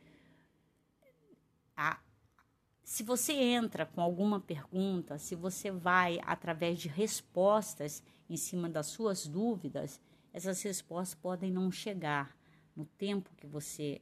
Se 2.85 3.03
você 3.03 3.33
entra 3.33 3.87
com 3.87 4.01
alguma 4.01 4.41
pergunta, 4.41 5.19
se 5.19 5.35
você 5.35 5.71
vai 5.71 6.19
através 6.25 6.81
de 6.81 6.89
respostas 6.89 8.03
em 8.29 8.37
cima 8.37 8.69
das 8.69 8.87
suas 8.87 9.27
dúvidas, 9.27 10.01
essas 10.33 10.61
respostas 10.63 11.15
podem 11.15 11.51
não 11.51 11.71
chegar 11.71 12.37
no 12.75 12.85
tempo 12.85 13.31
que 13.37 13.47
você 13.47 14.01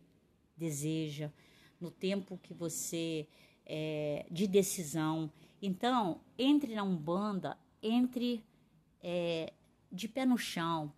deseja, 0.56 1.30
no 1.80 1.90
tempo 1.90 2.38
que 2.38 2.54
você 2.54 3.28
é, 3.66 4.26
de 4.30 4.46
decisão. 4.46 5.30
Então, 5.60 6.20
entre 6.38 6.74
na 6.74 6.82
Umbanda, 6.82 7.58
entre 7.82 8.44
é, 9.02 9.52
de 9.90 10.08
pé 10.08 10.24
no 10.24 10.38
chão, 10.38 10.92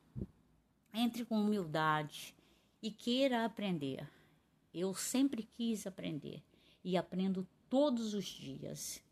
entre 0.94 1.24
com 1.24 1.40
humildade 1.40 2.34
e 2.82 2.90
queira 2.90 3.44
aprender. 3.44 4.08
Eu 4.72 4.94
sempre 4.94 5.42
quis 5.42 5.86
aprender 5.86 6.42
e 6.84 6.96
aprendo 6.96 7.46
todos 7.72 8.12
os 8.12 8.26
dias. 8.26 9.02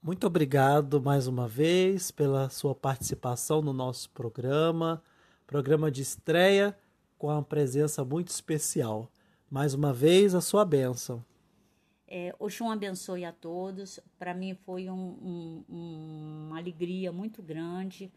Muito 0.00 0.26
obrigado 0.26 1.02
mais 1.02 1.26
uma 1.26 1.46
vez 1.46 2.10
pela 2.10 2.48
sua 2.48 2.74
participação 2.74 3.60
no 3.60 3.74
nosso 3.74 4.08
programa. 4.08 5.02
Programa 5.46 5.90
de 5.90 6.00
estreia 6.00 6.74
com 7.18 7.26
uma 7.26 7.42
presença 7.42 8.02
muito 8.02 8.28
especial. 8.28 9.12
Mais 9.50 9.74
uma 9.74 9.92
vez, 9.92 10.34
a 10.34 10.40
sua 10.40 10.64
bênção. 10.64 11.22
É, 12.08 12.34
Oxum 12.38 12.70
abençoe 12.70 13.26
a 13.26 13.32
todos. 13.32 14.00
Para 14.18 14.32
mim 14.32 14.54
foi 14.54 14.88
um, 14.88 15.64
um, 15.68 16.46
uma 16.46 16.56
alegria 16.56 17.12
muito 17.12 17.42
grande 17.42 18.10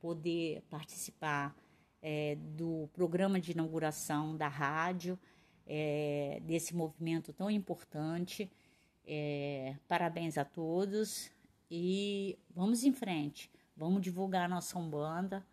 poder 0.00 0.62
participar 0.70 1.54
é, 2.00 2.38
do 2.56 2.88
programa 2.94 3.38
de 3.38 3.52
inauguração 3.52 4.34
da 4.34 4.48
rádio, 4.48 5.18
é, 5.68 6.40
desse 6.42 6.74
movimento 6.74 7.32
tão 7.32 7.50
importante. 7.50 8.50
É, 9.06 9.76
parabéns 9.86 10.38
a 10.38 10.44
todos 10.44 11.30
e 11.70 12.38
vamos 12.54 12.82
em 12.82 12.92
frente. 12.92 13.50
Vamos 13.76 14.02
divulgar 14.02 14.46
a 14.46 14.48
nossa 14.48 14.76
Umbanda, 14.78 15.46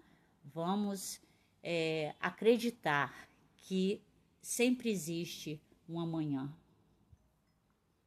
vamos 0.43 1.21
é, 1.61 2.15
acreditar 2.19 3.13
que 3.57 4.01
sempre 4.41 4.89
existe 4.89 5.61
um 5.87 5.99
amanhã. 5.99 6.51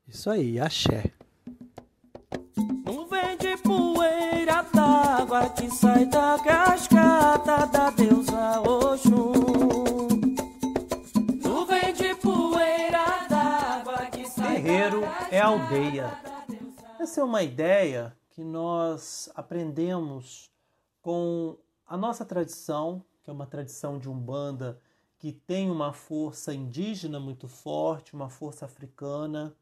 Isso 0.07 0.31
aí, 0.31 0.59
axé. 0.59 1.13
Nuvem 2.85 3.37
de 3.37 3.57
poeira 3.59 4.63
d'água 4.63 5.51
que 5.51 5.71
sai 5.71 6.07
da 6.07 6.39
Essa 17.19 17.25
é 17.25 17.31
uma 17.31 17.43
ideia 17.43 18.17
que 18.31 18.45
nós 18.45 19.29
aprendemos 19.35 20.53
com 21.03 21.59
a 21.85 21.97
nossa 21.97 22.25
tradição 22.25 23.05
que 23.25 23.29
é 23.29 23.33
uma 23.33 23.45
tradição 23.45 23.99
de 23.99 24.09
umbanda 24.09 24.81
que 25.19 25.33
tem 25.33 25.69
uma 25.69 25.93
força 25.93 26.55
indígena 26.55 27.19
muito 27.19 27.49
forte, 27.49 28.15
uma 28.15 28.29
força 28.29 28.67
africana, 28.67 29.53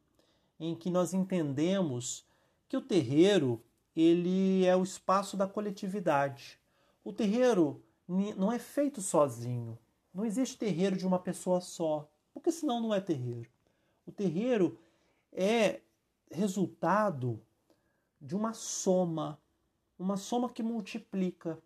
em 0.61 0.75
que 0.75 0.91
nós 0.91 1.15
entendemos 1.15 2.27
que 2.69 2.77
o 2.77 2.83
terreiro 2.83 3.65
ele 3.97 4.67
é 4.67 4.77
o 4.77 4.83
espaço 4.83 5.35
da 5.35 5.49
coletividade. 5.49 6.61
O 7.03 7.11
terreiro 7.11 7.83
não 8.07 8.53
é 8.53 8.59
feito 8.59 9.01
sozinho. 9.01 9.79
Não 10.13 10.27
existe 10.27 10.59
terreiro 10.59 10.95
de 10.95 11.07
uma 11.07 11.19
pessoa 11.19 11.63
só, 11.63 12.07
porque 12.35 12.53
senão 12.53 12.83
não 12.83 12.93
é 12.93 13.01
terreiro. 13.01 13.49
O 14.07 14.13
terreiro 14.13 14.79
é 15.33 15.81
resultado 16.31 17.41
de 18.21 18.35
uma 18.35 18.53
soma, 18.53 19.39
uma 19.99 20.17
soma 20.17 20.49
que 20.49 20.63
multiplica. 20.63 21.59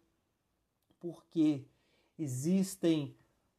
Porque 0.98 1.64
existem 2.18 3.14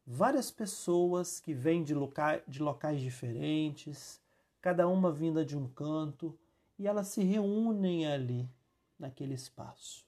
várias 0.06 0.52
pessoas 0.52 1.40
que 1.40 1.54
vêm 1.54 1.84
de, 1.84 1.94
loca 1.94 2.44
de 2.48 2.62
locais 2.62 3.02
diferentes, 3.02 4.22
cada 4.62 4.88
uma 4.88 5.12
vinda 5.12 5.44
de 5.44 5.58
um 5.58 5.68
canto, 5.68 6.38
e 6.78 6.88
elas 6.88 7.08
se 7.08 7.24
reúnem 7.24 8.06
ali, 8.06 8.50
naquele 8.98 9.34
espaço. 9.34 10.06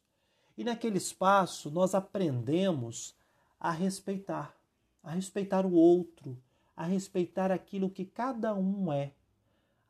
E 0.58 0.64
naquele 0.64 0.98
espaço 0.98 1.72
nós 1.72 1.96
aprendemos 1.96 3.16
a 3.60 3.72
respeitar, 3.72 4.56
a 5.04 5.12
respeitar 5.12 5.66
o 5.66 5.74
outro, 5.74 6.38
a 6.76 6.86
respeitar 6.86 7.52
aquilo 7.52 7.90
que 7.90 8.06
cada 8.06 8.54
um 8.54 8.92
é, 8.92 9.12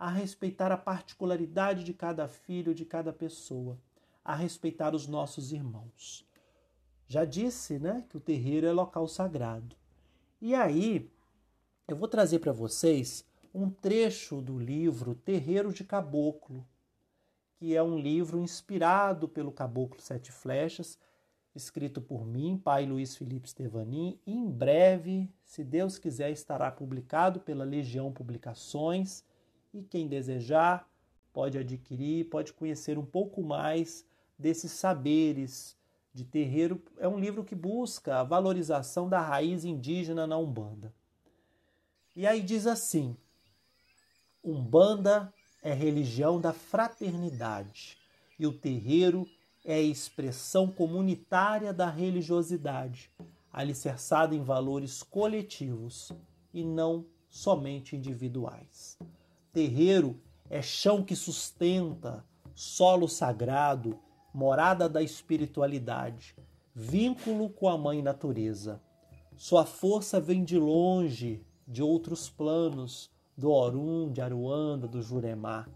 a 0.03 0.09
respeitar 0.09 0.69
a 0.69 0.75
particularidade 0.75 1.81
de 1.81 1.93
cada 1.93 2.27
filho, 2.27 2.75
de 2.75 2.83
cada 2.83 3.13
pessoa, 3.13 3.79
a 4.21 4.35
respeitar 4.35 4.93
os 4.93 5.07
nossos 5.07 5.53
irmãos. 5.53 6.27
Já 7.07 7.23
disse, 7.23 7.79
né, 7.79 8.03
que 8.09 8.17
o 8.17 8.19
terreiro 8.19 8.67
é 8.67 8.73
local 8.73 9.07
sagrado. 9.07 9.77
E 10.41 10.53
aí, 10.53 11.09
eu 11.87 11.95
vou 11.95 12.09
trazer 12.09 12.39
para 12.39 12.51
vocês 12.51 13.25
um 13.53 13.69
trecho 13.69 14.41
do 14.41 14.59
livro 14.59 15.15
Terreiro 15.15 15.71
de 15.71 15.85
Caboclo, 15.85 16.67
que 17.55 17.73
é 17.73 17.81
um 17.81 17.97
livro 17.97 18.41
inspirado 18.41 19.29
pelo 19.29 19.53
Caboclo 19.53 20.01
Sete 20.01 20.33
Flechas, 20.33 20.99
escrito 21.55 22.01
por 22.01 22.25
mim, 22.25 22.57
pai 22.57 22.85
Luiz 22.85 23.15
Felipe 23.15 23.49
Stevanin, 23.49 24.19
e 24.27 24.33
em 24.33 24.51
breve, 24.51 25.33
se 25.45 25.63
Deus 25.63 25.97
quiser, 25.97 26.29
estará 26.29 26.69
publicado 26.69 27.39
pela 27.39 27.63
Legião 27.63 28.11
Publicações, 28.11 29.23
e 29.73 29.81
quem 29.81 30.07
desejar 30.07 30.87
pode 31.31 31.57
adquirir, 31.57 32.29
pode 32.29 32.53
conhecer 32.53 32.97
um 32.97 33.05
pouco 33.05 33.41
mais 33.41 34.05
desses 34.37 34.71
saberes 34.71 35.75
de 36.13 36.23
terreiro 36.23 36.81
é 36.99 37.07
um 37.07 37.19
livro 37.19 37.43
que 37.43 37.55
busca 37.55 38.19
a 38.19 38.23
valorização 38.23 39.09
da 39.09 39.19
raiz 39.19 39.65
indígena 39.65 40.27
na 40.27 40.37
Umbanda. 40.37 40.93
E 42.15 42.27
aí 42.27 42.41
diz 42.41 42.67
assim: 42.67 43.17
Umbanda 44.43 45.33
é 45.63 45.73
religião 45.73 46.39
da 46.39 46.53
fraternidade 46.53 47.97
e 48.37 48.45
o 48.45 48.53
terreiro 48.53 49.27
é 49.65 49.75
a 49.75 49.81
expressão 49.81 50.69
comunitária 50.69 51.73
da 51.73 51.89
religiosidade, 51.89 53.09
alicerçada 53.51 54.35
em 54.35 54.43
valores 54.43 55.01
coletivos 55.01 56.11
e 56.53 56.63
não 56.63 57.05
somente 57.27 57.95
individuais. 57.95 58.99
Terreiro 59.53 60.19
é 60.49 60.63
chão 60.63 61.03
que 61.03 61.15
sustenta, 61.15 62.25
solo 62.55 63.07
sagrado, 63.07 63.99
morada 64.33 64.89
da 64.89 64.99
espiritualidade, 64.99 66.35
vínculo 66.73 67.51
com 67.51 67.69
a 67.69 67.77
Mãe 67.77 68.01
Natureza. 68.01 68.81
Sua 69.37 69.63
força 69.63 70.19
vem 70.19 70.43
de 70.43 70.57
longe, 70.57 71.45
de 71.67 71.83
outros 71.83 72.27
planos, 72.27 73.11
do 73.37 73.51
Orum, 73.51 74.11
de 74.11 74.21
Aruanda, 74.21 74.87
do 74.87 75.03
Juremá, 75.03 75.67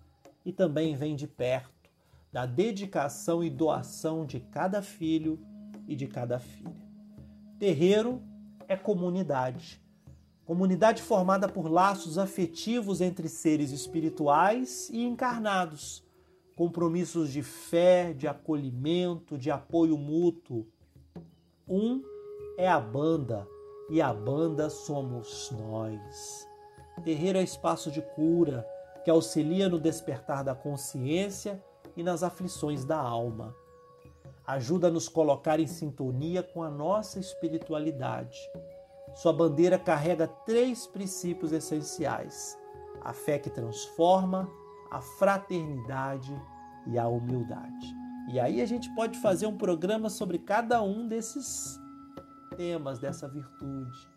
e 0.44 0.52
também 0.52 0.96
vem 0.96 1.16
de 1.16 1.28
perto, 1.28 1.92
da 2.34 2.48
dedicação 2.48 3.44
e 3.44 3.50
doação 3.50 4.26
de 4.26 4.40
cada 4.40 4.82
filho 4.82 5.40
e 5.88 5.96
de 5.96 6.08
cada 6.08 6.40
filha. 6.40 6.88
Terreiro 7.60 8.24
é 8.68 8.76
comunidade. 8.76 9.80
Comunidade 10.48 11.02
formada 11.02 11.50
por 11.50 11.70
laços 11.70 12.18
afetivos 12.18 13.02
entre 13.02 13.28
seres 13.28 13.72
espirituais 13.72 14.90
e 14.90 15.04
encarnados, 15.04 16.02
compromissos 16.56 17.34
de 17.34 17.44
fé, 17.44 18.14
de 18.14 18.30
acolhimento, 18.30 19.38
de 19.38 19.52
apoio 19.52 19.98
mútuo. 19.98 20.66
Um 21.68 22.02
é 22.58 22.66
a 22.66 22.80
banda 22.80 23.46
e 23.90 24.02
a 24.02 24.14
banda 24.14 24.70
somos 24.70 25.52
nós. 25.52 26.48
Terreiro 27.04 27.40
é 27.40 27.44
espaço 27.44 27.92
de 27.92 28.02
cura 28.02 28.66
que 29.04 29.12
auxilia 29.12 29.68
no 29.68 29.78
despertar 29.78 30.46
da 30.46 30.56
consciência 30.56 31.62
e 31.94 32.02
nas 32.02 32.24
aflições 32.24 32.86
da 32.86 32.98
alma. 32.98 33.54
Ajuda 34.46 34.88
a 34.88 34.92
nos 34.92 35.10
colocar 35.10 35.60
em 35.60 35.68
sintonia 35.68 36.42
com 36.42 36.64
a 36.64 36.70
nossa 36.70 37.20
espiritualidade. 37.20 38.40
Sua 39.18 39.34
bandeira 39.34 39.80
carrega 39.80 40.28
três 40.28 40.86
princípios 40.86 41.52
essenciais: 41.52 42.56
a 43.02 43.14
fé 43.14 43.40
que 43.40 43.50
transforma, 43.50 44.48
a 44.92 45.02
fraternidade 45.02 46.40
e 46.86 47.00
a 47.00 47.08
humildade. 47.08 47.96
E 48.30 48.40
aí 48.40 48.62
a 48.62 48.66
gente 48.68 48.94
pode 48.94 49.20
fazer 49.20 49.48
um 49.48 49.58
programa 49.58 50.08
sobre 50.08 50.38
cada 50.38 50.84
um 50.84 51.08
desses 51.08 51.80
temas, 52.56 53.00
dessa 53.00 53.28
virtude: 53.28 54.08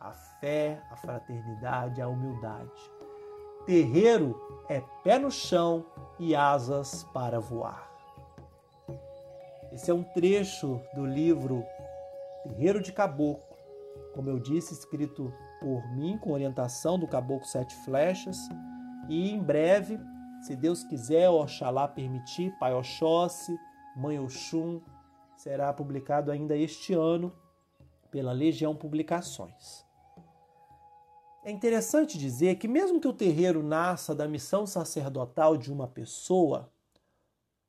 a 0.00 0.12
fé, 0.40 0.82
a 0.90 0.96
fraternidade, 0.96 2.00
a 2.00 2.08
humildade. 2.08 2.72
Terreiro 3.66 4.40
é 4.70 4.80
pé 5.02 5.18
no 5.18 5.30
chão 5.30 5.84
e 6.18 6.34
asas 6.34 7.04
para 7.12 7.38
voar. 7.40 7.90
Esse 9.70 9.90
é 9.90 9.94
um 9.94 10.02
trecho 10.02 10.80
do 10.94 11.04
livro 11.04 11.62
Terreiro 12.44 12.80
de 12.80 12.92
Caboclo, 12.92 13.53
como 14.14 14.30
eu 14.30 14.38
disse, 14.38 14.72
escrito 14.72 15.32
por 15.60 15.86
mim, 15.92 16.16
com 16.16 16.32
orientação 16.32 16.98
do 16.98 17.08
Caboclo 17.08 17.46
Sete 17.46 17.74
Flechas. 17.84 18.38
E 19.08 19.30
em 19.30 19.42
breve, 19.42 19.98
se 20.40 20.54
Deus 20.54 20.84
quiser, 20.84 21.28
Oxalá 21.28 21.88
permitir, 21.88 22.56
Pai 22.58 22.72
Oxóssi, 22.72 23.58
Mãe 23.96 24.18
Oxum, 24.18 24.80
será 25.36 25.72
publicado 25.72 26.30
ainda 26.30 26.56
este 26.56 26.94
ano 26.94 27.32
pela 28.10 28.32
Legião 28.32 28.74
Publicações. 28.76 29.84
É 31.44 31.50
interessante 31.50 32.16
dizer 32.16 32.56
que, 32.56 32.66
mesmo 32.66 33.00
que 33.00 33.08
o 33.08 33.12
terreiro 33.12 33.62
nasça 33.62 34.14
da 34.14 34.26
missão 34.26 34.66
sacerdotal 34.66 35.56
de 35.56 35.70
uma 35.70 35.86
pessoa, 35.86 36.72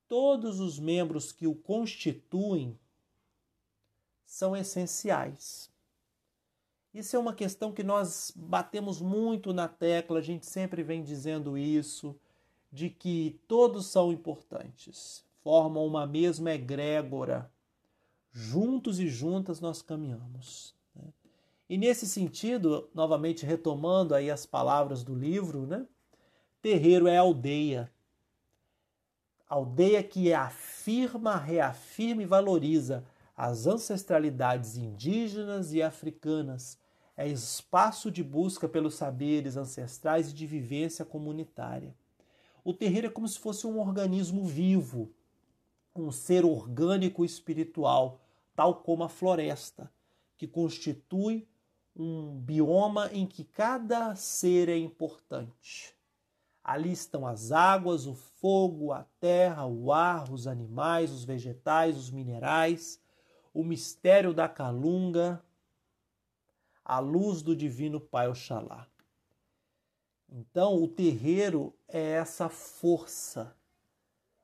todos 0.08 0.60
os 0.60 0.80
membros 0.80 1.32
que 1.32 1.48
o 1.48 1.56
constituem 1.56 2.80
são 4.26 4.56
essenciais. 4.56 5.75
Isso 6.96 7.14
é 7.14 7.20
uma 7.20 7.34
questão 7.34 7.74
que 7.74 7.84
nós 7.84 8.32
batemos 8.34 9.02
muito 9.02 9.52
na 9.52 9.68
tecla, 9.68 10.20
a 10.20 10.22
gente 10.22 10.46
sempre 10.46 10.82
vem 10.82 11.04
dizendo 11.04 11.58
isso, 11.58 12.18
de 12.72 12.90
que 12.90 13.38
todos 13.50 13.88
são 13.88 14.14
importantes, 14.14 15.26
formam 15.44 15.86
uma 15.86 16.08
mesma 16.08 16.54
egrégora. 16.54 17.52
Juntos 18.32 18.98
e 18.98 19.10
juntas 19.10 19.60
nós 19.60 19.82
caminhamos. 19.82 20.74
E 21.68 21.78
nesse 21.78 22.08
sentido, 22.08 22.90
novamente 22.94 23.46
retomando 23.46 24.16
aí 24.16 24.32
as 24.32 24.46
palavras 24.46 25.04
do 25.04 25.14
livro, 25.14 25.68
né? 25.68 25.86
Terreiro 26.62 27.08
é 27.10 27.18
aldeia. 27.18 27.92
Aldeia 29.50 30.02
que 30.02 30.34
afirma, 30.34 31.36
reafirma 31.36 32.24
e 32.24 32.26
valoriza 32.26 33.04
as 33.36 33.68
ancestralidades 33.68 34.78
indígenas 34.78 35.74
e 35.74 35.84
africanas. 35.84 36.85
É 37.18 37.28
espaço 37.28 38.12
de 38.12 38.24
busca 38.24 38.68
pelos 38.68 38.96
saberes 38.96 39.56
ancestrais 39.56 40.32
e 40.32 40.34
de 40.34 40.46
vivência 40.46 41.06
comunitária. 41.06 41.96
O 42.64 42.74
terreiro 42.74 43.08
é 43.08 43.10
como 43.10 43.28
se 43.28 43.40
fosse 43.40 43.66
um 43.66 43.80
organismo 43.80 44.44
vivo, 44.44 45.12
um 45.96 46.12
ser 46.12 46.44
orgânico 46.44 47.24
espiritual, 47.24 48.20
tal 48.56 48.76
como 48.76 49.04
a 49.04 49.10
floresta, 49.10 49.92
que 50.38 50.48
constitui 50.48 51.48
um 51.96 52.38
bioma 52.38 53.10
em 53.14 53.26
que 53.26 53.44
cada 53.44 54.16
ser 54.16 54.68
é 54.68 54.78
importante. 54.78 55.96
Ali 56.62 56.92
estão 56.92 57.28
as 57.28 57.52
águas, 57.52 58.08
o 58.08 58.16
fogo, 58.16 58.92
a 58.92 59.06
terra, 59.20 59.66
o 59.66 59.94
ar, 59.94 60.32
os 60.32 60.48
animais, 60.48 61.12
os 61.12 61.24
vegetais, 61.24 61.96
os 61.96 62.10
minerais, 62.10 63.00
o 63.54 63.64
mistério 63.64 64.34
da 64.34 64.50
calunga, 64.50 65.42
a 66.86 67.00
luz 67.00 67.42
do 67.42 67.56
divino 67.56 68.00
Pai 68.00 68.30
Oxalá. 68.30 68.88
Então, 70.30 70.82
o 70.82 70.88
terreiro 70.88 71.74
é 71.88 72.12
essa 72.12 72.48
força, 72.48 73.56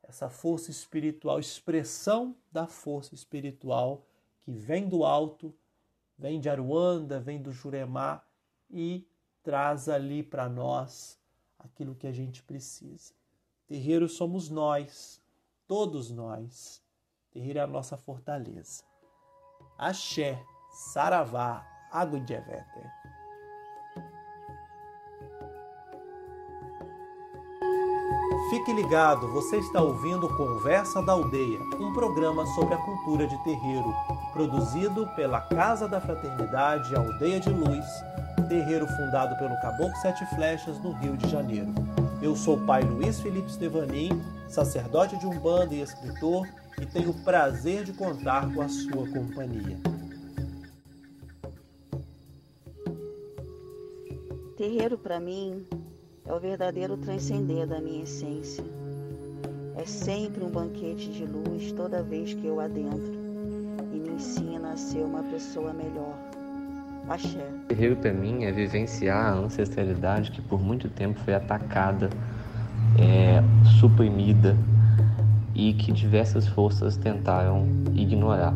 essa 0.04 0.30
força 0.30 0.72
espiritual, 0.72 1.40
expressão 1.40 2.36
da 2.52 2.68
força 2.68 3.16
espiritual 3.16 4.06
que 4.42 4.52
vem 4.52 4.90
do 4.90 5.06
alto 5.06 5.54
vem 6.22 6.40
de 6.40 6.48
Aruanda, 6.48 7.20
vem 7.20 7.42
do 7.42 7.52
Juremá 7.52 8.22
e 8.70 9.08
traz 9.42 9.90
ali 9.90 10.22
para 10.22 10.48
nós 10.48 11.20
aquilo 11.58 11.96
que 11.96 12.06
a 12.06 12.12
gente 12.12 12.44
precisa. 12.44 13.12
Terreiro 13.66 14.08
somos 14.08 14.48
nós, 14.48 15.20
todos 15.68 16.12
nós. 16.12 16.80
Terreiro 17.32 17.58
é 17.58 17.62
a 17.64 17.68
nossa 17.68 17.98
fortaleza. 17.98 18.84
Axé, 19.80 20.46
Saravá, 20.70 21.66
Evéter. 21.94 22.92
Fique 28.50 28.74
ligado, 28.74 29.32
você 29.32 29.58
está 29.58 29.82
ouvindo 29.82 30.28
Conversa 30.36 31.02
da 31.02 31.14
Aldeia, 31.14 31.60
um 31.80 31.94
programa 31.94 32.46
sobre 32.48 32.74
a 32.74 32.78
cultura 32.78 33.26
de 33.26 33.42
terreiro, 33.44 33.94
produzido 34.34 35.08
pela 35.16 35.40
Casa 35.40 35.88
da 35.88 36.02
Fraternidade 36.02 36.94
Aldeia 36.94 37.40
de 37.40 37.50
Luz, 37.50 37.86
terreiro 38.50 38.86
fundado 38.88 39.38
pelo 39.38 39.58
Caboclo 39.62 39.96
Sete 40.02 40.26
Flechas, 40.36 40.78
no 40.80 40.92
Rio 40.92 41.16
de 41.16 41.30
Janeiro. 41.30 41.74
Eu 42.22 42.36
sou 42.36 42.58
o 42.58 42.66
pai 42.66 42.84
Luiz 42.84 43.22
Felipe 43.22 43.50
Stevanin, 43.50 44.22
sacerdote 44.50 45.18
de 45.18 45.26
Umbanda 45.26 45.74
e 45.74 45.82
escritor, 45.82 46.46
e 46.82 46.86
tenho 46.86 47.12
o 47.12 47.24
prazer 47.24 47.86
de 47.86 47.94
contar 47.94 48.54
com 48.54 48.62
a 48.62 48.68
sua 48.68 49.08
companhia. 49.08 49.91
Terreiro 54.82 54.98
para 54.98 55.20
mim 55.20 55.64
é 56.26 56.34
o 56.34 56.40
verdadeiro 56.40 56.98
transcender 56.98 57.68
da 57.68 57.80
minha 57.80 58.02
essência. 58.02 58.64
É 59.78 59.86
sempre 59.86 60.44
um 60.44 60.50
banquete 60.50 61.08
de 61.12 61.24
luz 61.24 61.72
toda 61.74 62.02
vez 62.02 62.34
que 62.34 62.48
eu 62.48 62.60
adentro 62.60 63.14
e 63.94 64.00
me 64.00 64.10
ensina 64.16 64.72
a 64.72 64.76
ser 64.76 65.04
uma 65.04 65.22
pessoa 65.22 65.72
melhor. 65.72 66.16
Axé. 67.08 67.46
Terreiro 67.68 67.96
para 67.98 68.12
mim 68.12 68.46
é 68.46 68.52
vivenciar 68.52 69.24
a 69.24 69.36
ancestralidade 69.36 70.32
que 70.32 70.42
por 70.42 70.60
muito 70.60 70.90
tempo 70.90 71.20
foi 71.20 71.36
atacada, 71.36 72.10
é, 72.98 73.40
suprimida 73.80 74.58
e 75.54 75.74
que 75.74 75.92
diversas 75.92 76.48
forças 76.48 76.98
tentaram 76.98 77.68
ignorar. 77.94 78.56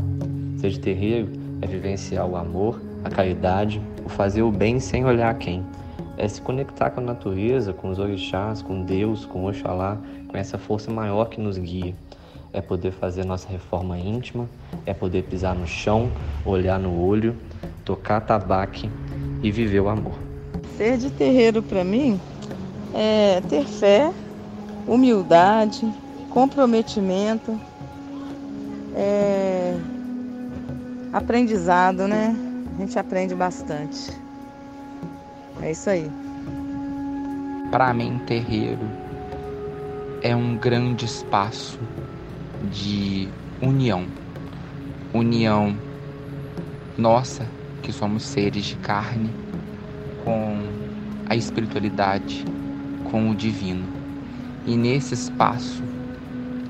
Ser 0.58 0.76
terreiro 0.80 1.32
é 1.62 1.68
vivenciar 1.68 2.26
o 2.26 2.36
amor, 2.36 2.82
a 3.04 3.12
caridade, 3.12 3.80
o 4.04 4.10
fazer 4.10 4.42
o 4.42 4.52
bem 4.52 4.80
sem 4.80 5.06
olhar 5.06 5.30
a 5.30 5.36
quem 5.36 5.64
é 6.18 6.28
se 6.28 6.42
conectar 6.42 6.92
com 6.92 7.02
a 7.02 7.04
natureza, 7.04 7.74
com 7.74 7.90
os 7.90 8.00
orixás, 8.00 8.62
com 8.62 8.84
Deus, 8.84 9.26
com 9.26 9.46
Oxalá, 9.46 9.98
com 10.28 10.38
essa 10.38 10.58
força 10.58 10.92
maior 10.92 11.26
que 11.30 11.40
nos 11.40 11.58
guia. 11.58 11.94
É 12.54 12.62
poder 12.62 12.92
fazer 12.92 13.26
nossa 13.26 13.50
reforma 13.50 13.98
íntima, 13.98 14.50
é 14.86 14.94
poder 14.94 15.24
pisar 15.24 15.56
no 15.56 15.68
chão, 15.68 16.10
olhar 16.46 16.80
no 16.80 17.06
olho, 17.06 17.36
tocar 17.84 18.22
tabaque 18.22 18.90
e 19.44 19.52
viver 19.52 19.82
o 19.82 19.90
amor. 19.90 20.16
Ser 20.78 20.98
de 20.98 21.10
terreiro 21.10 21.62
para 21.62 21.84
mim 21.84 22.20
é 22.94 23.42
ter 23.50 23.66
fé, 23.66 24.12
humildade, 24.88 25.86
comprometimento, 26.30 27.60
é... 28.96 29.78
aprendizado, 31.12 32.08
né? 32.08 32.36
A 32.78 32.82
gente 32.82 32.98
aprende 32.98 33.36
bastante. 33.36 34.25
É 35.62 35.72
isso 35.72 35.90
aí. 35.90 36.10
Para 37.72 37.94
mim, 37.94 38.20
terreiro 38.26 38.88
é 40.22 40.36
um 40.36 40.58
grande 40.58 41.06
espaço 41.06 41.80
de 42.72 43.28
união. 43.62 44.06
União 45.14 45.76
nossa, 46.98 47.46
que 47.82 47.92
somos 47.92 48.24
seres 48.24 48.66
de 48.66 48.76
carne, 48.78 49.30
com 50.24 50.58
a 51.30 51.36
espiritualidade, 51.36 52.46
com 53.12 53.30
o 53.30 53.36
divino. 53.36 53.86
E 54.66 54.78
nesse 54.78 55.14
espaço 55.14 55.84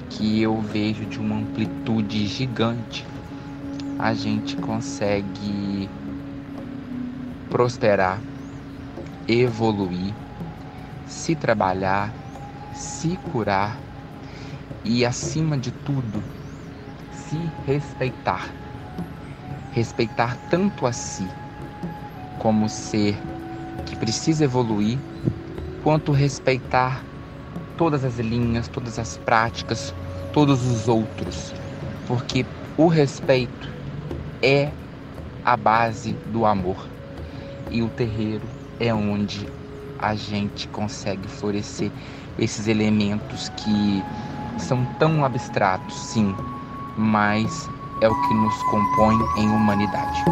que 0.10 0.42
eu 0.42 0.60
vejo 0.62 1.06
de 1.06 1.20
uma 1.20 1.36
amplitude 1.38 2.26
gigante, 2.26 3.06
a 4.00 4.14
gente 4.14 4.56
consegue 4.58 5.88
prosperar, 7.50 8.20
evoluir, 9.28 10.14
se 11.08 11.36
trabalhar, 11.36 12.14
se 12.74 13.18
curar 13.32 13.78
e, 14.84 15.06
acima 15.06 15.58
de 15.58 15.72
tudo, 15.72 16.22
se 17.12 17.38
respeitar. 17.66 18.50
Respeitar 19.74 20.38
tanto 20.50 20.86
a 20.86 20.94
si 20.94 21.28
como 22.40 22.70
ser 22.70 23.16
que 23.86 23.96
precisa 23.96 24.44
evoluir, 24.44 24.98
quanto 25.84 26.12
respeitar 26.12 27.04
todas 27.78 28.06
as 28.06 28.18
linhas, 28.20 28.68
todas 28.68 28.98
as 29.00 29.18
práticas, 29.18 29.94
todos 30.34 30.66
os 30.66 30.88
outros, 30.88 31.54
porque 32.08 32.46
o 32.78 32.88
respeito 32.88 33.70
é 34.42 34.72
a 35.44 35.58
base 35.58 36.14
do 36.32 36.46
amor 36.46 36.88
e 37.70 37.82
o 37.82 37.90
terreiro 37.90 38.65
é 38.80 38.94
onde 38.94 39.48
a 40.00 40.16
gente 40.16 40.68
consegue 40.70 41.28
florescer 41.28 41.92
esses 42.38 42.68
elementos 42.68 43.50
que 43.50 44.04
são 44.60 44.86
tão 45.00 45.24
abstratos, 45.24 45.96
sim, 45.96 46.36
mas 46.98 47.70
é 48.02 48.10
o 48.10 48.28
que 48.28 48.34
nos 48.34 48.64
compõe 48.64 49.16
em 49.38 49.50
humanidade. 49.50 50.24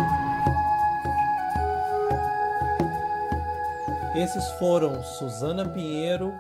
Esses 4.16 4.48
foram 4.60 5.02
Suzana 5.04 5.68
Pinheiro, 5.68 6.34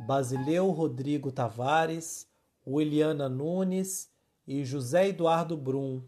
Basileu 0.00 0.70
Rodrigo 0.70 1.32
Tavares, 1.32 2.28
Williana 2.66 3.28
Nunes 3.28 4.10
e 4.46 4.64
José 4.64 5.08
Eduardo 5.08 5.56
Brum, 5.56 6.02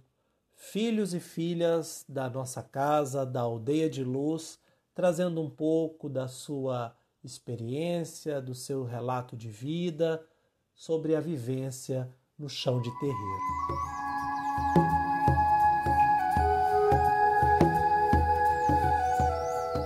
filhos 0.54 1.14
e 1.14 1.20
filhas 1.20 2.04
da 2.08 2.28
nossa 2.28 2.62
casa, 2.62 3.24
da 3.24 3.40
Aldeia 3.40 3.88
de 3.88 4.04
Luz, 4.04 4.58
trazendo 4.98 5.40
um 5.40 5.48
pouco 5.48 6.08
da 6.08 6.26
sua 6.26 6.92
experiência, 7.22 8.42
do 8.42 8.52
seu 8.52 8.82
relato 8.82 9.36
de 9.36 9.48
vida 9.48 10.26
sobre 10.74 11.14
a 11.14 11.20
vivência 11.20 12.12
no 12.36 12.48
chão 12.48 12.82
de 12.82 12.90
terreiro. 12.98 13.38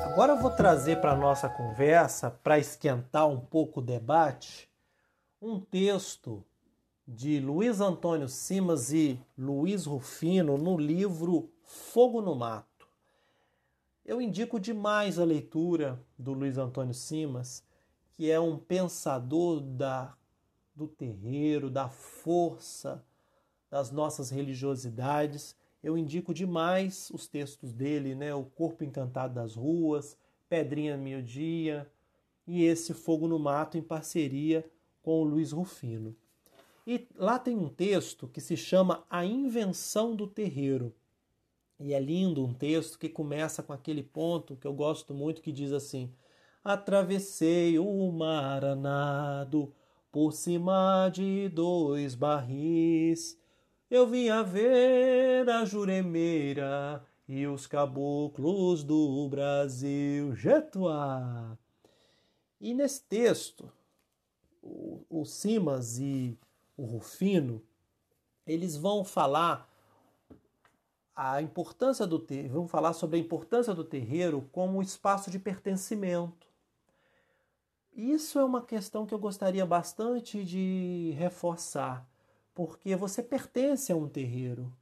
Agora 0.06 0.32
eu 0.32 0.40
vou 0.40 0.50
trazer 0.50 0.98
para 1.02 1.12
a 1.12 1.16
nossa 1.16 1.46
conversa, 1.46 2.30
para 2.30 2.58
esquentar 2.58 3.28
um 3.28 3.38
pouco 3.38 3.80
o 3.80 3.84
debate, 3.84 4.66
um 5.42 5.60
texto 5.60 6.42
de 7.06 7.38
Luiz 7.38 7.82
Antônio 7.82 8.30
Simas 8.30 8.90
e 8.94 9.20
Luiz 9.36 9.84
Rufino 9.84 10.56
no 10.56 10.78
livro 10.78 11.52
Fogo 11.64 12.22
no 12.22 12.34
Mato. 12.34 12.71
Eu 14.04 14.20
indico 14.20 14.58
demais 14.58 15.18
a 15.18 15.24
leitura 15.24 16.00
do 16.18 16.32
Luiz 16.32 16.58
Antônio 16.58 16.92
Simas, 16.92 17.64
que 18.14 18.30
é 18.30 18.40
um 18.40 18.58
pensador 18.58 19.60
da, 19.60 20.16
do 20.74 20.88
terreiro, 20.88 21.70
da 21.70 21.88
força 21.88 23.04
das 23.70 23.92
nossas 23.92 24.28
religiosidades. 24.28 25.56
Eu 25.82 25.96
indico 25.96 26.34
demais 26.34 27.10
os 27.10 27.28
textos 27.28 27.72
dele, 27.72 28.14
né? 28.14 28.34
O 28.34 28.44
Corpo 28.44 28.82
Encantado 28.82 29.34
das 29.34 29.54
Ruas, 29.54 30.16
Pedrinha 30.48 31.22
Dia 31.22 31.90
e 32.46 32.64
esse 32.64 32.92
Fogo 32.92 33.28
no 33.28 33.38
Mato 33.38 33.78
em 33.78 33.82
parceria 33.82 34.68
com 35.00 35.22
o 35.22 35.24
Luiz 35.24 35.52
Rufino. 35.52 36.14
E 36.84 37.06
lá 37.16 37.38
tem 37.38 37.56
um 37.56 37.68
texto 37.68 38.26
que 38.26 38.40
se 38.40 38.56
chama 38.56 39.04
A 39.08 39.24
Invenção 39.24 40.16
do 40.16 40.26
Terreiro. 40.26 40.92
E 41.84 41.92
é 41.92 41.98
lindo 41.98 42.44
um 42.44 42.54
texto 42.54 42.96
que 42.96 43.08
começa 43.08 43.60
com 43.60 43.72
aquele 43.72 44.04
ponto 44.04 44.54
que 44.54 44.68
eu 44.68 44.72
gosto 44.72 45.12
muito 45.12 45.42
que 45.42 45.50
diz 45.50 45.72
assim: 45.72 46.14
Atravessei 46.62 47.76
o 47.76 48.12
mar 48.12 48.64
anado 48.64 49.74
por 50.12 50.32
cima 50.32 51.10
de 51.12 51.48
dois 51.48 52.14
barris. 52.14 53.36
Eu 53.90 54.06
vim 54.06 54.28
a 54.28 54.44
ver 54.44 55.50
a 55.50 55.64
juremeira 55.64 57.04
e 57.26 57.48
os 57.48 57.66
caboclos 57.66 58.84
do 58.84 59.28
Brasil. 59.28 60.36
Jetuá! 60.36 61.58
E 62.60 62.74
nesse 62.74 63.02
texto, 63.02 63.68
o, 64.62 65.04
o 65.10 65.24
Simas 65.24 65.98
e 65.98 66.38
o 66.76 66.84
Rufino, 66.84 67.60
eles 68.46 68.76
vão 68.76 69.04
falar 69.04 69.68
a 71.14 71.42
importância 71.42 72.06
do 72.06 72.18
terreiro, 72.18 72.54
vão 72.54 72.68
falar 72.68 72.92
sobre 72.92 73.16
a 73.16 73.20
importância 73.20 73.74
do 73.74 73.84
terreiro 73.84 74.48
como 74.52 74.82
espaço 74.82 75.30
de 75.30 75.38
pertencimento. 75.38 76.46
Isso 77.94 78.38
é 78.38 78.44
uma 78.44 78.62
questão 78.62 79.04
que 79.04 79.12
eu 79.12 79.18
gostaria 79.18 79.66
bastante 79.66 80.42
de 80.44 81.14
reforçar, 81.18 82.06
porque 82.54 82.96
você 82.96 83.22
pertence 83.22 83.92
a 83.92 83.96
um 83.96 84.08
terreiro, 84.08 84.72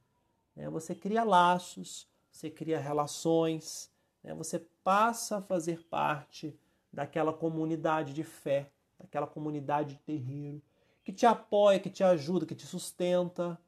né? 0.55 0.69
você 0.69 0.95
cria 0.95 1.23
laços, 1.23 2.07
você 2.31 2.49
cria 2.49 2.79
relações, 2.79 3.91
né? 4.23 4.33
você 4.33 4.59
passa 4.83 5.37
a 5.37 5.41
fazer 5.41 5.83
parte 5.89 6.57
daquela 6.91 7.33
comunidade 7.33 8.13
de 8.13 8.23
fé, 8.23 8.71
daquela 8.97 9.27
comunidade 9.27 9.95
de 9.95 9.99
terreiro 10.01 10.61
que 11.03 11.11
te 11.11 11.25
apoia, 11.25 11.79
que 11.79 11.89
te 11.89 12.03
ajuda, 12.03 12.45
que 12.45 12.55
te 12.55 12.65
sustenta, 12.65 13.59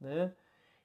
né? 0.00 0.34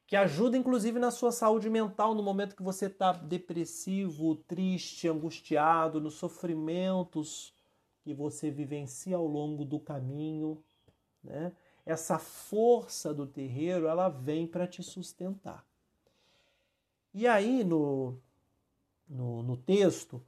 Que 0.05 0.15
ajuda 0.15 0.57
inclusive 0.57 0.99
na 0.99 1.11
sua 1.11 1.31
saúde 1.31 1.69
mental 1.69 2.13
no 2.13 2.21
momento 2.21 2.55
que 2.55 2.63
você 2.63 2.87
está 2.87 3.13
depressivo, 3.13 4.35
triste, 4.35 5.07
angustiado, 5.07 6.01
nos 6.01 6.15
sofrimentos 6.15 7.53
que 8.01 8.13
você 8.13 8.51
vivencia 8.51 9.15
ao 9.15 9.25
longo 9.25 9.63
do 9.63 9.79
caminho. 9.79 10.61
Né? 11.23 11.53
Essa 11.85 12.19
força 12.19 13.13
do 13.13 13.25
terreiro 13.25 13.87
ela 13.87 14.09
vem 14.09 14.45
para 14.45 14.67
te 14.67 14.83
sustentar. 14.83 15.65
E 17.13 17.27
aí 17.27 17.63
no, 17.63 18.17
no, 19.07 19.41
no 19.41 19.55
texto, 19.55 20.21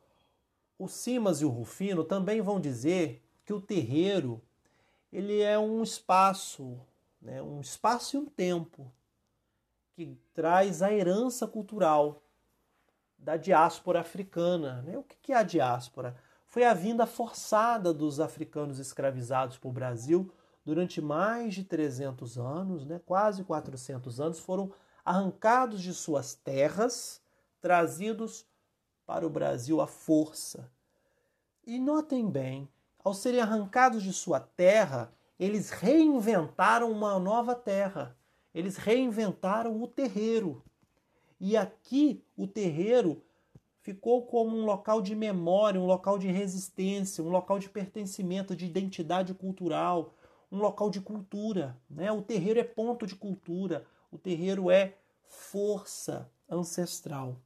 o 0.79 0.87
Simas 0.87 1.41
e 1.41 1.45
o 1.45 1.49
Rufino 1.49 2.03
também 2.03 2.41
vão 2.41 2.59
dizer 2.59 3.21
que 3.43 3.53
o 3.53 3.61
terreiro 3.61 4.41
ele 5.11 5.41
é 5.41 5.57
um 5.57 5.83
espaço, 5.83 6.79
né, 7.21 7.41
um 7.41 7.61
espaço 7.61 8.17
e 8.17 8.19
um 8.19 8.25
tempo 8.25 8.91
que 9.95 10.19
traz 10.33 10.81
a 10.81 10.91
herança 10.91 11.47
cultural 11.47 12.21
da 13.17 13.37
diáspora 13.37 14.01
africana. 14.01 14.81
Né? 14.81 14.97
O 14.97 15.03
que 15.03 15.31
é 15.31 15.37
a 15.37 15.43
diáspora? 15.43 16.17
Foi 16.45 16.65
a 16.65 16.73
vinda 16.73 17.05
forçada 17.05 17.93
dos 17.93 18.19
africanos 18.19 18.77
escravizados 18.77 19.57
para 19.57 19.69
o 19.69 19.73
Brasil 19.73 20.29
durante 20.65 20.99
mais 20.99 21.53
de 21.53 21.63
300 21.63 22.37
anos, 22.37 22.85
né? 22.85 22.99
quase 23.05 23.43
400 23.43 24.19
anos, 24.19 24.39
foram 24.39 24.71
arrancados 25.03 25.81
de 25.81 25.93
suas 25.93 26.33
terras, 26.33 27.21
trazidos 27.61 28.45
para 29.05 29.25
o 29.25 29.29
Brasil 29.29 29.79
à 29.79 29.87
força. 29.87 30.69
E 31.65 31.79
notem 31.79 32.29
bem 32.29 32.67
ao 33.03 33.13
serem 33.13 33.39
arrancados 33.39 34.01
de 34.01 34.11
sua 34.11 34.39
terra, 34.39 35.13
eles 35.39 35.69
reinventaram 35.69 36.91
uma 36.91 37.19
nova 37.19 37.53
terra. 37.53 38.17
Eles 38.55 38.77
reinventaram 38.77 39.83
o 39.83 39.85
terreiro. 39.85 40.63
E 41.37 41.57
aqui 41.57 42.23
o 42.37 42.47
terreiro 42.47 43.21
ficou 43.81 44.25
como 44.25 44.55
um 44.55 44.63
local 44.63 45.01
de 45.01 45.13
memória, 45.13 45.79
um 45.79 45.85
local 45.85 46.17
de 46.17 46.27
resistência, 46.27 47.21
um 47.21 47.29
local 47.29 47.59
de 47.59 47.69
pertencimento, 47.69 48.55
de 48.55 48.65
identidade 48.65 49.33
cultural, 49.33 50.15
um 50.49 50.57
local 50.57 50.89
de 50.89 51.01
cultura. 51.01 51.77
Né? 51.89 52.09
O 52.13 52.21
terreiro 52.21 52.57
é 52.57 52.63
ponto 52.63 53.05
de 53.05 53.13
cultura, 53.13 53.85
o 54.09 54.17
terreiro 54.17 54.71
é 54.71 54.95
força 55.25 56.31
ancestral. 56.49 57.41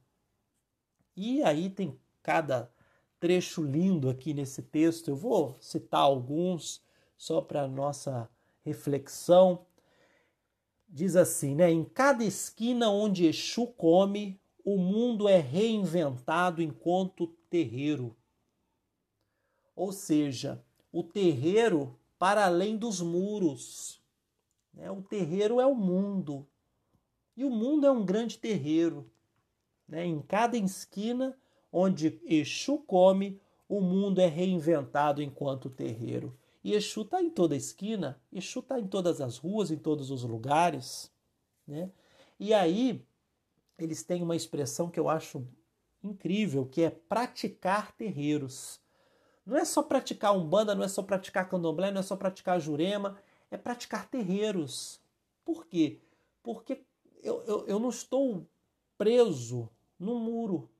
E 1.16 1.42
aí 1.42 1.68
tem 1.68 1.98
cada 2.22 2.70
trecho 3.18 3.64
lindo 3.64 4.08
aqui 4.08 4.32
nesse 4.32 4.62
texto. 4.62 5.08
Eu 5.08 5.16
vou 5.16 5.56
citar 5.60 6.02
alguns 6.02 6.80
só 7.16 7.40
para 7.40 7.66
nossa 7.66 8.30
reflexão. 8.62 9.66
Diz 10.92 11.14
assim, 11.14 11.54
né? 11.54 11.70
Em 11.70 11.84
cada 11.84 12.24
esquina 12.24 12.90
onde 12.90 13.24
Exu 13.24 13.68
come, 13.68 14.40
o 14.64 14.76
mundo 14.76 15.28
é 15.28 15.38
reinventado 15.38 16.60
enquanto 16.60 17.28
terreiro. 17.48 18.16
Ou 19.76 19.92
seja, 19.92 20.62
o 20.92 21.04
terreiro 21.04 21.96
para 22.18 22.44
além 22.44 22.76
dos 22.76 23.00
muros. 23.00 24.02
Né? 24.74 24.90
O 24.90 25.00
terreiro 25.00 25.60
é 25.60 25.66
o 25.66 25.76
mundo. 25.76 26.44
E 27.36 27.44
o 27.44 27.50
mundo 27.50 27.86
é 27.86 27.90
um 27.90 28.04
grande 28.04 28.36
terreiro. 28.36 29.08
Né? 29.86 30.04
Em 30.04 30.20
cada 30.20 30.56
esquina 30.56 31.38
onde 31.72 32.20
Exu 32.24 32.78
come, 32.78 33.40
o 33.68 33.80
mundo 33.80 34.20
é 34.20 34.26
reinventado 34.26 35.22
enquanto 35.22 35.70
terreiro. 35.70 36.36
E 36.62 36.74
Exu 36.74 37.02
está 37.02 37.22
em 37.22 37.30
toda 37.30 37.56
esquina, 37.56 38.20
Exu 38.32 38.60
está 38.60 38.78
em 38.78 38.86
todas 38.86 39.20
as 39.20 39.38
ruas, 39.38 39.70
em 39.70 39.78
todos 39.78 40.10
os 40.10 40.22
lugares. 40.24 41.10
Né? 41.66 41.90
E 42.38 42.52
aí 42.52 43.04
eles 43.78 44.02
têm 44.02 44.22
uma 44.22 44.36
expressão 44.36 44.90
que 44.90 45.00
eu 45.00 45.08
acho 45.08 45.46
incrível, 46.02 46.66
que 46.66 46.82
é 46.82 46.90
praticar 46.90 47.92
terreiros. 47.92 48.80
Não 49.44 49.56
é 49.56 49.64
só 49.64 49.82
praticar 49.82 50.36
umbanda, 50.36 50.74
não 50.74 50.84
é 50.84 50.88
só 50.88 51.02
praticar 51.02 51.48
candomblé, 51.48 51.90
não 51.90 52.00
é 52.00 52.02
só 52.02 52.16
praticar 52.16 52.60
jurema, 52.60 53.18
é 53.50 53.56
praticar 53.56 54.08
terreiros. 54.08 55.00
Por 55.44 55.66
quê? 55.66 55.98
Porque 56.42 56.82
eu, 57.22 57.42
eu, 57.44 57.66
eu 57.66 57.78
não 57.78 57.88
estou 57.88 58.46
preso 58.98 59.68
no 59.98 60.18
muro. 60.18 60.70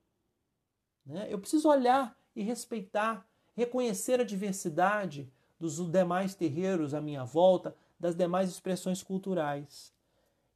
Né? 1.04 1.26
Eu 1.30 1.38
preciso 1.38 1.68
olhar 1.68 2.16
e 2.36 2.42
respeitar, 2.42 3.26
reconhecer 3.54 4.20
a 4.20 4.24
diversidade 4.24 5.30
dos 5.60 5.78
demais 5.90 6.34
terreiros 6.34 6.94
à 6.94 7.00
minha 7.00 7.22
volta, 7.22 7.76
das 7.98 8.16
demais 8.16 8.48
expressões 8.48 9.02
culturais. 9.02 9.92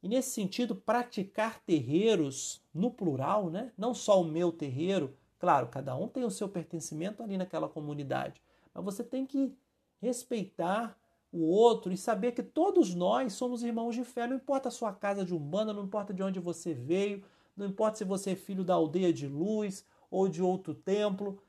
E 0.01 0.09
nesse 0.09 0.31
sentido, 0.31 0.75
praticar 0.75 1.59
terreiros 1.59 2.61
no 2.73 2.89
plural, 2.89 3.49
né? 3.49 3.71
não 3.77 3.93
só 3.93 4.19
o 4.19 4.25
meu 4.25 4.51
terreiro, 4.51 5.15
claro, 5.39 5.67
cada 5.67 5.95
um 5.95 6.07
tem 6.07 6.23
o 6.23 6.31
seu 6.31 6.49
pertencimento 6.49 7.21
ali 7.21 7.37
naquela 7.37 7.69
comunidade, 7.69 8.41
mas 8.73 8.83
você 8.83 9.03
tem 9.03 9.25
que 9.25 9.55
respeitar 10.01 10.97
o 11.31 11.41
outro 11.43 11.91
e 11.91 11.97
saber 11.97 12.31
que 12.31 12.43
todos 12.43 12.93
nós 12.93 13.33
somos 13.33 13.63
irmãos 13.63 13.95
de 13.95 14.03
fé, 14.03 14.27
não 14.27 14.35
importa 14.35 14.69
a 14.69 14.71
sua 14.71 14.93
casa 14.93 15.23
de 15.23 15.33
umbanda, 15.33 15.73
não 15.73 15.83
importa 15.83 16.13
de 16.13 16.23
onde 16.23 16.39
você 16.39 16.73
veio, 16.73 17.23
não 17.55 17.67
importa 17.67 17.97
se 17.97 18.03
você 18.03 18.31
é 18.31 18.35
filho 18.35 18.63
da 18.63 18.73
aldeia 18.73 19.13
de 19.13 19.27
luz 19.27 19.85
ou 20.09 20.27
de 20.27 20.41
outro 20.41 20.73
templo, 20.73 21.39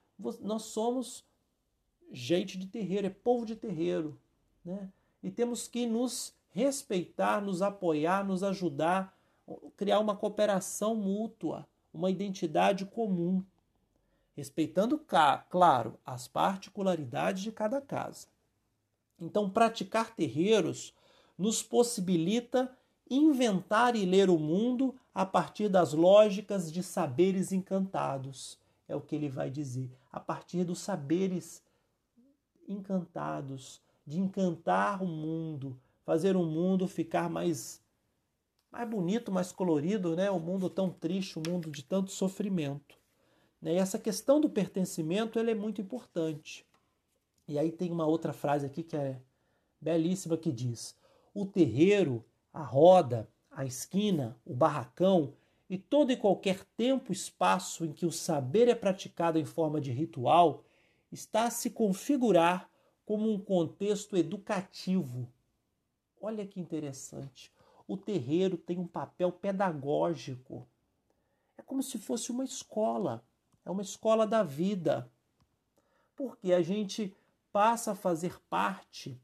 nós 0.40 0.62
somos 0.62 1.25
gente 2.12 2.58
de 2.58 2.66
terreiro, 2.66 3.06
é 3.06 3.10
povo 3.10 3.44
de 3.44 3.56
terreiro, 3.56 4.18
né? 4.64 4.90
E 5.22 5.30
temos 5.30 5.66
que 5.66 5.86
nos 5.86 6.34
respeitar, 6.50 7.40
nos 7.40 7.62
apoiar, 7.62 8.24
nos 8.24 8.42
ajudar, 8.42 9.16
criar 9.76 10.00
uma 10.00 10.16
cooperação 10.16 10.94
mútua, 10.94 11.66
uma 11.92 12.10
identidade 12.10 12.86
comum, 12.86 13.44
respeitando, 14.36 15.02
claro, 15.48 15.98
as 16.04 16.28
particularidades 16.28 17.42
de 17.42 17.52
cada 17.52 17.80
casa. 17.80 18.26
Então, 19.18 19.48
praticar 19.48 20.14
terreiros 20.14 20.94
nos 21.38 21.62
possibilita 21.62 22.76
inventar 23.08 23.94
e 23.94 24.04
ler 24.04 24.28
o 24.28 24.38
mundo 24.38 24.94
a 25.14 25.24
partir 25.24 25.68
das 25.68 25.92
lógicas 25.92 26.70
de 26.70 26.82
saberes 26.82 27.52
encantados. 27.52 28.58
É 28.88 28.94
o 28.94 29.00
que 29.00 29.14
ele 29.14 29.28
vai 29.28 29.50
dizer. 29.50 29.90
A 30.12 30.20
partir 30.20 30.64
dos 30.64 30.80
saberes 30.80 31.62
encantados, 32.68 33.82
de 34.06 34.18
encantar 34.18 35.02
o 35.02 35.06
mundo, 35.06 35.78
fazer 36.04 36.36
o 36.36 36.44
mundo 36.44 36.86
ficar 36.86 37.28
mais 37.28 37.84
mais 38.70 38.88
bonito, 38.88 39.32
mais 39.32 39.52
colorido, 39.52 40.14
né? 40.14 40.30
O 40.30 40.38
mundo 40.38 40.68
tão 40.68 40.90
triste, 40.90 41.38
o 41.38 41.42
mundo 41.48 41.70
de 41.70 41.82
tanto 41.82 42.10
sofrimento. 42.10 42.98
Né? 43.60 43.74
E 43.74 43.76
essa 43.76 43.98
questão 43.98 44.40
do 44.40 44.50
pertencimento 44.50 45.38
ele 45.38 45.50
é 45.50 45.54
muito 45.54 45.80
importante. 45.80 46.66
E 47.48 47.58
aí 47.58 47.72
tem 47.72 47.90
uma 47.90 48.06
outra 48.06 48.32
frase 48.32 48.66
aqui 48.66 48.82
que 48.82 48.96
é 48.96 49.20
belíssima 49.80 50.36
que 50.36 50.52
diz: 50.52 50.94
o 51.32 51.46
terreiro, 51.46 52.24
a 52.52 52.62
roda, 52.62 53.28
a 53.50 53.64
esquina, 53.64 54.36
o 54.44 54.54
barracão 54.54 55.32
e 55.68 55.78
todo 55.78 56.12
e 56.12 56.16
qualquer 56.16 56.64
tempo 56.76 57.12
espaço 57.12 57.84
em 57.84 57.92
que 57.92 58.04
o 58.04 58.12
saber 58.12 58.68
é 58.68 58.74
praticado 58.74 59.38
em 59.38 59.44
forma 59.44 59.80
de 59.80 59.90
ritual 59.90 60.65
está 61.16 61.44
a 61.44 61.50
se 61.50 61.70
configurar 61.70 62.70
como 63.04 63.32
um 63.32 63.38
contexto 63.38 64.16
educativo 64.16 65.28
Olha 66.20 66.46
que 66.46 66.60
interessante. 66.60 67.52
O 67.86 67.96
terreiro 67.96 68.56
tem 68.56 68.78
um 68.78 68.86
papel 68.86 69.30
pedagógico. 69.30 70.66
É 71.56 71.62
como 71.62 71.82
se 71.82 71.98
fosse 71.98 72.30
uma 72.30 72.44
escola. 72.44 73.24
É 73.64 73.70
uma 73.70 73.82
escola 73.82 74.26
da 74.26 74.42
vida. 74.42 75.10
Porque 76.14 76.52
a 76.52 76.62
gente 76.62 77.14
passa 77.52 77.92
a 77.92 77.94
fazer 77.94 78.40
parte 78.48 79.20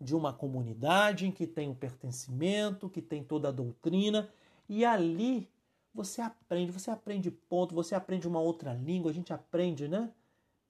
de 0.00 0.14
uma 0.14 0.32
comunidade 0.32 1.26
em 1.26 1.32
que 1.32 1.46
tem 1.46 1.68
o 1.68 1.74
pertencimento, 1.74 2.88
que 2.88 3.02
tem 3.02 3.22
toda 3.22 3.48
a 3.48 3.52
doutrina, 3.52 4.30
e 4.68 4.84
ali 4.84 5.48
você 5.92 6.22
aprende, 6.22 6.72
você 6.72 6.90
aprende 6.90 7.30
ponto, 7.30 7.74
você 7.74 7.94
aprende 7.94 8.26
uma 8.26 8.40
outra 8.40 8.72
língua, 8.72 9.10
a 9.10 9.14
gente 9.14 9.32
aprende, 9.32 9.88
né? 9.88 10.12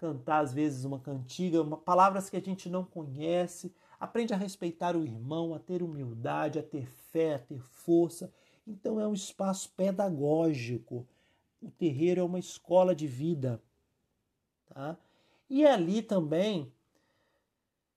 Cantar 0.01 0.41
às 0.41 0.55
vezes 0.55 0.85
uma 0.85 0.99
cantiga, 0.99 1.63
uma, 1.63 1.77
palavras 1.77 2.31
que 2.31 2.37
a 2.37 2.41
gente 2.41 2.69
não 2.69 2.85
conhece, 2.85 3.73
Aprende 4.01 4.33
a 4.33 4.37
respeitar 4.37 4.97
o 4.97 5.05
irmão, 5.05 5.55
a 5.55 5.59
ter 5.59 5.83
humildade, 5.83 6.59
a 6.59 6.63
ter 6.63 6.87
fé, 7.13 7.35
a 7.35 7.39
ter 7.39 7.61
força. 7.61 8.33
Então 8.67 8.99
é 8.99 9.07
um 9.07 9.13
espaço 9.13 9.71
pedagógico. 9.77 11.07
O 11.61 11.71
terreiro 11.71 12.23
é 12.23 12.25
uma 12.25 12.39
escola 12.39 12.95
de 12.95 13.07
vida. 13.07 13.63
Tá? 14.73 14.97
E 15.51 15.67
ali 15.67 16.01
também 16.01 16.73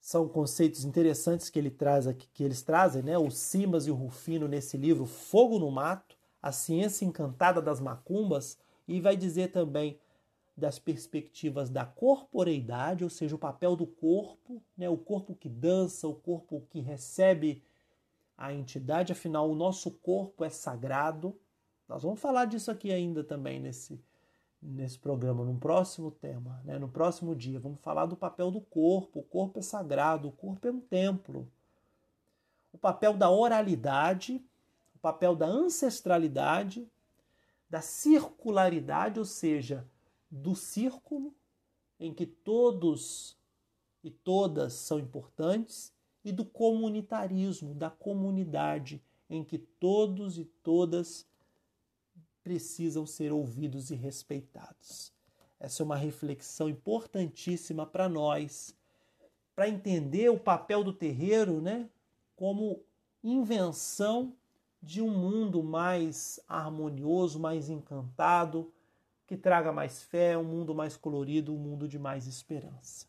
são 0.01 0.27
conceitos 0.27 0.83
interessantes 0.83 1.49
que 1.49 1.57
ele 1.57 1.71
traz 1.71 2.05
aqui, 2.05 2.27
que 2.33 2.43
eles 2.43 2.61
trazem, 2.61 3.01
né? 3.01 3.17
O 3.17 3.31
Simas 3.31 3.87
e 3.87 3.91
o 3.91 3.95
Rufino 3.95 4.49
nesse 4.49 4.75
livro 4.75 5.05
Fogo 5.05 5.57
no 5.57 5.71
Mato, 5.71 6.17
a 6.41 6.51
ciência 6.51 7.05
encantada 7.05 7.61
das 7.61 7.79
macumbas, 7.79 8.57
e 8.85 8.99
vai 8.99 9.15
dizer 9.15 9.53
também 9.53 9.97
das 10.55 10.77
perspectivas 10.77 11.69
da 11.69 11.85
corporeidade, 11.85 13.03
ou 13.03 13.09
seja, 13.09 13.35
o 13.35 13.39
papel 13.39 13.75
do 13.75 13.87
corpo, 13.87 14.61
né? 14.77 14.87
o 14.87 14.97
corpo 14.97 15.35
que 15.35 15.49
dança, 15.49 16.07
o 16.07 16.13
corpo 16.13 16.65
que 16.69 16.79
recebe 16.79 17.63
a 18.37 18.53
entidade, 18.53 19.11
afinal, 19.11 19.49
o 19.49 19.55
nosso 19.55 19.89
corpo 19.89 20.43
é 20.43 20.49
sagrado. 20.49 21.37
Nós 21.87 22.03
vamos 22.03 22.19
falar 22.19 22.45
disso 22.45 22.69
aqui 22.69 22.91
ainda 22.91 23.23
também 23.23 23.59
nesse, 23.59 23.99
nesse 24.61 24.97
programa, 24.97 25.43
num 25.43 25.57
próximo 25.57 26.11
tema, 26.11 26.61
né? 26.63 26.77
no 26.77 26.87
próximo 26.87 27.35
dia. 27.35 27.59
Vamos 27.59 27.79
falar 27.81 28.05
do 28.05 28.15
papel 28.15 28.51
do 28.51 28.61
corpo. 28.61 29.19
O 29.19 29.23
corpo 29.23 29.59
é 29.59 29.61
sagrado, 29.61 30.27
o 30.27 30.31
corpo 30.31 30.67
é 30.67 30.71
um 30.71 30.79
templo. 30.79 31.47
O 32.71 32.77
papel 32.77 33.13
da 33.13 33.29
oralidade, 33.29 34.43
o 34.95 34.99
papel 34.99 35.35
da 35.35 35.45
ancestralidade, 35.45 36.87
da 37.69 37.81
circularidade, 37.81 39.19
ou 39.19 39.25
seja, 39.25 39.87
do 40.33 40.55
círculo 40.55 41.31
em 41.99 42.11
que 42.11 42.25
todos 42.25 43.37
e 44.03 44.09
todas 44.09 44.73
são 44.73 44.97
importantes 44.97 45.93
e 46.25 46.31
do 46.31 46.43
comunitarismo, 46.43 47.75
da 47.75 47.91
comunidade 47.91 48.99
em 49.29 49.43
que 49.43 49.59
todos 49.59 50.39
e 50.39 50.45
todas 50.63 51.27
precisam 52.43 53.05
ser 53.05 53.31
ouvidos 53.31 53.91
e 53.91 53.95
respeitados. 53.95 55.13
Essa 55.59 55.83
é 55.83 55.85
uma 55.85 55.95
reflexão 55.95 56.67
importantíssima 56.67 57.85
para 57.85 58.09
nós, 58.09 58.75
para 59.55 59.69
entender 59.69 60.29
o 60.29 60.39
papel 60.39 60.83
do 60.83 60.91
terreiro, 60.91 61.61
né, 61.61 61.87
como 62.35 62.81
invenção 63.23 64.35
de 64.81 64.99
um 64.99 65.11
mundo 65.11 65.63
mais 65.63 66.39
harmonioso, 66.47 67.39
mais 67.39 67.69
encantado, 67.69 68.73
que 69.27 69.37
traga 69.37 69.71
mais 69.71 70.03
fé, 70.03 70.37
um 70.37 70.43
mundo 70.43 70.75
mais 70.75 70.97
colorido, 70.97 71.53
um 71.53 71.57
mundo 71.57 71.87
de 71.87 71.97
mais 71.97 72.27
esperança. 72.27 73.05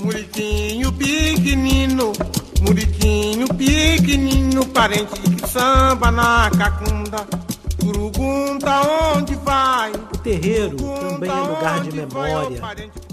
Muriquinho 0.00 0.92
pequenino, 0.92 2.12
muriquinho 2.60 3.46
pequenino, 3.54 4.66
parente 4.68 5.20
que 5.20 5.48
samba 5.48 6.10
na 6.10 6.50
cacunda. 6.50 7.18
Pergunta 7.78 9.16
onde 9.16 9.34
vai? 9.36 9.92
O 9.92 10.18
terreiro 10.18 10.76
também 10.76 11.30
é 11.30 11.42
lugar 11.42 11.82
de 11.82 11.92
memória. 11.92 12.60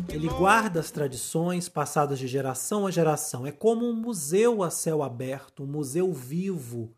Ele 0.09 0.27
guarda 0.27 0.79
as 0.79 0.89
tradições 0.89 1.69
passadas 1.69 2.17
de 2.17 2.27
geração 2.27 2.87
a 2.87 2.91
geração. 2.91 3.45
É 3.45 3.51
como 3.51 3.87
um 3.87 3.93
museu 3.93 4.63
a 4.63 4.69
céu 4.69 5.03
aberto, 5.03 5.63
um 5.63 5.67
museu 5.67 6.11
vivo 6.11 6.93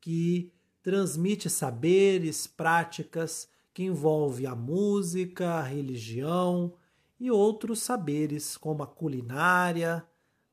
que 0.00 0.52
transmite 0.88 1.50
saberes, 1.50 2.46
práticas 2.46 3.46
que 3.74 3.82
envolvem 3.82 4.46
a 4.46 4.54
música, 4.54 5.56
a 5.56 5.62
religião 5.62 6.72
e 7.20 7.30
outros 7.30 7.82
saberes, 7.82 8.56
como 8.56 8.82
a 8.82 8.86
culinária, 8.86 10.02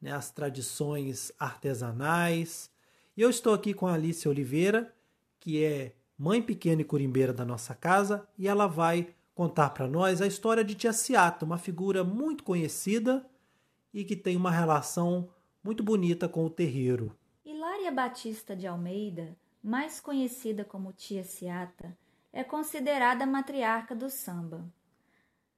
né, 0.01 0.11
as 0.11 0.29
tradições 0.29 1.31
artesanais. 1.39 2.69
E 3.15 3.21
eu 3.21 3.29
estou 3.29 3.53
aqui 3.53 3.73
com 3.73 3.87
a 3.87 3.93
Alice 3.93 4.27
Oliveira, 4.27 4.93
que 5.39 5.63
é 5.63 5.95
mãe 6.17 6.41
pequena 6.41 6.81
e 6.81 6.85
curimbeira 6.85 7.31
da 7.31 7.45
nossa 7.45 7.73
casa, 7.73 8.27
e 8.37 8.45
ela 8.45 8.67
vai 8.67 9.15
contar 9.33 9.69
para 9.69 9.87
nós 9.87 10.21
a 10.21 10.27
história 10.27 10.65
de 10.65 10.75
Tia 10.75 10.91
Ciata, 10.91 11.45
uma 11.45 11.57
figura 11.57 12.03
muito 12.03 12.43
conhecida 12.43 13.25
e 13.93 14.03
que 14.03 14.17
tem 14.17 14.35
uma 14.35 14.51
relação 14.51 15.29
muito 15.63 15.81
bonita 15.81 16.27
com 16.27 16.43
o 16.43 16.49
terreiro. 16.49 17.17
Hilária 17.45 17.89
Batista 17.89 18.53
de 18.53 18.67
Almeida 18.67 19.33
mais 19.65 19.99
conhecida 19.99 20.63
como 20.63 20.93
Tia 20.93 21.23
Ciata, 21.23 21.97
é 22.31 22.43
considerada 22.43 23.25
matriarca 23.25 23.95
do 23.95 24.11
samba. 24.11 24.63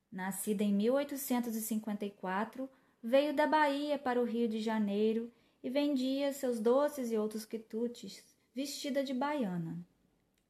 Nascida 0.10 0.64
em 0.64 0.74
1854, 0.74 2.70
veio 3.03 3.36
da 3.36 3.45
Bahia 3.45 3.99
para 3.99 4.22
o 4.22 4.24
Rio 4.24 4.47
de 4.47 4.62
Janeiro 4.62 5.30
e 5.62 5.70
vendia 5.70 6.32
seus 6.32 6.58
doces 6.58 7.12
e 7.12 7.18
outros 7.18 7.43
quitutes 7.43 8.24
vestida 8.55 9.03
de 9.03 9.14
baiana. 9.14 9.78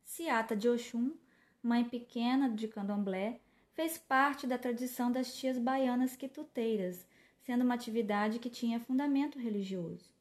Ciata 0.03 0.55
de 0.55 0.69
Oxum, 0.69 1.15
mãe 1.63 1.83
pequena 1.83 2.51
de 2.51 2.67
candomblé, 2.67 3.41
fez 3.73 3.97
parte 3.97 4.45
da 4.45 4.59
tradição 4.59 5.11
das 5.11 5.33
tias 5.33 5.57
baianas 5.57 6.15
quituteiras, 6.15 7.07
sendo 7.39 7.63
uma 7.63 7.73
atividade 7.73 8.37
que 8.37 8.51
tinha 8.51 8.79
fundamento 8.79 9.39
religioso. 9.39 10.15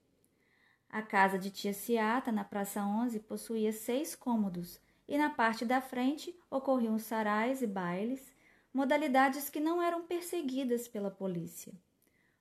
A 0.97 1.03
casa 1.03 1.39
de 1.39 1.51
tia 1.51 1.75
Ciata, 1.75 2.33
na 2.33 2.43
Praça 2.43 2.83
11, 2.83 3.21
possuía 3.21 3.71
seis 3.71 4.15
cômodos 4.15 4.81
e 5.07 5.19
na 5.19 5.29
parte 5.29 5.63
da 5.63 5.79
frente 5.79 6.35
ocorriam 6.51 6.99
sarais 6.99 7.61
e 7.61 7.67
bailes, 7.67 8.35
modalidades 8.73 9.51
que 9.51 9.61
não 9.61 9.83
eram 9.83 10.07
perseguidas 10.07 10.89
pela 10.89 11.11
polícia. 11.11 11.75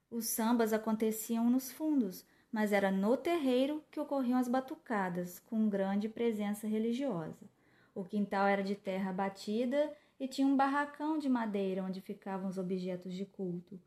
Os 0.10 0.28
sambas 0.28 0.72
aconteciam 0.72 1.50
nos 1.50 1.70
fundos, 1.70 2.26
mas 2.50 2.72
era 2.72 2.90
no 2.90 3.18
terreiro 3.18 3.84
que 3.92 4.00
ocorriam 4.00 4.40
as 4.40 4.48
batucadas, 4.48 5.38
com 5.38 5.68
grande 5.68 6.08
presença 6.08 6.66
religiosa. 6.66 7.50
O 7.94 8.06
quintal 8.06 8.48
era 8.48 8.64
de 8.64 8.76
terra 8.76 9.12
batida 9.12 9.92
e 10.18 10.30
tinha 10.30 10.48
um 10.48 10.56
barracão 10.56 11.20
de 11.20 11.28
madeira 11.28 11.84
onde 11.84 12.00
ficavam 12.00 12.48
os 12.48 12.58
objetos 12.58 13.14
de 13.14 13.26
culto. 13.26 13.78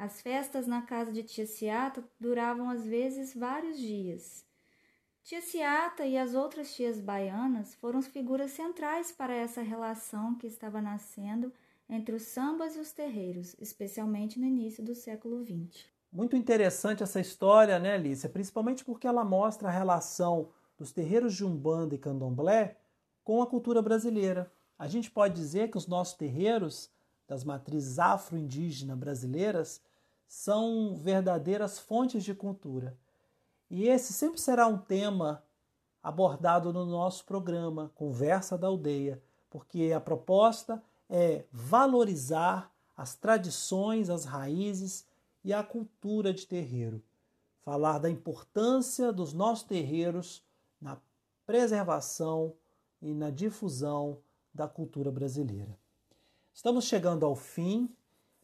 As 0.00 0.22
festas 0.22 0.66
na 0.66 0.80
casa 0.80 1.12
de 1.12 1.22
Tia 1.22 1.46
Ciata 1.46 2.02
duravam 2.18 2.70
às 2.70 2.86
vezes 2.86 3.34
vários 3.34 3.78
dias. 3.78 4.42
Tia 5.22 5.42
Ciata 5.42 6.06
e 6.06 6.16
as 6.16 6.32
outras 6.32 6.74
tias 6.74 6.98
baianas 6.98 7.74
foram 7.74 8.00
figuras 8.00 8.50
centrais 8.52 9.12
para 9.12 9.34
essa 9.34 9.60
relação 9.60 10.38
que 10.38 10.46
estava 10.46 10.80
nascendo 10.80 11.52
entre 11.86 12.14
os 12.14 12.22
sambas 12.22 12.76
e 12.76 12.78
os 12.78 12.92
terreiros, 12.92 13.54
especialmente 13.60 14.40
no 14.40 14.46
início 14.46 14.82
do 14.82 14.94
século 14.94 15.44
XX. 15.44 15.84
Muito 16.10 16.34
interessante 16.34 17.02
essa 17.02 17.20
história, 17.20 17.78
né, 17.78 17.92
Alicia? 17.92 18.30
Principalmente 18.30 18.82
porque 18.82 19.06
ela 19.06 19.22
mostra 19.22 19.68
a 19.68 19.70
relação 19.70 20.48
dos 20.78 20.92
terreiros 20.92 21.34
de 21.34 21.44
Umbanda 21.44 21.94
e 21.94 21.98
Candomblé 21.98 22.78
com 23.22 23.42
a 23.42 23.46
cultura 23.46 23.82
brasileira. 23.82 24.50
A 24.78 24.88
gente 24.88 25.10
pode 25.10 25.34
dizer 25.34 25.70
que 25.70 25.76
os 25.76 25.86
nossos 25.86 26.14
terreiros 26.14 26.90
das 27.28 27.44
matrizes 27.44 27.98
afro-indígena 27.98 28.96
brasileiras 28.96 29.82
são 30.30 30.94
verdadeiras 30.94 31.80
fontes 31.80 32.22
de 32.22 32.32
cultura. 32.32 32.96
E 33.68 33.88
esse 33.88 34.12
sempre 34.12 34.40
será 34.40 34.68
um 34.68 34.78
tema 34.78 35.42
abordado 36.00 36.72
no 36.72 36.86
nosso 36.86 37.24
programa 37.24 37.90
Conversa 37.96 38.56
da 38.56 38.68
Aldeia, 38.68 39.20
porque 39.50 39.92
a 39.92 40.00
proposta 40.00 40.80
é 41.08 41.44
valorizar 41.50 42.72
as 42.96 43.16
tradições, 43.16 44.08
as 44.08 44.24
raízes 44.24 45.04
e 45.42 45.52
a 45.52 45.64
cultura 45.64 46.32
de 46.32 46.46
terreiro. 46.46 47.02
Falar 47.62 47.98
da 47.98 48.08
importância 48.08 49.12
dos 49.12 49.32
nossos 49.32 49.64
terreiros 49.64 50.44
na 50.80 50.96
preservação 51.44 52.54
e 53.02 53.12
na 53.12 53.30
difusão 53.30 54.20
da 54.54 54.68
cultura 54.68 55.10
brasileira. 55.10 55.76
Estamos 56.54 56.84
chegando 56.84 57.26
ao 57.26 57.34
fim, 57.34 57.92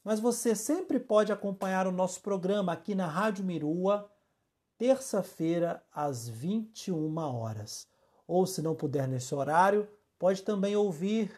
mas 0.06 0.20
você 0.20 0.54
sempre 0.54 1.00
pode 1.00 1.32
acompanhar 1.32 1.84
o 1.88 1.90
nosso 1.90 2.20
programa 2.20 2.72
aqui 2.72 2.94
na 2.94 3.08
Rádio 3.08 3.44
Mirua 3.44 4.08
terça-feira 4.78 5.82
às 5.92 6.28
21 6.28 7.18
horas. 7.18 7.88
Ou 8.24 8.46
se 8.46 8.62
não 8.62 8.72
puder 8.72 9.08
nesse 9.08 9.34
horário, 9.34 9.88
pode 10.16 10.44
também 10.44 10.76
ouvir 10.76 11.32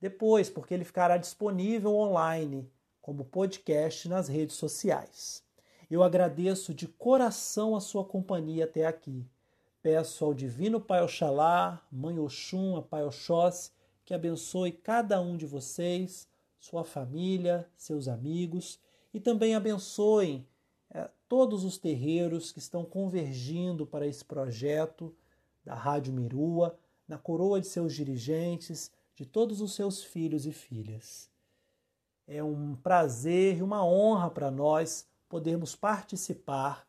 depois, 0.00 0.48
porque 0.48 0.72
ele 0.72 0.84
ficará 0.84 1.16
disponível 1.16 1.92
online 1.96 2.70
como 3.02 3.24
podcast 3.24 4.08
nas 4.08 4.28
redes 4.28 4.54
sociais. 4.54 5.42
Eu 5.90 6.04
agradeço 6.04 6.72
de 6.72 6.86
coração 6.86 7.74
a 7.74 7.80
sua 7.80 8.04
companhia 8.04 8.66
até 8.66 8.86
aqui. 8.86 9.26
Peço 9.82 10.24
ao 10.24 10.32
Divino 10.32 10.80
Pai 10.80 11.02
Oxalá, 11.02 11.84
Mãe 11.90 12.20
Oxum, 12.20 12.76
a 12.76 12.82
Pai 12.82 13.02
Oxóssi, 13.02 13.72
que 14.04 14.14
abençoe 14.14 14.70
cada 14.70 15.20
um 15.20 15.36
de 15.36 15.46
vocês, 15.46 16.28
sua 16.64 16.82
família, 16.82 17.68
seus 17.76 18.08
amigos 18.08 18.80
e 19.12 19.20
também 19.20 19.54
abençoem 19.54 20.48
é, 20.90 21.10
todos 21.28 21.62
os 21.62 21.76
terreiros 21.76 22.50
que 22.50 22.58
estão 22.58 22.86
convergindo 22.86 23.86
para 23.86 24.06
esse 24.06 24.24
projeto 24.24 25.14
da 25.62 25.74
Rádio 25.74 26.14
Mirua, 26.14 26.74
na 27.06 27.18
coroa 27.18 27.60
de 27.60 27.66
seus 27.66 27.94
dirigentes, 27.94 28.90
de 29.14 29.26
todos 29.26 29.60
os 29.60 29.74
seus 29.74 30.02
filhos 30.02 30.46
e 30.46 30.52
filhas. 30.52 31.28
É 32.26 32.42
um 32.42 32.74
prazer 32.76 33.58
e 33.58 33.62
uma 33.62 33.84
honra 33.84 34.30
para 34.30 34.50
nós 34.50 35.06
podermos 35.28 35.76
participar 35.76 36.88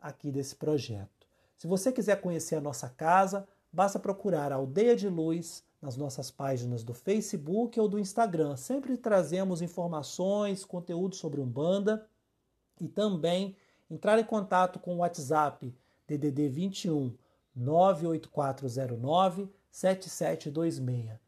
aqui 0.00 0.30
desse 0.30 0.54
projeto. 0.54 1.26
Se 1.56 1.66
você 1.66 1.90
quiser 1.90 2.20
conhecer 2.20 2.54
a 2.54 2.60
nossa 2.60 2.88
casa, 2.88 3.48
basta 3.72 3.98
procurar 3.98 4.52
a 4.52 4.56
Aldeia 4.56 4.94
de 4.94 5.08
Luz 5.08 5.64
nas 5.80 5.96
nossas 5.96 6.30
páginas 6.30 6.82
do 6.82 6.92
Facebook 6.92 7.78
ou 7.78 7.88
do 7.88 7.98
Instagram. 7.98 8.56
Sempre 8.56 8.96
trazemos 8.96 9.62
informações, 9.62 10.64
conteúdo 10.64 11.14
sobre 11.14 11.40
Umbanda 11.40 12.06
e 12.80 12.88
também 12.88 13.56
entrar 13.90 14.18
em 14.18 14.24
contato 14.24 14.78
com 14.78 14.96
o 14.96 14.98
WhatsApp 14.98 15.74
DDD 16.06 16.48
21 16.48 17.16
98409 17.54 19.48
7726 19.70 21.18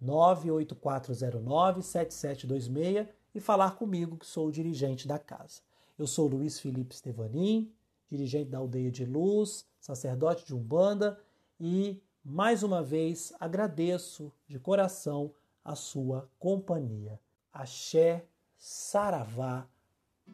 98409 0.00 1.82
7726 1.82 3.08
e 3.34 3.40
falar 3.40 3.76
comigo 3.76 4.16
que 4.16 4.26
sou 4.26 4.48
o 4.48 4.52
dirigente 4.52 5.06
da 5.06 5.18
casa. 5.18 5.60
Eu 5.98 6.06
sou 6.06 6.26
Luiz 6.26 6.58
Felipe 6.58 6.96
Stevanin, 6.96 7.70
dirigente 8.10 8.50
da 8.50 8.58
Aldeia 8.58 8.90
de 8.90 9.04
Luz, 9.04 9.66
sacerdote 9.78 10.44
de 10.44 10.54
Umbanda 10.54 11.20
e 11.60 12.02
mais 12.24 12.62
uma 12.62 12.82
vez 12.82 13.32
agradeço 13.40 14.32
de 14.46 14.58
coração 14.58 15.32
a 15.64 15.74
sua 15.74 16.28
companhia. 16.38 17.18
Axé, 17.52 18.24
Saravá, 18.58 19.66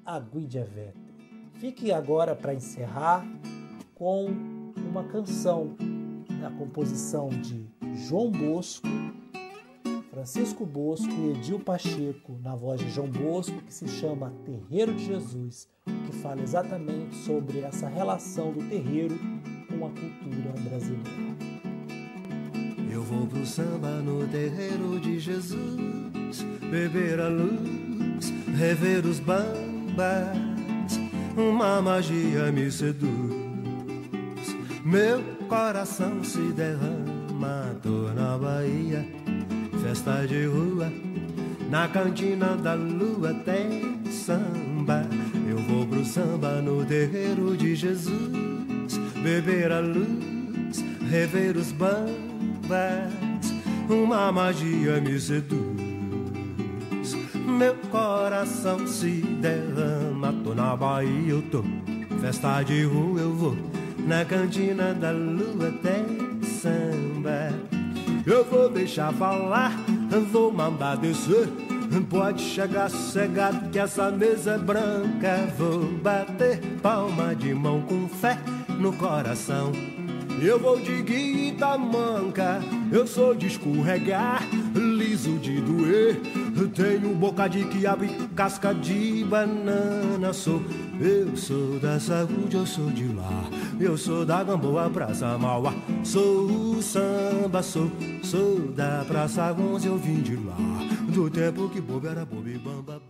Aguidjevete. 0.04 1.14
Fique 1.54 1.92
agora 1.92 2.34
para 2.34 2.54
encerrar 2.54 3.24
com 3.94 4.26
uma 4.76 5.04
canção 5.04 5.76
da 6.40 6.50
composição 6.50 7.28
de 7.28 7.66
João 7.94 8.30
Bosco, 8.30 8.86
Francisco 10.10 10.66
Bosco 10.66 11.12
e 11.12 11.30
Edil 11.30 11.60
Pacheco, 11.60 12.38
na 12.42 12.54
voz 12.54 12.80
de 12.80 12.90
João 12.90 13.08
Bosco, 13.08 13.62
que 13.62 13.72
se 13.72 13.88
chama 13.88 14.34
Terreiro 14.44 14.94
de 14.94 15.04
Jesus, 15.04 15.68
que 15.84 16.12
fala 16.16 16.42
exatamente 16.42 17.14
sobre 17.16 17.60
essa 17.60 17.88
relação 17.88 18.52
do 18.52 18.68
terreiro 18.68 19.16
com 19.68 19.86
a 19.86 19.90
cultura 19.90 20.52
brasileira. 20.68 21.35
Eu 22.96 23.02
vou 23.02 23.26
pro 23.26 23.44
samba 23.44 23.90
no 24.00 24.26
terreiro 24.26 24.98
de 24.98 25.20
Jesus, 25.20 26.42
beber 26.70 27.20
a 27.20 27.28
luz, 27.28 28.32
rever 28.56 29.04
os 29.04 29.20
bambas 29.20 30.34
uma 31.36 31.82
magia 31.82 32.50
me 32.50 32.70
seduz. 32.70 33.10
Meu 34.82 35.22
coração 35.46 36.24
se 36.24 36.40
derrama, 36.54 37.76
tô 37.82 38.08
na 38.14 38.38
Bahia, 38.38 39.06
festa 39.82 40.26
de 40.26 40.46
rua, 40.46 40.90
na 41.68 41.88
cantina 41.88 42.56
da 42.56 42.72
lua 42.72 43.34
tem 43.44 44.10
samba. 44.10 45.06
Eu 45.46 45.58
vou 45.58 45.86
pro 45.86 46.02
samba 46.02 46.62
no 46.62 46.82
terreiro 46.82 47.58
de 47.58 47.76
Jesus, 47.76 48.96
beber 49.22 49.70
a 49.70 49.80
luz, 49.80 50.82
rever 51.10 51.58
os 51.58 51.72
bambas, 51.72 52.25
uma 53.88 54.32
magia 54.32 55.00
me 55.00 55.18
seduz 55.20 55.86
meu 57.56 57.74
coração 57.90 58.86
se 58.86 59.22
derrama. 59.40 60.34
Tô 60.44 60.54
na 60.54 60.76
Bahia, 60.76 61.30
eu 61.30 61.42
tô. 61.42 61.64
Festa 62.20 62.62
de 62.62 62.84
rua 62.84 63.20
eu 63.20 63.32
vou. 63.32 63.56
Na 64.06 64.24
cantina 64.24 64.92
da 64.92 65.10
lua 65.10 65.72
tem 65.82 66.42
samba. 66.44 67.52
Eu 68.26 68.44
vou 68.44 68.68
deixar 68.68 69.12
falar, 69.14 69.72
vou 70.30 70.52
mandar 70.52 70.96
descer. 70.96 71.48
Pode 72.10 72.42
chegar 72.42 72.90
cegado 72.90 73.70
que 73.70 73.78
essa 73.78 74.10
mesa 74.10 74.52
é 74.52 74.58
branca. 74.58 75.48
Vou 75.56 75.84
bater 76.02 76.60
palma 76.82 77.34
de 77.34 77.54
mão 77.54 77.80
com 77.82 78.08
fé 78.08 78.38
no 78.78 78.92
coração. 78.92 79.72
Eu 80.40 80.60
vou 80.60 80.78
de 80.78 81.02
guita 81.02 81.78
manca, 81.78 82.60
eu 82.92 83.06
sou 83.06 83.34
de 83.34 83.46
escorregar, 83.46 84.42
liso 84.74 85.38
de 85.38 85.60
doer. 85.60 86.20
Tenho 86.74 87.14
boca 87.14 87.48
de 87.48 87.64
quiabo 87.64 88.04
e 88.04 88.28
casca 88.28 88.74
de 88.74 89.24
banana. 89.24 90.32
Sou, 90.32 90.62
eu 91.00 91.36
sou 91.36 91.78
da 91.80 91.98
saúde, 91.98 92.56
eu 92.56 92.66
sou 92.66 92.90
de 92.90 93.08
lá. 93.08 93.44
Eu 93.80 93.96
sou 93.96 94.26
da 94.26 94.44
Gamboa, 94.44 94.90
Praça 94.90 95.38
Mauá. 95.38 95.72
Sou 96.04 96.46
o 96.76 96.82
samba, 96.82 97.62
sou, 97.62 97.90
sou 98.22 98.58
da 98.72 99.04
Praça 99.06 99.50
Gonze, 99.52 99.86
eu 99.86 99.96
vim 99.96 100.20
de 100.20 100.36
lá. 100.36 100.56
Do 101.08 101.30
tempo 101.30 101.68
que 101.70 101.80
bobo 101.80 102.06
era 102.06 102.24
bobo 102.26 102.48
e 102.48 102.58
bamba. 102.58 103.00